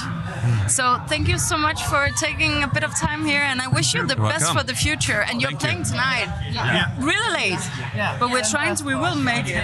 [0.67, 3.93] So thank you so much for taking a bit of time here, and I wish
[3.93, 4.57] you the You're best welcome.
[4.59, 5.21] for the future.
[5.21, 5.67] And you're Thank you.
[5.69, 6.91] playing tonight, Yeah.
[6.99, 7.59] really late,
[7.95, 8.17] yeah.
[8.19, 8.83] but we're trying to.
[8.83, 9.63] We will make it.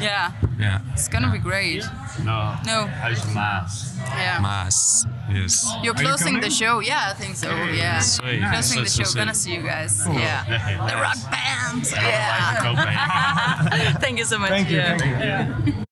[0.00, 0.78] Yeah, Yeah.
[0.94, 1.84] it's gonna be great.
[2.24, 2.56] No.
[2.64, 2.88] No.
[3.02, 3.92] Huize Maas.
[4.16, 4.38] Yeah.
[4.40, 5.06] Maas.
[5.30, 5.66] Yes.
[5.82, 6.80] You're closing the show.
[6.80, 7.50] Yeah, I think so.
[7.54, 7.98] Yeah.
[8.00, 8.40] Sweet.
[8.40, 9.10] Closing the So- so show.
[9.10, 9.20] sweet.
[9.20, 10.00] Gonna see you guys.
[10.04, 10.18] Cool.
[10.18, 10.44] Yeah.
[10.88, 11.82] The rock band.
[11.92, 13.92] like Yeah.
[14.00, 14.50] Thank you so much.
[14.50, 14.96] Thank you, Yeah.
[14.98, 15.83] thank you.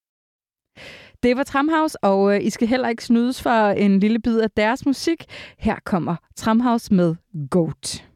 [1.22, 4.50] Det var Tramhaus, og øh, I skal heller ikke snydes for en lille bid af
[4.50, 5.24] deres musik.
[5.58, 7.14] Her kommer Tramhaus med
[7.50, 8.11] Goat.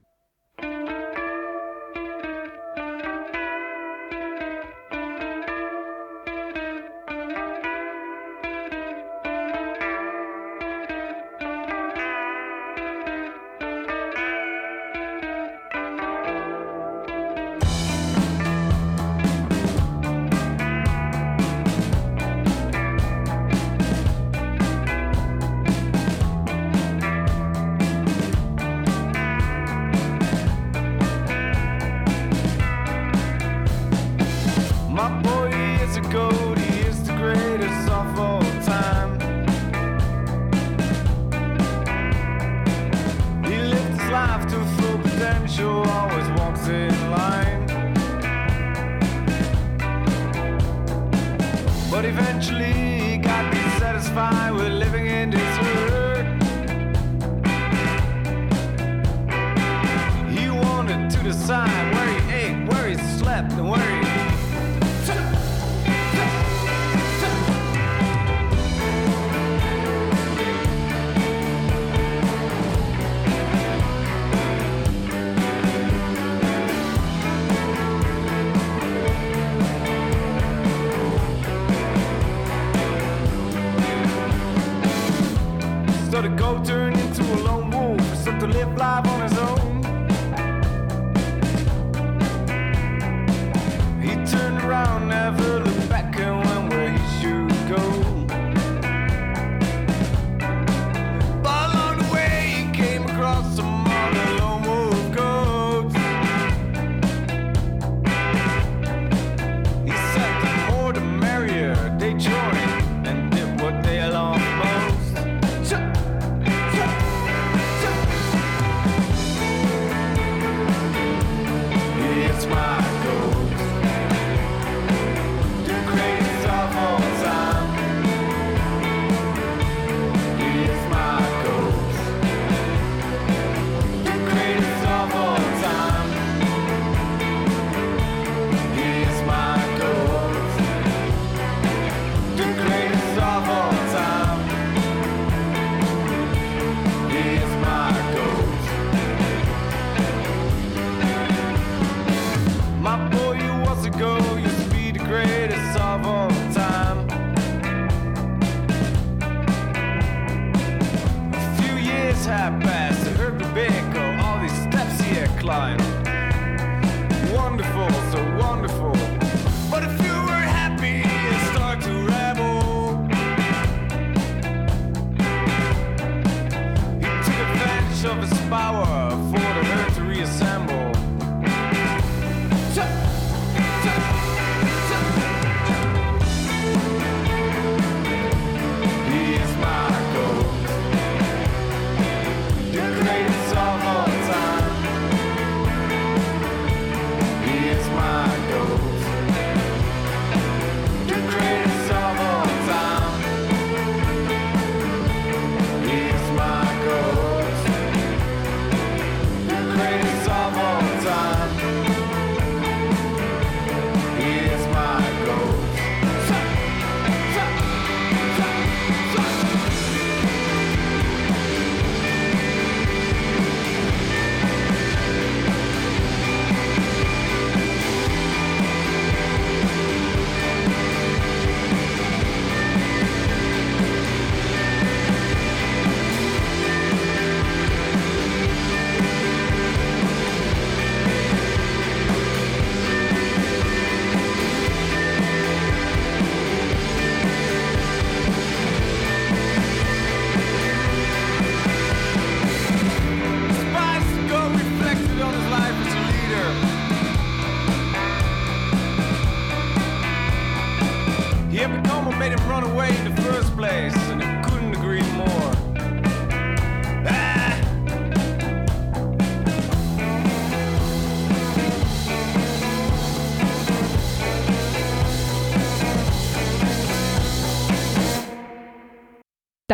[165.46, 165.75] Coastline.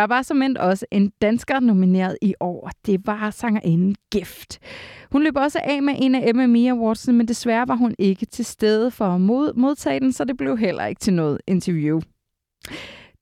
[0.03, 2.71] Der var som endt også en dansker nomineret i år.
[2.87, 4.59] Det var sangerinden Gift.
[5.13, 8.45] Hun løb også af med en af MMI Awards, men desværre var hun ikke til
[8.45, 12.01] stede for at mod- modtage den, så det blev heller ikke til noget interview.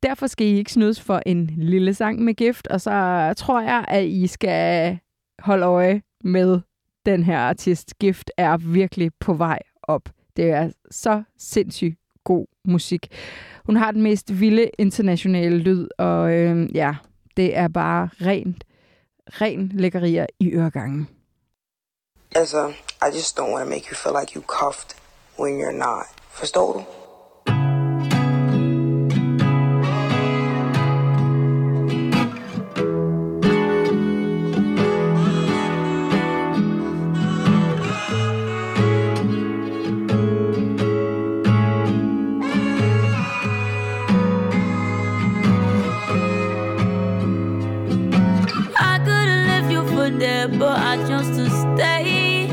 [0.03, 2.91] Derfor skal I ikke snydes for en lille sang med Gift, og så
[3.37, 4.99] tror jeg, at I skal
[5.39, 6.61] holde øje med
[7.07, 7.99] den her artist.
[7.99, 10.09] Gift er virkelig på vej op.
[10.37, 13.07] Det er så sindssygt god musik.
[13.71, 16.95] Hun har den mest vilde internationale lyd, og øh, ja,
[17.37, 18.65] det er bare rent,
[19.41, 21.09] ren lækkerier i øregangen.
[22.35, 22.69] Altså,
[23.03, 24.97] I just don't want to make you feel like you cuffed
[25.39, 26.07] when you're not.
[26.29, 27.00] Forstår du?
[50.53, 52.49] For but I chose to stay.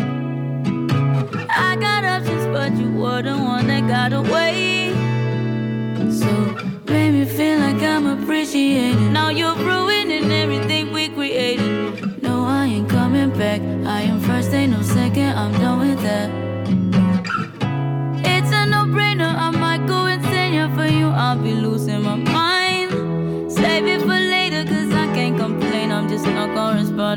[1.50, 4.77] I got options, but you were the one that got away.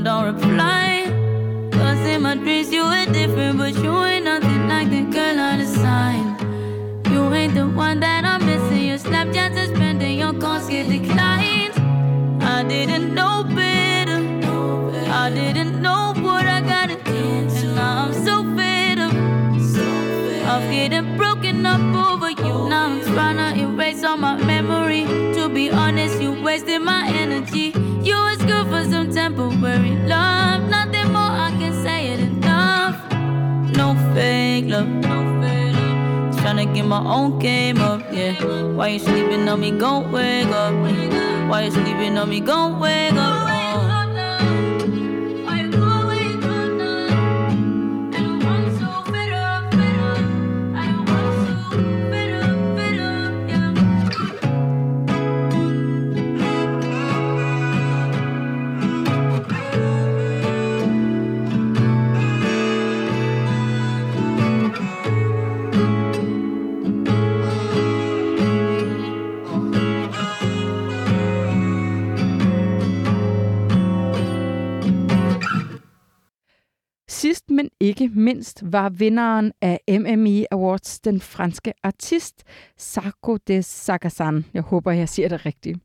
[0.04, 1.04] Respond reply.
[1.72, 5.58] Cause in my dreams you were different, but you ain't nothing like the girl on
[5.58, 6.36] the sign.
[7.12, 8.86] You ain't the one that I'm missing.
[8.88, 11.74] Your Snapchat suspended, your calls get declined.
[12.42, 14.20] I didn't know better.
[15.12, 17.10] I didn't know what I gotta do.
[17.12, 19.12] And now I'm so fed up.
[20.50, 22.68] Of getting broken up over you.
[22.68, 25.04] Now I'm trying to erase all my memory.
[25.34, 27.59] To be honest, you wasted my energy.
[29.20, 30.62] Temporary love.
[30.70, 32.96] Nothing more, I can say it enough.
[33.78, 34.88] No fake love.
[34.88, 36.36] No fake love.
[36.40, 38.42] Tryna get my own game up, yeah.
[38.76, 39.70] Why you sleeping on me?
[39.72, 40.72] Go wake up.
[41.50, 42.40] Why you sleeping on me?
[42.40, 43.49] Go wake up.
[77.60, 82.44] Men ikke mindst, var vinderen af MME Awards den franske artist
[82.76, 84.44] Sarko de Sagazan.
[84.54, 85.78] Jeg håber, jeg siger det rigtigt.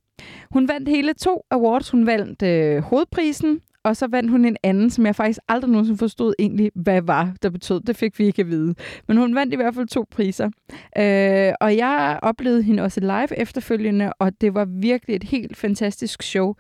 [0.52, 1.90] Hun vandt hele to awards.
[1.90, 5.98] Hun vandt øh, hovedprisen og så vandt hun en anden, som jeg faktisk aldrig nogensinde
[5.98, 7.82] forstod egentlig, hvad var, der betød.
[7.82, 8.76] Det fik vi ikke at vide.
[9.08, 10.50] Men hun vandt i hvert fald to priser.
[10.98, 16.24] Øh, og jeg oplevede hende også live efterfølgende, og det var virkelig et helt fantastisk
[16.24, 16.56] show.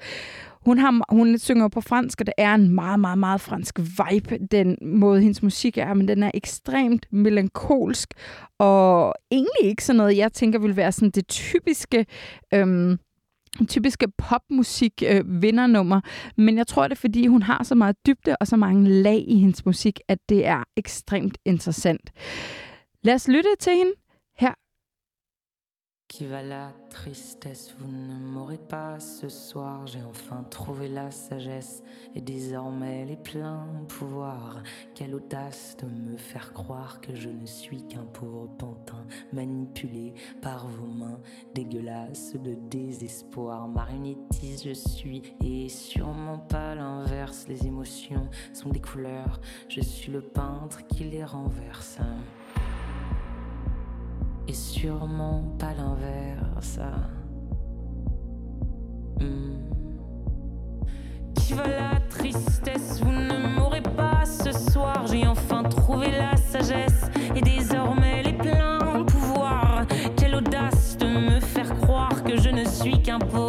[0.66, 4.38] Hun, har, hun synger på fransk, og det er en meget, meget, meget fransk vibe,
[4.52, 8.14] den måde, hendes musik er, men den er ekstremt melankolsk,
[8.60, 12.06] og egentlig ikke sådan noget, jeg tænker vil være sådan det typiske...
[12.54, 12.98] Øhm,
[13.68, 16.02] typiske popmusik øh, vindernummer,
[16.38, 19.26] men jeg tror det er fordi hun har så meget dybde og så mange lag
[19.28, 22.12] i hendes musik, at det er ekstremt interessant.
[23.04, 23.92] Lad os lytte til hende.
[26.08, 29.86] Qui va la tristesse, vous ne m'aurez pas ce soir.
[29.86, 31.84] J'ai enfin trouvé la sagesse
[32.14, 34.62] et désormais les pleins pouvoirs.
[34.94, 39.04] Quelle audace de me faire croire que je ne suis qu'un pauvre pantin
[39.34, 41.20] manipulé par vos mains
[41.54, 43.68] dégueulasses de désespoir.
[43.68, 47.48] Marionnettise je suis et sûrement pas l'inverse.
[47.50, 52.00] Les émotions sont des couleurs, je suis le peintre qui les renverse
[54.48, 56.80] et sûrement pas l'inverse.
[59.20, 59.56] Hmm.
[61.36, 63.02] Qui va la tristesse?
[63.04, 65.06] Vous ne m'aurez pas ce soir.
[65.08, 69.86] J'ai enfin trouvé la sagesse et désormais les pleins pouvoirs.
[70.18, 73.45] Quelle audace de me faire croire que je ne suis qu'un pauvre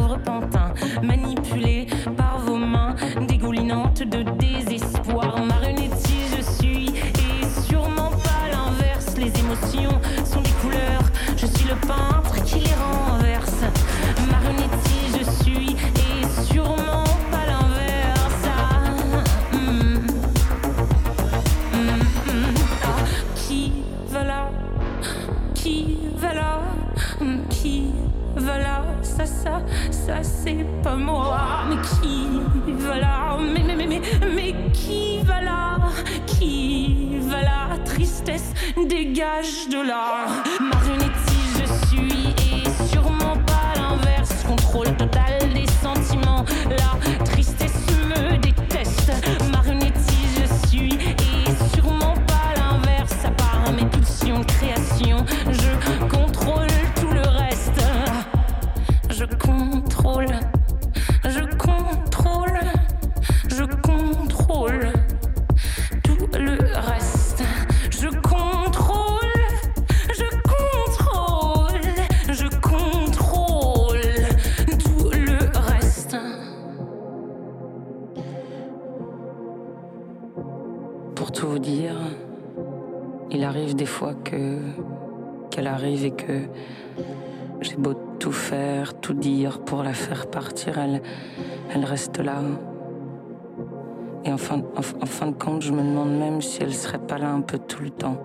[94.25, 97.19] Et en fin, en fin de compte, je me demande même si elle serait pas
[97.19, 98.17] là un peu tout le temps.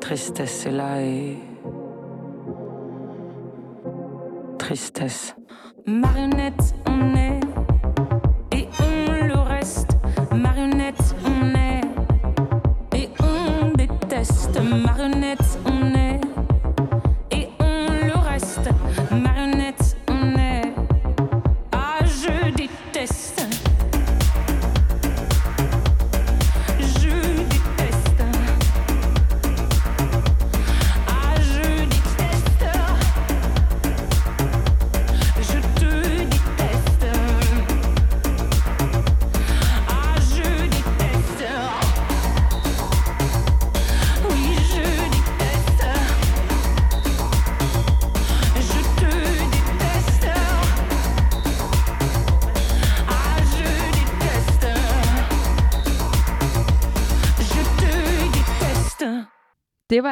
[0.00, 1.38] Tristesse est là et.
[4.58, 5.34] Tristesse.
[5.86, 7.51] Marionnette, on est.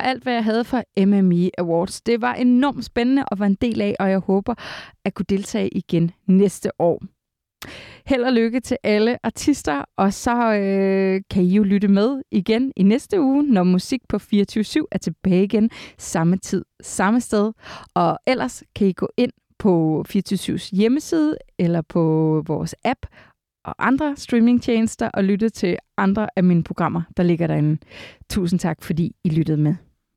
[0.01, 2.01] var alt, hvad jeg havde for MME Awards.
[2.01, 4.55] Det var enormt spændende at være en del af, og jeg håber
[5.05, 7.03] at kunne deltage igen næste år.
[8.07, 12.73] Held og lykke til alle artister, og så øh, kan I jo lytte med igen
[12.77, 17.53] i næste uge, når Musik på 24 er tilbage igen, samme tid, samme sted.
[17.95, 22.03] Og ellers kan I gå ind på 24 hjemmeside eller på
[22.47, 23.07] vores app
[23.65, 27.79] og andre streamingtjenester og lytte til andre af mine programmer, der ligger derinde.
[28.31, 29.90] Tusind tak, fordi I lyttede med.